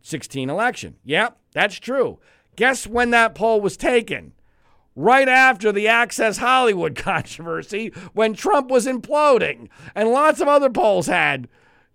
2016 0.01 0.49
election. 0.49 0.95
Yep, 1.03 1.37
that's 1.53 1.79
true. 1.79 2.19
Guess 2.55 2.87
when 2.87 3.11
that 3.11 3.35
poll 3.35 3.61
was 3.61 3.77
taken? 3.77 4.33
right 4.93 5.29
after 5.29 5.71
the 5.71 5.87
Access 5.87 6.37
Hollywood 6.37 6.95
controversy 6.97 7.93
when 8.13 8.33
Trump 8.33 8.69
was 8.69 8.85
imploding. 8.85 9.69
And 9.95 10.09
lots 10.09 10.41
of 10.41 10.49
other 10.49 10.69
polls 10.69 11.07
had 11.07 11.47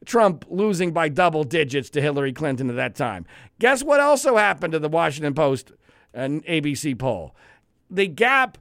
Trump 0.07 0.45
losing 0.49 0.93
by 0.93 1.09
double 1.09 1.45
digits 1.45 1.91
to 1.91 2.01
Hillary 2.01 2.33
Clinton 2.33 2.71
at 2.71 2.77
that 2.77 2.95
time. 2.95 3.27
Guess 3.59 3.83
what 3.83 4.01
also 4.01 4.37
happened 4.37 4.73
to 4.73 4.79
the 4.79 4.89
Washington 4.89 5.35
Post 5.35 5.73
and 6.15 6.45
ABC 6.47 6.99
poll? 6.99 7.35
The 7.91 8.07
gap 8.07 8.59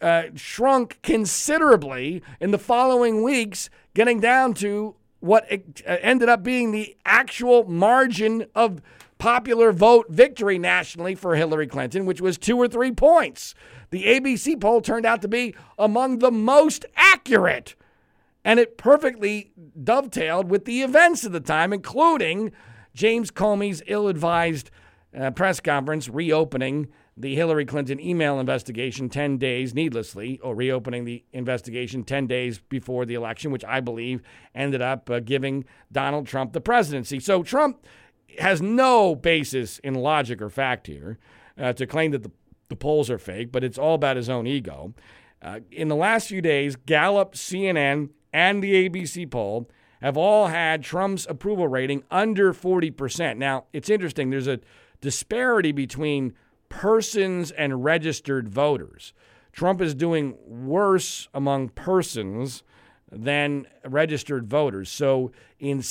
uh, 0.00 0.24
shrunk 0.34 0.98
considerably 1.02 2.22
in 2.40 2.52
the 2.52 2.58
following 2.58 3.22
weeks, 3.22 3.68
getting 3.94 4.20
down 4.20 4.54
to 4.54 4.94
what 5.20 5.50
uh, 5.52 5.56
ended 6.00 6.28
up 6.28 6.42
being 6.42 6.70
the 6.70 6.96
actual 7.04 7.64
margin 7.64 8.46
of 8.54 8.80
popular 9.18 9.72
vote 9.72 10.06
victory 10.08 10.58
nationally 10.58 11.14
for 11.14 11.34
Hillary 11.34 11.66
Clinton, 11.66 12.06
which 12.06 12.20
was 12.20 12.38
two 12.38 12.56
or 12.56 12.68
three 12.68 12.92
points. 12.92 13.54
The 13.90 14.04
ABC 14.04 14.60
poll 14.60 14.80
turned 14.80 15.06
out 15.06 15.22
to 15.22 15.28
be 15.28 15.54
among 15.78 16.18
the 16.18 16.30
most 16.30 16.86
accurate. 16.96 17.74
And 18.44 18.60
it 18.60 18.78
perfectly 18.78 19.50
dovetailed 19.82 20.48
with 20.48 20.64
the 20.64 20.82
events 20.82 21.24
of 21.24 21.32
the 21.32 21.40
time, 21.40 21.72
including 21.72 22.52
James 22.94 23.30
Comey's 23.30 23.82
ill 23.86 24.08
advised 24.08 24.70
uh, 25.18 25.30
press 25.32 25.60
conference 25.60 26.08
reopening 26.08 26.88
the 27.20 27.34
Hillary 27.34 27.64
Clinton 27.64 27.98
email 28.00 28.38
investigation 28.38 29.08
10 29.08 29.38
days 29.38 29.74
needlessly, 29.74 30.38
or 30.42 30.54
reopening 30.54 31.04
the 31.04 31.24
investigation 31.32 32.04
10 32.04 32.26
days 32.26 32.60
before 32.68 33.04
the 33.04 33.14
election, 33.14 33.50
which 33.50 33.64
I 33.64 33.80
believe 33.80 34.22
ended 34.54 34.80
up 34.80 35.10
uh, 35.10 35.20
giving 35.20 35.64
Donald 35.90 36.26
Trump 36.26 36.52
the 36.52 36.60
presidency. 36.60 37.18
So 37.18 37.42
Trump 37.42 37.84
has 38.38 38.62
no 38.62 39.16
basis 39.16 39.80
in 39.80 39.94
logic 39.94 40.40
or 40.40 40.48
fact 40.48 40.86
here 40.86 41.18
uh, 41.58 41.72
to 41.72 41.86
claim 41.86 42.12
that 42.12 42.22
the, 42.22 42.30
the 42.68 42.76
polls 42.76 43.10
are 43.10 43.18
fake, 43.18 43.50
but 43.50 43.64
it's 43.64 43.78
all 43.78 43.94
about 43.94 44.16
his 44.16 44.28
own 44.28 44.46
ego. 44.46 44.94
Uh, 45.42 45.60
in 45.72 45.88
the 45.88 45.96
last 45.96 46.28
few 46.28 46.40
days, 46.40 46.76
Gallup, 46.76 47.34
CNN, 47.34 48.10
and 48.32 48.62
the 48.62 48.88
ABC 48.88 49.28
poll 49.28 49.68
have 50.00 50.16
all 50.16 50.46
had 50.46 50.82
Trump's 50.82 51.26
approval 51.28 51.66
rating 51.66 52.04
under 52.10 52.52
40%. 52.52 53.36
Now, 53.36 53.64
it's 53.72 53.90
interesting, 53.90 54.30
there's 54.30 54.46
a 54.46 54.60
disparity 55.00 55.72
between 55.72 56.34
persons 56.68 57.50
and 57.50 57.84
registered 57.84 58.48
voters. 58.48 59.12
Trump 59.52 59.80
is 59.80 59.94
doing 59.94 60.36
worse 60.46 61.28
among 61.34 61.70
persons 61.70 62.62
than 63.10 63.66
registered 63.84 64.46
voters. 64.46 64.90
So, 64.90 65.32
in 65.58 65.82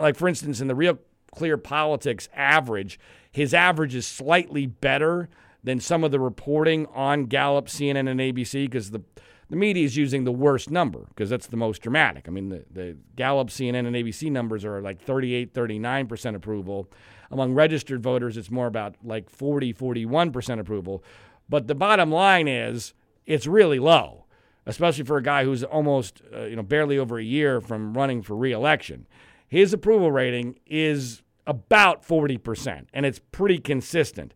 like 0.00 0.16
for 0.16 0.28
instance, 0.28 0.60
in 0.60 0.68
the 0.68 0.74
real 0.74 0.98
Clear 1.34 1.56
Politics 1.56 2.28
average, 2.34 2.98
his 3.30 3.54
average 3.54 3.94
is 3.94 4.06
slightly 4.06 4.66
better 4.66 5.28
than 5.62 5.80
some 5.80 6.04
of 6.04 6.10
the 6.10 6.20
reporting 6.20 6.86
on 6.86 7.26
Gallup, 7.26 7.66
CNN, 7.66 8.08
and 8.08 8.20
ABC 8.20 8.64
because 8.64 8.90
the 8.90 9.02
the 9.50 9.56
media 9.56 9.84
is 9.84 9.96
using 9.96 10.22
the 10.22 10.32
worst 10.32 10.70
number 10.70 11.06
because 11.08 11.28
that's 11.28 11.48
the 11.48 11.56
most 11.56 11.82
dramatic. 11.82 12.28
I 12.28 12.30
mean, 12.30 12.50
the, 12.50 12.64
the 12.70 12.96
Gallup, 13.16 13.48
CNN, 13.48 13.86
and 13.86 13.96
ABC 13.96 14.30
numbers 14.30 14.64
are 14.64 14.80
like 14.80 15.02
38, 15.02 15.52
39% 15.52 16.36
approval. 16.36 16.88
Among 17.30 17.54
registered 17.54 18.02
voters, 18.02 18.36
it's 18.36 18.50
more 18.50 18.66
about 18.66 18.96
like 19.04 19.30
40, 19.30 19.72
41% 19.74 20.58
approval. 20.58 21.04
But 21.48 21.66
the 21.66 21.74
bottom 21.74 22.10
line 22.10 22.48
is 22.48 22.94
it's 23.26 23.46
really 23.46 23.78
low, 23.78 24.24
especially 24.66 25.04
for 25.04 25.16
a 25.16 25.22
guy 25.22 25.44
who's 25.44 25.62
almost, 25.62 26.22
uh, 26.34 26.44
you 26.44 26.56
know, 26.56 26.62
barely 26.62 26.98
over 26.98 27.18
a 27.18 27.24
year 27.24 27.60
from 27.60 27.94
running 27.94 28.22
for 28.22 28.36
reelection 28.36 29.06
his 29.50 29.72
approval 29.72 30.12
rating 30.12 30.60
is 30.64 31.22
about 31.46 32.06
40%, 32.06 32.86
and 32.94 33.04
it's 33.04 33.20
pretty 33.32 33.58
consistent. 33.58 34.32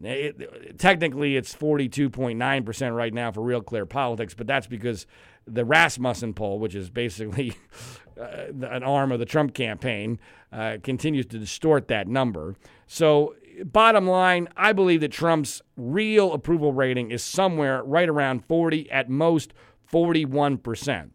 It, 0.00 0.78
technically, 0.78 1.36
it's 1.36 1.52
42.9% 1.52 2.96
right 2.96 3.12
now 3.12 3.32
for 3.32 3.42
Real 3.42 3.60
Clear 3.60 3.84
Politics, 3.84 4.32
but 4.32 4.46
that's 4.46 4.68
because 4.68 5.06
the 5.46 5.64
Rasmussen 5.64 6.34
poll, 6.34 6.58
which 6.58 6.74
is 6.74 6.90
basically 6.90 7.54
uh, 8.20 8.46
an 8.62 8.82
arm 8.82 9.12
of 9.12 9.18
the 9.18 9.26
Trump 9.26 9.54
campaign, 9.54 10.18
uh, 10.52 10.78
continues 10.82 11.26
to 11.26 11.38
distort 11.38 11.88
that 11.88 12.08
number. 12.08 12.56
So, 12.86 13.34
bottom 13.64 14.06
line, 14.06 14.48
I 14.56 14.72
believe 14.72 15.00
that 15.00 15.12
Trump's 15.12 15.62
real 15.76 16.32
approval 16.32 16.72
rating 16.72 17.10
is 17.10 17.22
somewhere 17.22 17.82
right 17.82 18.08
around 18.08 18.44
40, 18.44 18.90
at 18.90 19.08
most 19.08 19.52
41%. 19.92 21.10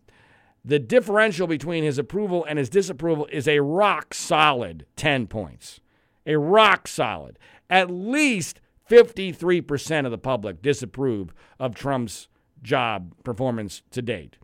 The 0.64 0.80
differential 0.80 1.48
between 1.48 1.84
his 1.84 1.98
approval 1.98 2.46
and 2.46 2.60
his 2.60 2.70
disapproval 2.70 3.28
is 3.32 3.48
a 3.48 3.60
rock 3.60 4.14
solid 4.14 4.86
10 4.96 5.28
points. 5.28 5.80
A 6.26 6.38
rock 6.38 6.88
solid. 6.88 7.40
At 7.70 7.90
least 7.90 8.60
53% 8.90 10.06
of 10.06 10.12
the 10.12 10.18
public 10.18 10.62
disapprove 10.62 11.34
of 11.60 11.76
Trump's 11.76 12.28
job 12.62 13.14
performance 13.24 13.82
to 13.92 14.02
date. 14.02 14.38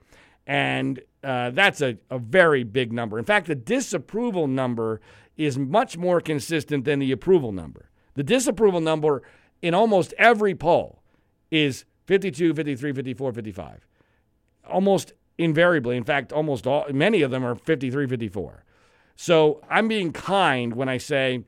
And 0.47 1.01
uh, 1.23 1.49
that's 1.51 1.81
a, 1.81 1.97
a 2.09 2.19
very 2.19 2.63
big 2.63 2.93
number. 2.93 3.17
In 3.17 3.25
fact, 3.25 3.47
the 3.47 3.55
disapproval 3.55 4.47
number 4.47 5.01
is 5.37 5.57
much 5.57 5.97
more 5.97 6.21
consistent 6.21 6.85
than 6.85 6.99
the 6.99 7.11
approval 7.11 7.51
number. 7.51 7.89
The 8.13 8.23
disapproval 8.23 8.79
number 8.79 9.23
in 9.61 9.73
almost 9.73 10.13
every 10.17 10.55
poll 10.55 11.01
is 11.51 11.85
52, 12.05 12.53
53, 12.53 12.93
54, 12.93 13.33
55. 13.33 13.87
Almost 14.69 15.13
invariably. 15.37 15.97
In 15.97 16.03
fact, 16.03 16.31
almost 16.31 16.65
all, 16.67 16.85
many 16.91 17.21
of 17.21 17.31
them 17.31 17.43
are 17.43 17.55
53 17.55 18.07
54. 18.07 18.63
So 19.15 19.61
I'm 19.69 19.87
being 19.87 20.11
kind 20.11 20.73
when 20.75 20.89
I 20.89 20.97
say 20.97 21.43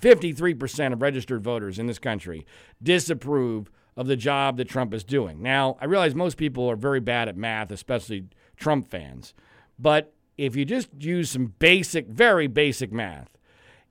53% 0.00 0.92
of 0.92 1.02
registered 1.02 1.42
voters 1.42 1.78
in 1.78 1.86
this 1.86 1.98
country 1.98 2.46
disapprove 2.82 3.70
of 3.96 4.06
the 4.06 4.16
job 4.16 4.56
that 4.56 4.68
Trump 4.68 4.92
is 4.92 5.04
doing. 5.04 5.42
Now, 5.42 5.76
I 5.80 5.84
realize 5.84 6.14
most 6.14 6.36
people 6.36 6.68
are 6.70 6.76
very 6.76 7.00
bad 7.00 7.28
at 7.28 7.36
math, 7.36 7.70
especially 7.70 8.26
Trump 8.56 8.88
fans. 8.88 9.34
But 9.78 10.12
if 10.36 10.56
you 10.56 10.64
just 10.64 10.88
use 10.98 11.30
some 11.30 11.54
basic, 11.58 12.08
very 12.08 12.46
basic 12.46 12.92
math, 12.92 13.30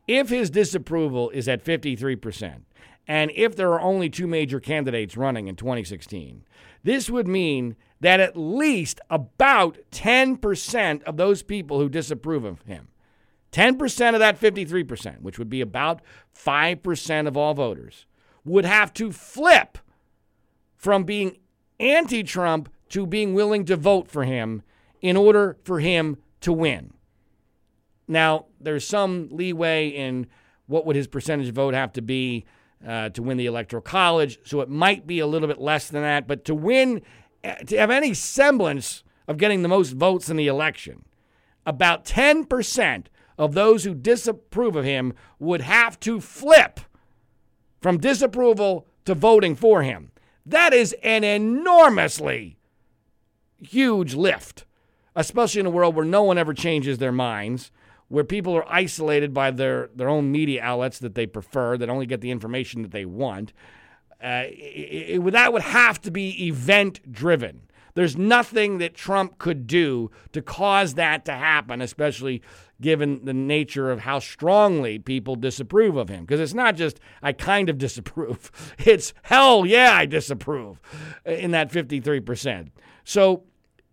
if 0.08 0.30
his 0.30 0.50
disapproval 0.50 1.30
is 1.30 1.48
at 1.48 1.64
53%, 1.64 2.62
and 3.08 3.32
if 3.36 3.56
there 3.56 3.72
are 3.72 3.82
only 3.82 4.10
two 4.10 4.28
major 4.28 4.60
candidates 4.60 5.18
running 5.18 5.48
in 5.48 5.56
2016, 5.56 6.44
this 6.84 7.10
would 7.10 7.28
mean 7.28 7.76
that 8.00 8.20
at 8.20 8.36
least 8.36 9.00
about 9.10 9.78
10% 9.92 11.04
of 11.04 11.18
those 11.18 11.44
people 11.44 11.80
who 11.80 11.88
disapprove 11.88 12.44
of 12.44 12.62
him, 12.64 12.90
10% 13.54 14.14
of 14.14 14.20
that 14.20 14.40
53%, 14.40 15.22
which 15.22 15.40
would 15.40 15.50
be 15.50 15.62
about 15.62 16.02
5% 16.36 17.28
of 17.28 17.38
all 17.38 17.54
voters, 17.54 18.06
would 18.44 18.66
have 18.66 18.94
to 18.94 19.12
flip 19.12 19.78
from 20.84 21.06
being 21.06 21.38
anti 21.80 22.24
Trump 22.24 22.68
to 22.90 23.08
being 23.08 23.34
willing 23.34 23.64
to 23.64 23.78
vote 23.78 24.10
for 24.10 24.26
him 24.26 24.62
in 25.02 25.16
order 25.16 25.58
for 25.64 25.80
him 25.80 26.18
to 26.42 26.52
win. 26.52 26.94
Now, 28.06 28.48
there's 28.60 28.86
some 28.86 29.30
leeway 29.32 29.88
in 29.88 30.28
what 30.68 30.86
would 30.86 30.98
his 30.98 31.08
percentage 31.08 31.50
vote 31.54 31.74
have 31.74 31.94
to 31.94 32.02
be 32.02 32.44
uh, 32.86 33.08
to 33.10 33.24
win 33.24 33.38
the 33.38 33.46
electoral 33.46 33.82
college, 33.82 34.40
so 34.44 34.60
it 34.60 34.68
might 34.68 35.08
be 35.08 35.20
a 35.20 35.26
little 35.26 35.48
bit 35.48 35.62
less 35.62 35.88
than 35.88 36.02
that. 36.02 36.28
But 36.28 36.44
to 36.46 36.54
win, 36.54 37.02
uh, 37.46 37.56
to 37.56 37.78
have 37.78 37.90
any 37.90 38.14
semblance 38.14 39.06
of 39.26 39.38
getting 39.38 39.62
the 39.62 39.70
most 39.70 39.92
votes 39.92 40.30
in 40.30 40.36
the 40.36 40.48
election, 40.48 41.06
about 41.66 42.04
10% 42.04 43.06
of 43.38 43.54
those 43.54 43.86
who 43.86 43.94
disapprove 43.94 44.76
of 44.76 44.84
him 44.84 45.14
would 45.40 45.62
have 45.62 45.98
to 46.02 46.20
flip 46.20 46.82
from 47.80 48.00
disapproval 48.00 48.86
to 49.06 49.16
voting 49.16 49.56
for 49.56 49.82
him. 49.82 50.12
That 50.46 50.74
is 50.74 50.94
an 51.04 51.24
enormously 51.24 52.58
huge 53.62 54.14
lift, 54.14 54.66
especially 55.16 55.62
in 55.62 55.66
a 55.66 55.72
world 55.72 55.96
where 55.96 56.06
no 56.06 56.24
one 56.24 56.38
ever 56.38 56.54
changes 56.54 56.98
their 56.98 57.12
minds, 57.12 57.72
where 58.10 58.24
people 58.24 58.56
are 58.56 58.72
isolated 58.72 59.34
by 59.34 59.52
their, 59.52 59.90
their 59.96 60.10
own 60.10 60.32
media 60.32 60.62
outlets 60.62 61.00
that 61.00 61.16
they 61.16 61.26
prefer, 61.26 61.78
that 61.78 61.90
only 61.90 62.06
get 62.06 62.22
the 62.22 62.32
information 62.32 62.82
that 62.82 62.92
they 62.92 63.06
want. 63.06 63.54
Uh, 64.22 64.44
it, 64.48 65.20
it, 65.20 65.32
that 65.32 65.52
would 65.54 65.62
have 65.62 66.02
to 66.02 66.12
be 66.12 66.48
event 66.48 67.12
driven. 67.12 67.62
There's 67.96 68.18
nothing 68.18 68.80
that 68.80 68.96
Trump 68.96 69.38
could 69.38 69.68
do 69.68 70.10
to 70.32 70.42
cause 70.42 70.96
that 70.96 71.26
to 71.26 71.34
happen, 71.34 71.82
especially 71.82 72.42
given 72.84 73.24
the 73.24 73.34
nature 73.34 73.90
of 73.90 74.02
how 74.02 74.20
strongly 74.20 75.00
people 75.00 75.36
disapprove 75.36 75.96
of 75.96 76.10
him. 76.10 76.26
Because 76.26 76.42
it's 76.42 76.54
not 76.54 76.76
just, 76.76 77.00
I 77.24 77.32
kind 77.32 77.70
of 77.70 77.78
disapprove, 77.78 78.52
it's 78.78 79.14
hell 79.24 79.66
yeah, 79.66 79.94
I 79.94 80.06
disapprove 80.06 80.80
uh, 81.26 81.32
in 81.32 81.52
that 81.52 81.72
53%. 81.72 82.70
So 83.06 83.46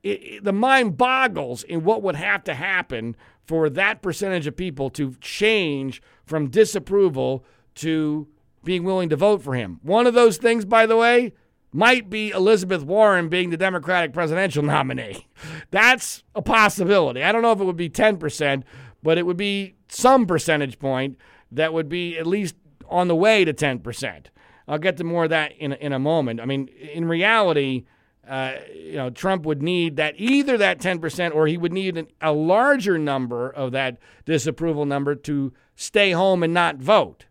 it, 0.03 0.09
it, 0.09 0.45
the 0.45 0.53
mind 0.53 0.99
boggles 0.99 1.63
in 1.63 1.85
what 1.85 2.03
would 2.03 2.17
have 2.17 2.43
to 2.45 2.55
happen 2.55 3.17
for 3.47 3.71
that 3.71 4.03
percentage 4.03 4.49
of 4.49 4.57
people 4.57 4.91
to 4.91 5.15
change 5.21 6.03
from 6.27 6.51
disapproval 6.51 7.45
to 7.77 8.27
being 8.65 8.83
willing 8.83 9.09
to 9.09 9.17
vote 9.17 9.41
for 9.41 9.55
him. 9.55 9.79
One 9.83 10.07
of 10.09 10.15
those 10.15 10.37
things, 10.37 10.65
by 10.65 10.85
the 10.85 10.97
way, 10.97 11.33
might 11.73 12.11
be 12.11 12.31
Elizabeth 12.31 12.83
Warren 12.83 13.29
being 13.29 13.51
the 13.51 13.57
Democratic 13.57 14.13
presidential 14.13 14.63
nominee. 14.63 15.27
That's 15.71 16.25
a 16.35 16.43
possibility. 16.43 17.23
I 17.23 17.33
don't 17.33 17.43
know 17.43 17.53
if 17.53 17.61
it 17.61 17.65
would 17.65 17.77
be 17.77 17.91
10%, 17.91 18.63
but 19.03 19.19
it 19.19 19.27
would 19.27 19.37
be 19.37 19.77
some 19.89 20.27
percentage 20.27 20.79
point 20.79 21.17
that 21.53 21.73
would 21.73 21.89
be 21.89 22.19
at 22.19 22.27
least 22.27 22.55
on 22.89 23.09
the 23.09 23.17
way 23.17 23.45
to 23.45 23.53
10%. 23.53 24.27
I'll 24.69 24.79
get 24.79 24.97
to 24.99 25.05
more 25.05 25.25
of 25.25 25.31
that 25.31 25.53
in, 25.53 25.73
in 25.75 25.93
a 25.93 25.99
moment. 25.99 26.41
I 26.41 26.45
mean, 26.45 26.69
in 26.69 27.07
reality, 27.07 27.85
uh, 28.29 28.55
you 28.73 28.95
know, 28.95 29.11
Trump 29.11 29.45
would 29.45 29.63
need 29.63 29.97
that 29.97 30.15
either 30.17 30.57
that 30.59 30.79
10% 30.79 31.35
or 31.35 31.47
he 31.47 31.57
would 31.57 31.73
need 31.73 31.97
an, 31.97 32.07
a 32.21 32.33
larger 32.33 32.99
number 32.99 33.51
of 33.51 33.73
that 33.73 33.99
disapproval 34.25 34.87
number 34.87 35.15
to 35.15 35.53
stay 35.75 36.13
home 36.13 36.43
and 36.43 36.55
not 36.55 36.77
vote. 36.77 37.27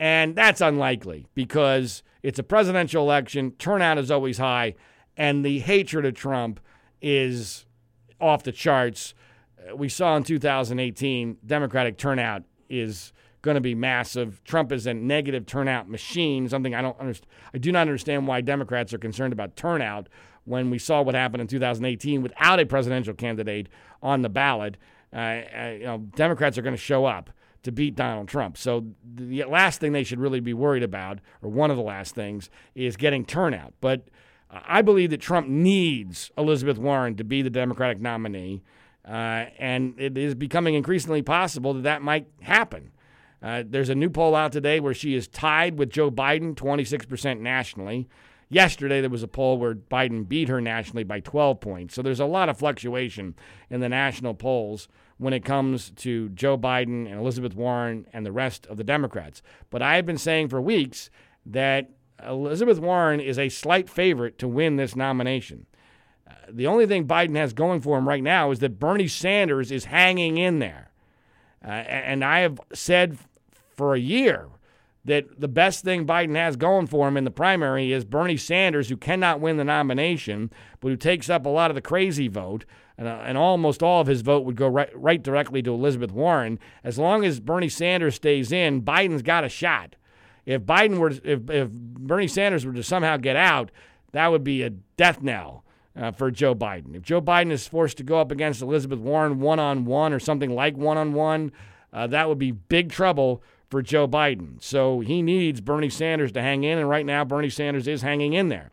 And 0.00 0.34
that's 0.34 0.60
unlikely 0.60 1.26
because 1.34 2.02
it's 2.22 2.38
a 2.38 2.42
presidential 2.42 3.02
election, 3.02 3.52
turnout 3.52 3.98
is 3.98 4.10
always 4.10 4.38
high, 4.38 4.74
and 5.16 5.44
the 5.44 5.60
hatred 5.60 6.04
of 6.04 6.14
Trump 6.14 6.60
is 7.00 7.66
off 8.20 8.42
the 8.42 8.52
charts. 8.52 9.14
We 9.74 9.88
saw 9.88 10.16
in 10.16 10.24
2018, 10.24 11.38
Democratic 11.46 11.98
turnout 11.98 12.44
is 12.68 13.12
going 13.42 13.54
to 13.54 13.60
be 13.60 13.74
massive. 13.74 14.42
Trump 14.44 14.72
is 14.72 14.86
a 14.86 14.94
negative 14.94 15.46
turnout 15.46 15.88
machine, 15.88 16.48
something 16.48 16.74
I 16.74 16.82
don't 16.82 16.98
understand. 16.98 17.30
I 17.54 17.58
do 17.58 17.70
not 17.70 17.82
understand 17.82 18.26
why 18.26 18.40
Democrats 18.40 18.92
are 18.92 18.98
concerned 18.98 19.32
about 19.32 19.56
turnout 19.56 20.08
when 20.44 20.70
we 20.70 20.78
saw 20.78 21.02
what 21.02 21.14
happened 21.14 21.42
in 21.42 21.46
2018 21.46 22.22
without 22.22 22.58
a 22.58 22.66
presidential 22.66 23.14
candidate 23.14 23.68
on 24.02 24.22
the 24.22 24.28
ballot. 24.28 24.76
Uh, 25.12 25.16
uh, 25.16 25.74
you 25.78 25.84
know, 25.84 25.98
Democrats 26.16 26.58
are 26.58 26.62
going 26.62 26.74
to 26.74 26.80
show 26.80 27.04
up 27.04 27.30
to 27.68 27.72
beat 27.72 27.94
Donald 27.94 28.28
Trump. 28.28 28.56
So 28.56 28.86
the 29.04 29.44
last 29.44 29.78
thing 29.78 29.92
they 29.92 30.02
should 30.02 30.18
really 30.18 30.40
be 30.40 30.54
worried 30.54 30.82
about, 30.82 31.20
or 31.42 31.50
one 31.50 31.70
of 31.70 31.76
the 31.76 31.82
last 31.82 32.14
things, 32.14 32.48
is 32.74 32.96
getting 32.96 33.24
turnout. 33.24 33.74
But 33.80 34.08
I 34.50 34.80
believe 34.80 35.10
that 35.10 35.20
Trump 35.20 35.48
needs 35.48 36.30
Elizabeth 36.38 36.78
Warren 36.78 37.14
to 37.16 37.24
be 37.24 37.42
the 37.42 37.50
Democratic 37.50 38.00
nominee, 38.00 38.62
uh, 39.06 39.46
and 39.58 39.94
it 39.98 40.16
is 40.16 40.34
becoming 40.34 40.74
increasingly 40.74 41.20
possible 41.20 41.74
that 41.74 41.82
that 41.82 42.02
might 42.02 42.26
happen. 42.40 42.90
Uh, 43.42 43.62
there's 43.66 43.90
a 43.90 43.94
new 43.94 44.08
poll 44.08 44.34
out 44.34 44.50
today 44.50 44.80
where 44.80 44.94
she 44.94 45.14
is 45.14 45.28
tied 45.28 45.78
with 45.78 45.90
Joe 45.90 46.10
Biden, 46.10 46.54
26% 46.54 47.38
nationally. 47.40 48.08
Yesterday, 48.48 49.02
there 49.02 49.10
was 49.10 49.22
a 49.22 49.28
poll 49.28 49.58
where 49.58 49.74
Biden 49.74 50.26
beat 50.26 50.48
her 50.48 50.60
nationally 50.60 51.04
by 51.04 51.20
12 51.20 51.60
points. 51.60 51.94
So 51.94 52.00
there's 52.00 52.18
a 52.18 52.24
lot 52.24 52.48
of 52.48 52.58
fluctuation 52.58 53.34
in 53.68 53.80
the 53.80 53.90
national 53.90 54.32
polls 54.32 54.88
when 55.18 55.32
it 55.32 55.44
comes 55.44 55.90
to 55.90 56.28
Joe 56.30 56.56
Biden 56.56 57.06
and 57.06 57.20
Elizabeth 57.20 57.54
Warren 57.54 58.06
and 58.12 58.24
the 58.24 58.32
rest 58.32 58.66
of 58.66 58.76
the 58.76 58.84
Democrats. 58.84 59.42
But 59.68 59.82
I've 59.82 60.06
been 60.06 60.18
saying 60.18 60.48
for 60.48 60.60
weeks 60.60 61.10
that 61.44 61.90
Elizabeth 62.26 62.78
Warren 62.78 63.20
is 63.20 63.38
a 63.38 63.48
slight 63.48 63.88
favorite 63.88 64.38
to 64.38 64.48
win 64.48 64.76
this 64.76 64.96
nomination. 64.96 65.66
Uh, 66.28 66.34
the 66.48 66.66
only 66.66 66.86
thing 66.86 67.06
Biden 67.06 67.36
has 67.36 67.52
going 67.52 67.80
for 67.80 67.98
him 67.98 68.08
right 68.08 68.22
now 68.22 68.50
is 68.50 68.60
that 68.60 68.78
Bernie 68.78 69.08
Sanders 69.08 69.70
is 69.70 69.86
hanging 69.86 70.38
in 70.38 70.58
there. 70.58 70.90
Uh, 71.64 71.68
and 71.70 72.24
I 72.24 72.40
have 72.40 72.60
said 72.72 73.18
for 73.76 73.94
a 73.94 74.00
year 74.00 74.48
that 75.04 75.40
the 75.40 75.48
best 75.48 75.84
thing 75.84 76.06
Biden 76.06 76.36
has 76.36 76.56
going 76.56 76.86
for 76.86 77.08
him 77.08 77.16
in 77.16 77.24
the 77.24 77.30
primary 77.30 77.92
is 77.92 78.04
Bernie 78.04 78.36
Sanders, 78.36 78.88
who 78.88 78.96
cannot 78.96 79.40
win 79.40 79.56
the 79.56 79.64
nomination, 79.64 80.50
but 80.80 80.88
who 80.88 80.96
takes 80.96 81.30
up 81.30 81.46
a 81.46 81.50
lot 81.50 81.70
of 81.70 81.74
the 81.74 81.80
crazy 81.80 82.28
vote. 82.28 82.64
And, 82.98 83.08
uh, 83.08 83.22
and 83.24 83.38
almost 83.38 83.82
all 83.82 84.00
of 84.00 84.08
his 84.08 84.20
vote 84.22 84.44
would 84.44 84.56
go 84.56 84.66
right, 84.66 84.90
right 84.94 85.22
directly 85.22 85.62
to 85.62 85.72
Elizabeth 85.72 86.10
Warren. 86.10 86.58
As 86.84 86.98
long 86.98 87.24
as 87.24 87.40
Bernie 87.40 87.68
Sanders 87.68 88.16
stays 88.16 88.52
in, 88.52 88.82
Biden's 88.82 89.22
got 89.22 89.44
a 89.44 89.48
shot. 89.48 89.94
If 90.44 90.62
Biden 90.62 90.98
were, 90.98 91.10
if, 91.10 91.48
if 91.48 91.70
Bernie 91.70 92.26
Sanders 92.28 92.66
were 92.66 92.72
to 92.72 92.82
somehow 92.82 93.16
get 93.16 93.36
out, 93.36 93.70
that 94.12 94.26
would 94.26 94.42
be 94.42 94.62
a 94.62 94.70
death 94.70 95.22
knell 95.22 95.64
uh, 95.96 96.10
for 96.10 96.30
Joe 96.30 96.54
Biden. 96.54 96.96
If 96.96 97.02
Joe 97.02 97.20
Biden 97.20 97.52
is 97.52 97.68
forced 97.68 97.98
to 97.98 98.02
go 98.02 98.20
up 98.20 98.32
against 98.32 98.62
Elizabeth 98.62 98.98
Warren 98.98 99.40
one 99.40 99.60
on 99.60 99.84
one 99.84 100.12
or 100.12 100.18
something 100.18 100.50
like 100.50 100.76
one 100.76 100.98
on 100.98 101.12
one, 101.12 101.52
that 101.92 102.28
would 102.28 102.38
be 102.38 102.50
big 102.50 102.90
trouble 102.90 103.42
for 103.68 103.82
Joe 103.82 104.08
Biden. 104.08 104.62
So 104.62 105.00
he 105.00 105.22
needs 105.22 105.60
Bernie 105.60 105.90
Sanders 105.90 106.32
to 106.32 106.42
hang 106.42 106.64
in, 106.64 106.78
and 106.78 106.88
right 106.88 107.06
now 107.06 107.24
Bernie 107.24 107.50
Sanders 107.50 107.86
is 107.86 108.02
hanging 108.02 108.32
in 108.32 108.48
there. 108.48 108.70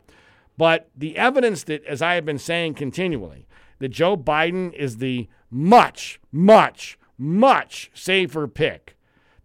But 0.56 0.88
the 0.96 1.16
evidence 1.18 1.64
that, 1.64 1.84
as 1.84 2.00
I 2.00 2.14
have 2.14 2.24
been 2.24 2.38
saying 2.38 2.74
continually, 2.74 3.46
that 3.78 3.88
Joe 3.88 4.16
Biden 4.16 4.72
is 4.74 4.98
the 4.98 5.28
much, 5.50 6.20
much, 6.32 6.98
much 7.18 7.90
safer 7.94 8.46
pick 8.48 8.96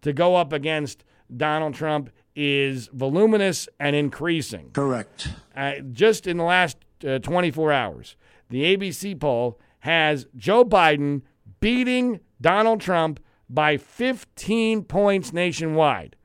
to 0.02 0.12
go 0.12 0.36
up 0.36 0.52
against 0.52 1.04
Donald 1.34 1.74
Trump 1.74 2.10
is 2.34 2.88
voluminous 2.88 3.68
and 3.78 3.94
increasing. 3.94 4.70
Correct. 4.72 5.28
Uh, 5.54 5.74
just 5.92 6.26
in 6.26 6.38
the 6.38 6.44
last 6.44 6.78
uh, 7.06 7.18
24 7.18 7.72
hours, 7.72 8.16
the 8.48 8.76
ABC 8.76 9.18
poll 9.18 9.58
has 9.80 10.26
Joe 10.36 10.64
Biden 10.64 11.22
beating 11.60 12.20
Donald 12.40 12.80
Trump 12.80 13.20
by 13.48 13.76
15 13.76 14.84
points 14.84 15.32
nationwide. 15.32 16.16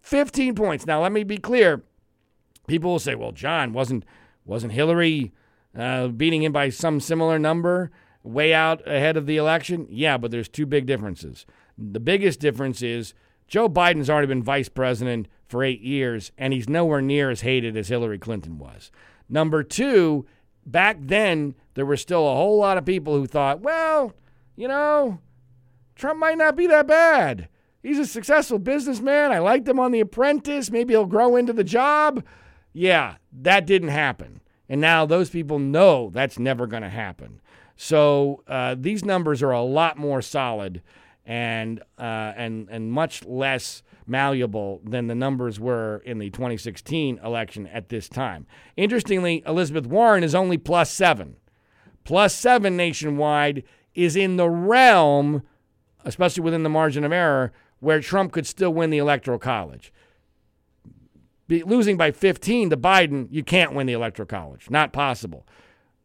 15 0.00 0.54
points. 0.54 0.86
Now, 0.86 1.02
let 1.02 1.12
me 1.12 1.24
be 1.24 1.38
clear. 1.38 1.82
People 2.66 2.92
will 2.92 2.98
say, 2.98 3.14
"Well, 3.14 3.32
John 3.32 3.72
wasn't 3.72 4.04
wasn't 4.44 4.72
Hillary 4.72 5.32
uh, 5.76 6.08
beating 6.08 6.42
him 6.42 6.52
by 6.52 6.68
some 6.68 7.00
similar 7.00 7.38
number 7.38 7.90
way 8.22 8.54
out 8.54 8.86
ahead 8.86 9.16
of 9.16 9.26
the 9.26 9.36
election?" 9.36 9.86
Yeah, 9.90 10.16
but 10.18 10.30
there's 10.30 10.48
two 10.48 10.66
big 10.66 10.86
differences. 10.86 11.46
The 11.76 12.00
biggest 12.00 12.40
difference 12.40 12.82
is 12.82 13.14
Joe 13.48 13.68
Biden's 13.68 14.08
already 14.08 14.28
been 14.28 14.42
vice 14.42 14.68
president 14.68 15.28
for 15.46 15.62
eight 15.62 15.80
years, 15.80 16.32
and 16.38 16.52
he's 16.52 16.68
nowhere 16.68 17.02
near 17.02 17.30
as 17.30 17.42
hated 17.42 17.76
as 17.76 17.88
Hillary 17.88 18.18
Clinton 18.18 18.58
was. 18.58 18.90
Number 19.28 19.62
two, 19.62 20.26
back 20.66 20.98
then 21.00 21.54
there 21.74 21.86
were 21.86 21.96
still 21.96 22.26
a 22.26 22.34
whole 22.34 22.58
lot 22.58 22.78
of 22.78 22.84
people 22.84 23.14
who 23.14 23.26
thought, 23.26 23.60
well, 23.60 24.14
you 24.56 24.68
know, 24.68 25.18
Trump 25.94 26.18
might 26.18 26.38
not 26.38 26.56
be 26.56 26.66
that 26.66 26.86
bad. 26.86 27.48
He's 27.82 27.98
a 27.98 28.06
successful 28.06 28.58
businessman. 28.58 29.30
I 29.30 29.40
liked 29.40 29.68
him 29.68 29.78
on 29.78 29.92
The 29.92 30.00
Apprentice. 30.00 30.70
Maybe 30.70 30.94
he'll 30.94 31.04
grow 31.04 31.36
into 31.36 31.52
the 31.52 31.64
job. 31.64 32.24
Yeah, 32.72 33.16
that 33.42 33.66
didn't 33.66 33.88
happen. 33.88 34.40
And 34.68 34.80
now 34.80 35.06
those 35.06 35.30
people 35.30 35.58
know 35.58 36.10
that's 36.12 36.38
never 36.38 36.66
going 36.66 36.82
to 36.82 36.88
happen. 36.88 37.40
So 37.76 38.42
uh, 38.46 38.76
these 38.78 39.04
numbers 39.04 39.42
are 39.42 39.50
a 39.50 39.62
lot 39.62 39.98
more 39.98 40.22
solid 40.22 40.82
and 41.26 41.80
uh, 41.98 42.32
and 42.36 42.68
and 42.70 42.92
much 42.92 43.24
less 43.24 43.82
malleable 44.06 44.80
than 44.84 45.06
the 45.06 45.14
numbers 45.14 45.58
were 45.58 46.02
in 46.04 46.18
the 46.18 46.30
2016 46.30 47.18
election 47.24 47.66
at 47.68 47.88
this 47.88 48.08
time. 48.08 48.46
Interestingly, 48.76 49.42
Elizabeth 49.46 49.86
Warren 49.86 50.22
is 50.22 50.34
only 50.34 50.58
plus 50.58 50.90
seven. 50.90 51.36
Plus 52.04 52.34
seven 52.34 52.76
nationwide 52.76 53.64
is 53.94 54.14
in 54.14 54.36
the 54.36 54.48
realm 54.48 55.42
especially 56.04 56.42
within 56.42 56.62
the 56.62 56.68
margin 56.68 57.04
of 57.04 57.12
error, 57.12 57.52
where 57.80 58.00
Trump 58.00 58.32
could 58.32 58.46
still 58.46 58.72
win 58.72 58.90
the 58.90 58.98
Electoral 58.98 59.38
College. 59.38 59.92
Be, 61.46 61.62
losing 61.62 61.96
by 61.96 62.10
15 62.10 62.70
to 62.70 62.76
Biden, 62.76 63.28
you 63.30 63.44
can't 63.44 63.74
win 63.74 63.86
the 63.86 63.92
Electoral 63.92 64.26
College. 64.26 64.70
Not 64.70 64.92
possible. 64.92 65.46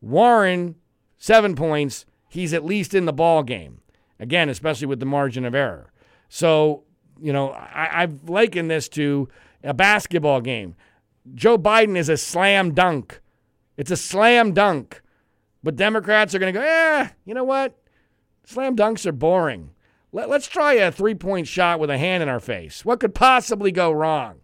Warren, 0.02 0.76
seven 1.18 1.56
points. 1.56 2.06
He's 2.28 2.54
at 2.54 2.66
least 2.66 2.94
in 2.94 3.06
the 3.06 3.14
ball 3.14 3.44
game. 3.44 3.82
Again, 4.20 4.50
especially 4.50 4.88
with 4.88 5.00
the 5.00 5.06
margin 5.06 5.46
of 5.46 5.56
error. 5.56 5.92
So, 6.28 6.84
you 7.22 7.32
know, 7.32 7.52
I, 7.52 8.04
I've 8.04 8.30
likened 8.30 8.70
this 8.70 8.90
to 8.90 9.30
a 9.64 9.74
basketball 9.74 10.42
game. 10.42 10.76
Joe 11.36 11.58
Biden 11.58 11.96
is 11.96 12.10
a 12.10 12.18
slam 12.18 12.74
dunk. 12.74 13.22
It's 13.78 13.92
a 13.92 13.98
slam 13.98 14.54
dunk. 14.54 15.02
But 15.64 15.76
Democrats 15.76 16.34
are 16.34 16.40
going 16.40 16.54
to 16.54 16.60
go, 16.60 16.66
eh, 16.66 17.10
you 17.26 17.34
know 17.34 17.44
what? 17.44 17.78
Slam 18.46 18.76
dunks 18.76 19.06
are 19.06 19.12
boring. 19.12 19.72
Let, 20.12 20.30
us 20.32 20.48
try 20.48 20.74
a 20.74 20.92
three 20.92 21.16
point 21.16 21.48
shot 21.48 21.80
with 21.80 21.90
a 21.90 21.98
hand 21.98 22.24
in 22.24 22.30
our 22.30 22.40
face. 22.40 22.84
What 22.84 23.00
could 23.00 23.14
possibly 23.14 23.72
go 23.72 23.92
wrong? 23.92 24.42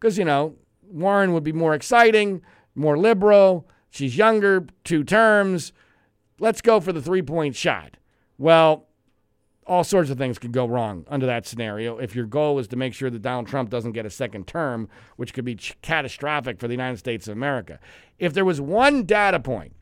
Because, 0.00 0.16
you 0.16 0.24
know, 0.24 0.54
Warren 0.82 1.32
would 1.34 1.44
be 1.44 1.52
more 1.52 1.74
exciting, 1.74 2.42
more 2.74 2.96
liberal. 2.96 3.68
She's 3.90 4.16
younger, 4.16 4.66
two 4.84 5.04
terms. 5.04 5.72
Let's 6.38 6.62
go 6.62 6.80
for 6.80 6.92
the 6.92 7.02
three 7.02 7.22
point 7.22 7.54
shot. 7.54 7.96
Well, 8.38 8.86
all 9.66 9.84
sorts 9.84 10.10
of 10.10 10.18
things 10.18 10.38
could 10.38 10.52
go 10.52 10.66
wrong 10.66 11.04
under 11.08 11.26
that 11.26 11.46
scenario 11.46 11.98
if 11.98 12.16
your 12.16 12.26
goal 12.26 12.58
is 12.58 12.66
to 12.68 12.76
make 12.76 12.94
sure 12.94 13.10
that 13.10 13.22
Donald 13.22 13.46
Trump 13.46 13.70
doesn't 13.70 13.92
get 13.92 14.06
a 14.06 14.10
second 14.10 14.46
term, 14.46 14.88
which 15.16 15.34
could 15.34 15.44
be 15.44 15.54
ch- 15.54 15.76
catastrophic 15.82 16.58
for 16.58 16.66
the 16.66 16.74
United 16.74 16.96
States 16.96 17.28
of 17.28 17.36
America. 17.36 17.78
If 18.18 18.32
there 18.32 18.44
was 18.44 18.60
one 18.60 19.04
data 19.04 19.38
point, 19.38 19.74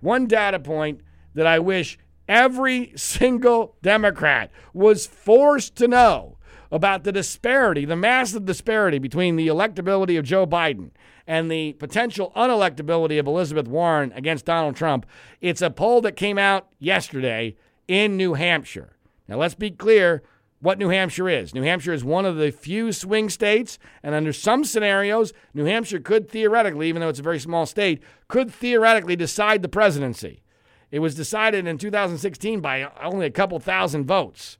one 0.00 0.26
data 0.26 0.58
point 0.58 1.00
that 1.34 1.46
I 1.46 1.58
wish 1.58 1.96
every 2.28 2.92
single 2.96 3.76
Democrat 3.82 4.50
was 4.74 5.06
forced 5.06 5.76
to 5.76 5.88
know 5.88 6.36
about 6.70 7.04
the 7.04 7.12
disparity, 7.12 7.84
the 7.84 7.96
massive 7.96 8.44
disparity 8.44 8.98
between 8.98 9.36
the 9.36 9.48
electability 9.48 10.18
of 10.18 10.24
Joe 10.24 10.46
Biden 10.46 10.90
and 11.26 11.50
the 11.50 11.72
potential 11.74 12.32
unelectability 12.36 13.18
of 13.18 13.26
Elizabeth 13.26 13.68
Warren 13.68 14.12
against 14.12 14.44
Donald 14.44 14.76
Trump. 14.76 15.06
It's 15.40 15.62
a 15.62 15.70
poll 15.70 16.00
that 16.02 16.16
came 16.16 16.38
out 16.38 16.68
yesterday 16.78 17.56
in 17.88 18.16
New 18.16 18.34
Hampshire. 18.34 18.96
Now, 19.28 19.36
let's 19.36 19.54
be 19.54 19.70
clear 19.70 20.22
what 20.60 20.78
New 20.78 20.90
Hampshire 20.90 21.28
is. 21.28 21.54
New 21.54 21.62
Hampshire 21.62 21.92
is 21.92 22.04
one 22.04 22.24
of 22.24 22.36
the 22.36 22.50
few 22.50 22.92
swing 22.92 23.30
states, 23.30 23.78
and 24.02 24.14
under 24.14 24.32
some 24.32 24.64
scenarios, 24.64 25.32
New 25.54 25.64
Hampshire 25.64 26.00
could 26.00 26.28
theoretically, 26.28 26.88
even 26.88 27.00
though 27.00 27.08
it's 27.08 27.18
a 27.18 27.24
very 27.24 27.38
small 27.38 27.64
state, 27.66 28.02
could 28.28 28.50
theoretically 28.50 29.16
decide 29.16 29.62
the 29.62 29.68
presidency. 29.68 30.42
It 30.90 30.98
was 30.98 31.14
decided 31.14 31.66
in 31.66 31.78
2016 31.78 32.60
by 32.60 32.90
only 33.02 33.26
a 33.26 33.30
couple 33.30 33.58
thousand 33.58 34.04
votes. 34.04 34.58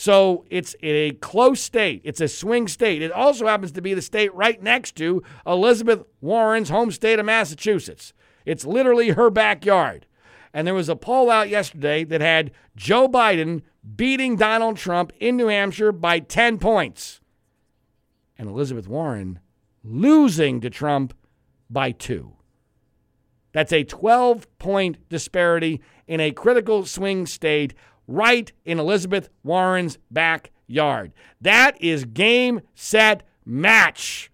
So 0.00 0.46
it's 0.48 0.74
a 0.82 1.10
close 1.10 1.60
state. 1.60 2.00
It's 2.04 2.22
a 2.22 2.28
swing 2.28 2.68
state. 2.68 3.02
It 3.02 3.12
also 3.12 3.46
happens 3.46 3.72
to 3.72 3.82
be 3.82 3.92
the 3.92 4.00
state 4.00 4.34
right 4.34 4.62
next 4.62 4.96
to 4.96 5.22
Elizabeth 5.46 6.04
Warren's 6.22 6.70
home 6.70 6.90
state 6.90 7.18
of 7.18 7.26
Massachusetts. 7.26 8.14
It's 8.46 8.64
literally 8.64 9.10
her 9.10 9.28
backyard. 9.28 10.06
And 10.54 10.66
there 10.66 10.72
was 10.72 10.88
a 10.88 10.96
poll 10.96 11.30
out 11.30 11.50
yesterday 11.50 12.04
that 12.04 12.22
had 12.22 12.50
Joe 12.74 13.10
Biden 13.10 13.60
beating 13.94 14.36
Donald 14.36 14.78
Trump 14.78 15.12
in 15.20 15.36
New 15.36 15.48
Hampshire 15.48 15.92
by 15.92 16.20
10 16.20 16.56
points, 16.56 17.20
and 18.38 18.48
Elizabeth 18.48 18.88
Warren 18.88 19.38
losing 19.84 20.62
to 20.62 20.70
Trump 20.70 21.12
by 21.68 21.90
two. 21.90 22.36
That's 23.52 23.72
a 23.72 23.84
12 23.84 24.46
point 24.58 25.10
disparity 25.10 25.82
in 26.06 26.20
a 26.20 26.30
critical 26.30 26.86
swing 26.86 27.26
state 27.26 27.74
right 28.10 28.52
in 28.64 28.78
Elizabeth 28.78 29.30
Warren's 29.44 29.96
backyard. 30.10 31.12
That 31.40 31.80
is 31.80 32.04
game, 32.04 32.60
set, 32.74 33.22
match 33.46 34.30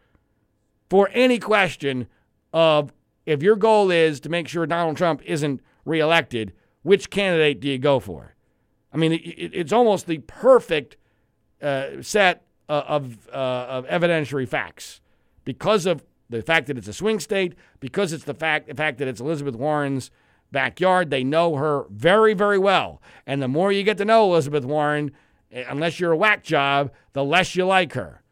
for 0.88 1.10
any 1.12 1.38
question 1.38 2.08
of 2.52 2.92
if 3.26 3.42
your 3.42 3.56
goal 3.56 3.90
is 3.90 4.18
to 4.20 4.28
make 4.28 4.48
sure 4.48 4.66
Donald 4.66 4.96
Trump 4.96 5.20
isn't 5.24 5.60
reelected, 5.84 6.52
which 6.82 7.10
candidate 7.10 7.60
do 7.60 7.68
you 7.68 7.78
go 7.78 8.00
for? 8.00 8.34
I 8.92 8.96
mean, 8.96 9.12
it, 9.12 9.18
it's 9.18 9.72
almost 9.72 10.06
the 10.06 10.18
perfect 10.18 10.96
uh, 11.60 12.00
set 12.00 12.46
of, 12.68 13.28
uh, 13.28 13.32
of 13.32 13.86
evidentiary 13.86 14.48
facts 14.48 15.00
because 15.44 15.86
of 15.86 16.02
the 16.30 16.42
fact 16.42 16.66
that 16.66 16.78
it's 16.78 16.88
a 16.88 16.92
swing 16.92 17.20
state, 17.20 17.54
because 17.78 18.12
it's 18.12 18.24
the 18.24 18.34
fact, 18.34 18.68
the 18.68 18.74
fact 18.74 18.98
that 18.98 19.06
it's 19.06 19.20
Elizabeth 19.20 19.54
Warren's 19.54 20.10
backyard. 20.56 21.10
They 21.10 21.22
know 21.22 21.56
her 21.56 21.84
very, 21.90 22.32
very 22.32 22.56
well. 22.56 23.02
And 23.26 23.42
the 23.42 23.48
more 23.48 23.70
you 23.70 23.82
get 23.82 23.98
to 23.98 24.06
know 24.06 24.24
Elizabeth 24.24 24.64
Warren, 24.64 25.12
eh, 25.52 25.64
unless 25.68 26.00
you're 26.00 26.12
a 26.12 26.16
whack 26.16 26.42
job, 26.42 26.90
the 27.12 27.22
less 27.22 27.54
you 27.54 27.66
like 27.66 27.92
her. 27.92 28.22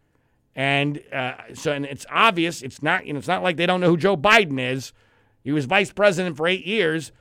And 0.56 1.02
uh, 1.12 1.34
so, 1.52 1.72
and 1.72 1.84
it's 1.84 2.06
obvious. 2.08 2.62
It's 2.62 2.82
not, 2.82 3.04
you 3.04 3.12
know, 3.12 3.18
it's 3.18 3.28
not 3.28 3.42
like 3.42 3.58
they 3.58 3.66
don't 3.66 3.82
know 3.82 3.90
who 3.90 3.98
Joe 3.98 4.16
Biden 4.16 4.58
is. 4.58 4.94
He 5.42 5.52
was 5.52 5.66
vice 5.66 5.92
president 5.92 6.38
for 6.38 6.48
eight 6.48 6.66
years. 6.66 7.12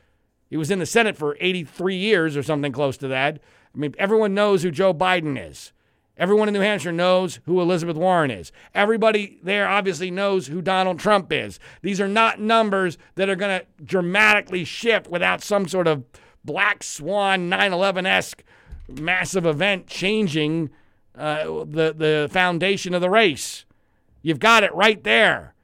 He 0.49 0.55
was 0.55 0.71
in 0.71 0.79
the 0.79 0.85
Senate 0.85 1.17
for 1.17 1.35
83 1.41 1.97
years 1.97 2.37
or 2.37 2.43
something 2.43 2.71
close 2.71 2.95
to 2.97 3.09
that. 3.09 3.41
I 3.75 3.77
mean, 3.77 3.93
everyone 3.99 4.33
knows 4.33 4.63
who 4.63 4.71
Joe 4.71 4.93
Biden 4.93 5.37
is. 5.37 5.73
Everyone 6.17 6.47
in 6.47 6.53
New 6.53 6.59
Hampshire 6.59 6.91
knows 6.91 7.39
who 7.45 7.59
Elizabeth 7.59 7.97
Warren 7.97 8.29
is. 8.29 8.51
Everybody 8.75 9.39
there 9.41 9.67
obviously 9.67 10.11
knows 10.11 10.47
who 10.47 10.61
Donald 10.61 10.99
Trump 10.99 11.31
is. 11.31 11.59
These 11.81 11.99
are 11.99 12.07
not 12.07 12.39
numbers 12.39 12.97
that 13.15 13.29
are 13.29 13.35
going 13.35 13.59
to 13.59 13.65
dramatically 13.83 14.63
shift 14.63 15.09
without 15.09 15.41
some 15.41 15.67
sort 15.67 15.87
of 15.87 16.03
black 16.45 16.83
swan 16.83 17.49
9 17.49 17.73
11 17.73 18.05
esque 18.05 18.43
massive 18.87 19.45
event 19.45 19.87
changing 19.87 20.69
uh, 21.15 21.45
the, 21.65 21.93
the 21.97 22.29
foundation 22.31 22.93
of 22.93 23.01
the 23.01 23.09
race. 23.09 23.65
You've 24.21 24.39
got 24.39 24.63
it 24.63 24.73
right 24.73 25.03
there. 25.03 25.55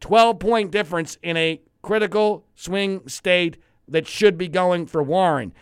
12 0.00 0.38
point 0.38 0.70
difference 0.70 1.18
in 1.22 1.36
a 1.36 1.60
critical 1.82 2.46
swing 2.54 3.06
state 3.06 3.58
that 3.86 4.06
should 4.06 4.38
be 4.38 4.48
going 4.48 4.86
for 4.86 5.02
Warren. 5.02 5.52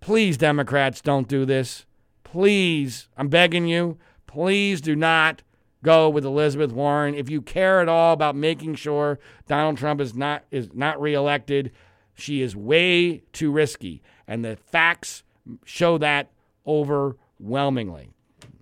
Please, 0.00 0.36
Democrats, 0.36 1.00
don't 1.00 1.28
do 1.28 1.44
this. 1.44 1.84
Please, 2.30 3.08
I'm 3.16 3.26
begging 3.26 3.66
you, 3.66 3.98
please 4.28 4.80
do 4.80 4.94
not 4.94 5.42
go 5.82 6.08
with 6.08 6.24
Elizabeth 6.24 6.70
Warren. 6.70 7.12
If 7.12 7.28
you 7.28 7.42
care 7.42 7.80
at 7.80 7.88
all 7.88 8.12
about 8.12 8.36
making 8.36 8.76
sure 8.76 9.18
Donald 9.48 9.78
Trump 9.78 10.00
is 10.00 10.14
not 10.14 10.44
is 10.52 10.68
not 10.72 11.00
reelected, 11.00 11.72
she 12.14 12.40
is 12.40 12.54
way 12.54 13.24
too 13.32 13.50
risky. 13.50 14.00
And 14.28 14.44
the 14.44 14.54
facts 14.54 15.24
show 15.64 15.98
that 15.98 16.30
overwhelmingly. 16.64 18.10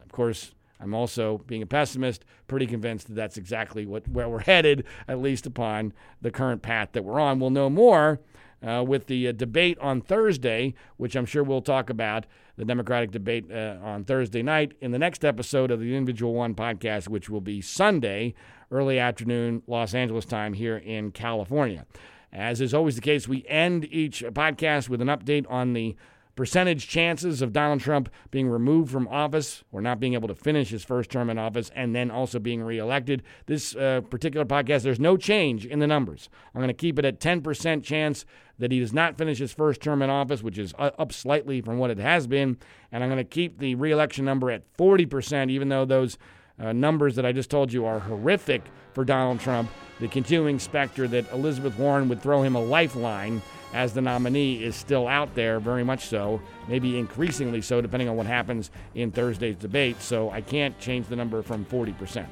Of 0.02 0.12
course, 0.12 0.54
I'm 0.80 0.94
also 0.94 1.44
being 1.46 1.60
a 1.60 1.66
pessimist, 1.66 2.24
pretty 2.46 2.66
convinced 2.66 3.08
that 3.08 3.16
that's 3.16 3.36
exactly 3.36 3.84
what 3.84 4.08
where 4.08 4.30
we're 4.30 4.40
headed, 4.40 4.84
at 5.06 5.20
least 5.20 5.44
upon 5.44 5.92
the 6.22 6.30
current 6.30 6.62
path 6.62 6.92
that 6.92 7.04
we're 7.04 7.20
on. 7.20 7.38
We'll 7.38 7.50
know 7.50 7.68
more 7.68 8.20
uh, 8.66 8.84
with 8.86 9.06
the 9.06 9.28
uh, 9.28 9.32
debate 9.32 9.78
on 9.80 10.00
Thursday, 10.00 10.74
which 10.96 11.14
I'm 11.16 11.26
sure 11.26 11.42
we'll 11.42 11.62
talk 11.62 11.90
about 11.90 12.26
the 12.56 12.64
Democratic 12.64 13.10
debate 13.10 13.50
uh, 13.52 13.76
on 13.82 14.04
Thursday 14.04 14.42
night 14.42 14.72
in 14.80 14.90
the 14.90 14.98
next 14.98 15.24
episode 15.24 15.70
of 15.70 15.80
the 15.80 15.94
Individual 15.94 16.34
One 16.34 16.54
podcast, 16.54 17.08
which 17.08 17.30
will 17.30 17.40
be 17.40 17.60
Sunday, 17.60 18.34
early 18.70 18.98
afternoon, 18.98 19.62
Los 19.66 19.94
Angeles 19.94 20.24
time 20.24 20.54
here 20.54 20.76
in 20.76 21.12
California. 21.12 21.86
As 22.32 22.60
is 22.60 22.74
always 22.74 22.96
the 22.96 23.00
case, 23.00 23.26
we 23.26 23.46
end 23.48 23.86
each 23.90 24.22
podcast 24.22 24.88
with 24.88 25.00
an 25.00 25.08
update 25.08 25.46
on 25.48 25.72
the 25.72 25.96
percentage 26.38 26.86
chances 26.86 27.42
of 27.42 27.52
Donald 27.52 27.80
Trump 27.80 28.08
being 28.30 28.48
removed 28.48 28.92
from 28.92 29.08
office 29.08 29.64
or 29.72 29.80
not 29.80 29.98
being 29.98 30.14
able 30.14 30.28
to 30.28 30.36
finish 30.36 30.68
his 30.68 30.84
first 30.84 31.10
term 31.10 31.30
in 31.30 31.36
office 31.36 31.68
and 31.74 31.96
then 31.96 32.12
also 32.12 32.38
being 32.38 32.62
reelected. 32.62 33.24
This 33.46 33.74
uh, 33.74 34.02
particular 34.08 34.46
podcast, 34.46 34.82
there's 34.82 35.00
no 35.00 35.16
change 35.16 35.66
in 35.66 35.80
the 35.80 35.86
numbers. 35.88 36.28
I'm 36.54 36.60
going 36.60 36.68
to 36.68 36.74
keep 36.74 36.96
it 36.96 37.04
at 37.04 37.18
10% 37.18 37.82
chance 37.82 38.24
that 38.56 38.70
he 38.70 38.78
does 38.78 38.92
not 38.92 39.18
finish 39.18 39.38
his 39.38 39.52
first 39.52 39.80
term 39.80 40.00
in 40.00 40.10
office, 40.10 40.40
which 40.40 40.58
is 40.58 40.72
uh, 40.78 40.92
up 40.96 41.12
slightly 41.12 41.60
from 41.60 41.78
what 41.78 41.90
it 41.90 41.98
has 41.98 42.28
been. 42.28 42.56
And 42.92 43.02
I'm 43.02 43.10
going 43.10 43.16
to 43.16 43.24
keep 43.24 43.58
the 43.58 43.74
reelection 43.74 44.24
number 44.24 44.48
at 44.52 44.62
40%, 44.76 45.50
even 45.50 45.68
though 45.68 45.84
those 45.84 46.18
uh, 46.60 46.72
numbers 46.72 47.16
that 47.16 47.26
I 47.26 47.32
just 47.32 47.50
told 47.50 47.72
you 47.72 47.84
are 47.84 47.98
horrific 47.98 48.62
for 48.92 49.04
Donald 49.04 49.40
Trump. 49.40 49.68
The 49.98 50.06
continuing 50.06 50.60
specter 50.60 51.08
that 51.08 51.32
Elizabeth 51.32 51.76
Warren 51.76 52.08
would 52.08 52.22
throw 52.22 52.44
him 52.44 52.54
a 52.54 52.62
lifeline 52.62 53.42
as 53.72 53.92
the 53.92 54.00
nominee 54.00 54.62
is 54.62 54.76
still 54.76 55.06
out 55.06 55.34
there, 55.34 55.60
very 55.60 55.84
much 55.84 56.06
so, 56.06 56.40
maybe 56.68 56.98
increasingly 56.98 57.60
so, 57.60 57.80
depending 57.80 58.08
on 58.08 58.16
what 58.16 58.26
happens 58.26 58.70
in 58.94 59.10
Thursday's 59.10 59.56
debate. 59.56 60.00
So 60.00 60.30
I 60.30 60.40
can't 60.40 60.78
change 60.78 61.08
the 61.08 61.16
number 61.16 61.42
from 61.42 61.64
40%. 61.66 62.26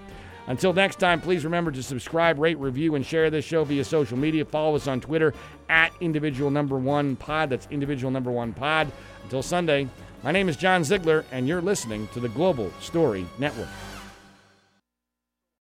Until 0.49 0.73
next 0.73 1.01
time, 1.01 1.21
please 1.21 1.45
remember 1.45 1.73
to 1.73 1.83
subscribe, 1.83 2.39
rate, 2.39 2.59
review, 2.59 2.95
and 2.95 3.05
share 3.05 3.31
this 3.31 3.45
show 3.45 3.65
via 3.65 3.85
social 3.85 4.17
media. 4.17 4.45
Follow 4.45 4.77
us 4.77 4.87
on 4.87 5.01
Twitter 5.01 5.35
at 5.69 5.93
individual 6.01 6.51
number 6.51 6.79
one 6.79 7.17
pod. 7.17 7.51
That's 7.51 7.67
individual 7.71 8.13
number 8.13 8.31
one 8.31 8.53
pod. 8.53 8.93
Until 9.25 9.43
Sunday, 9.43 9.89
my 10.23 10.31
name 10.31 10.49
is 10.49 10.57
John 10.57 10.85
Ziegler, 10.85 11.25
and 11.33 11.49
you're 11.49 11.61
listening 11.61 12.09
to 12.15 12.21
the 12.21 12.29
Global 12.29 12.71
Story 12.81 13.27
Network. 13.39 13.69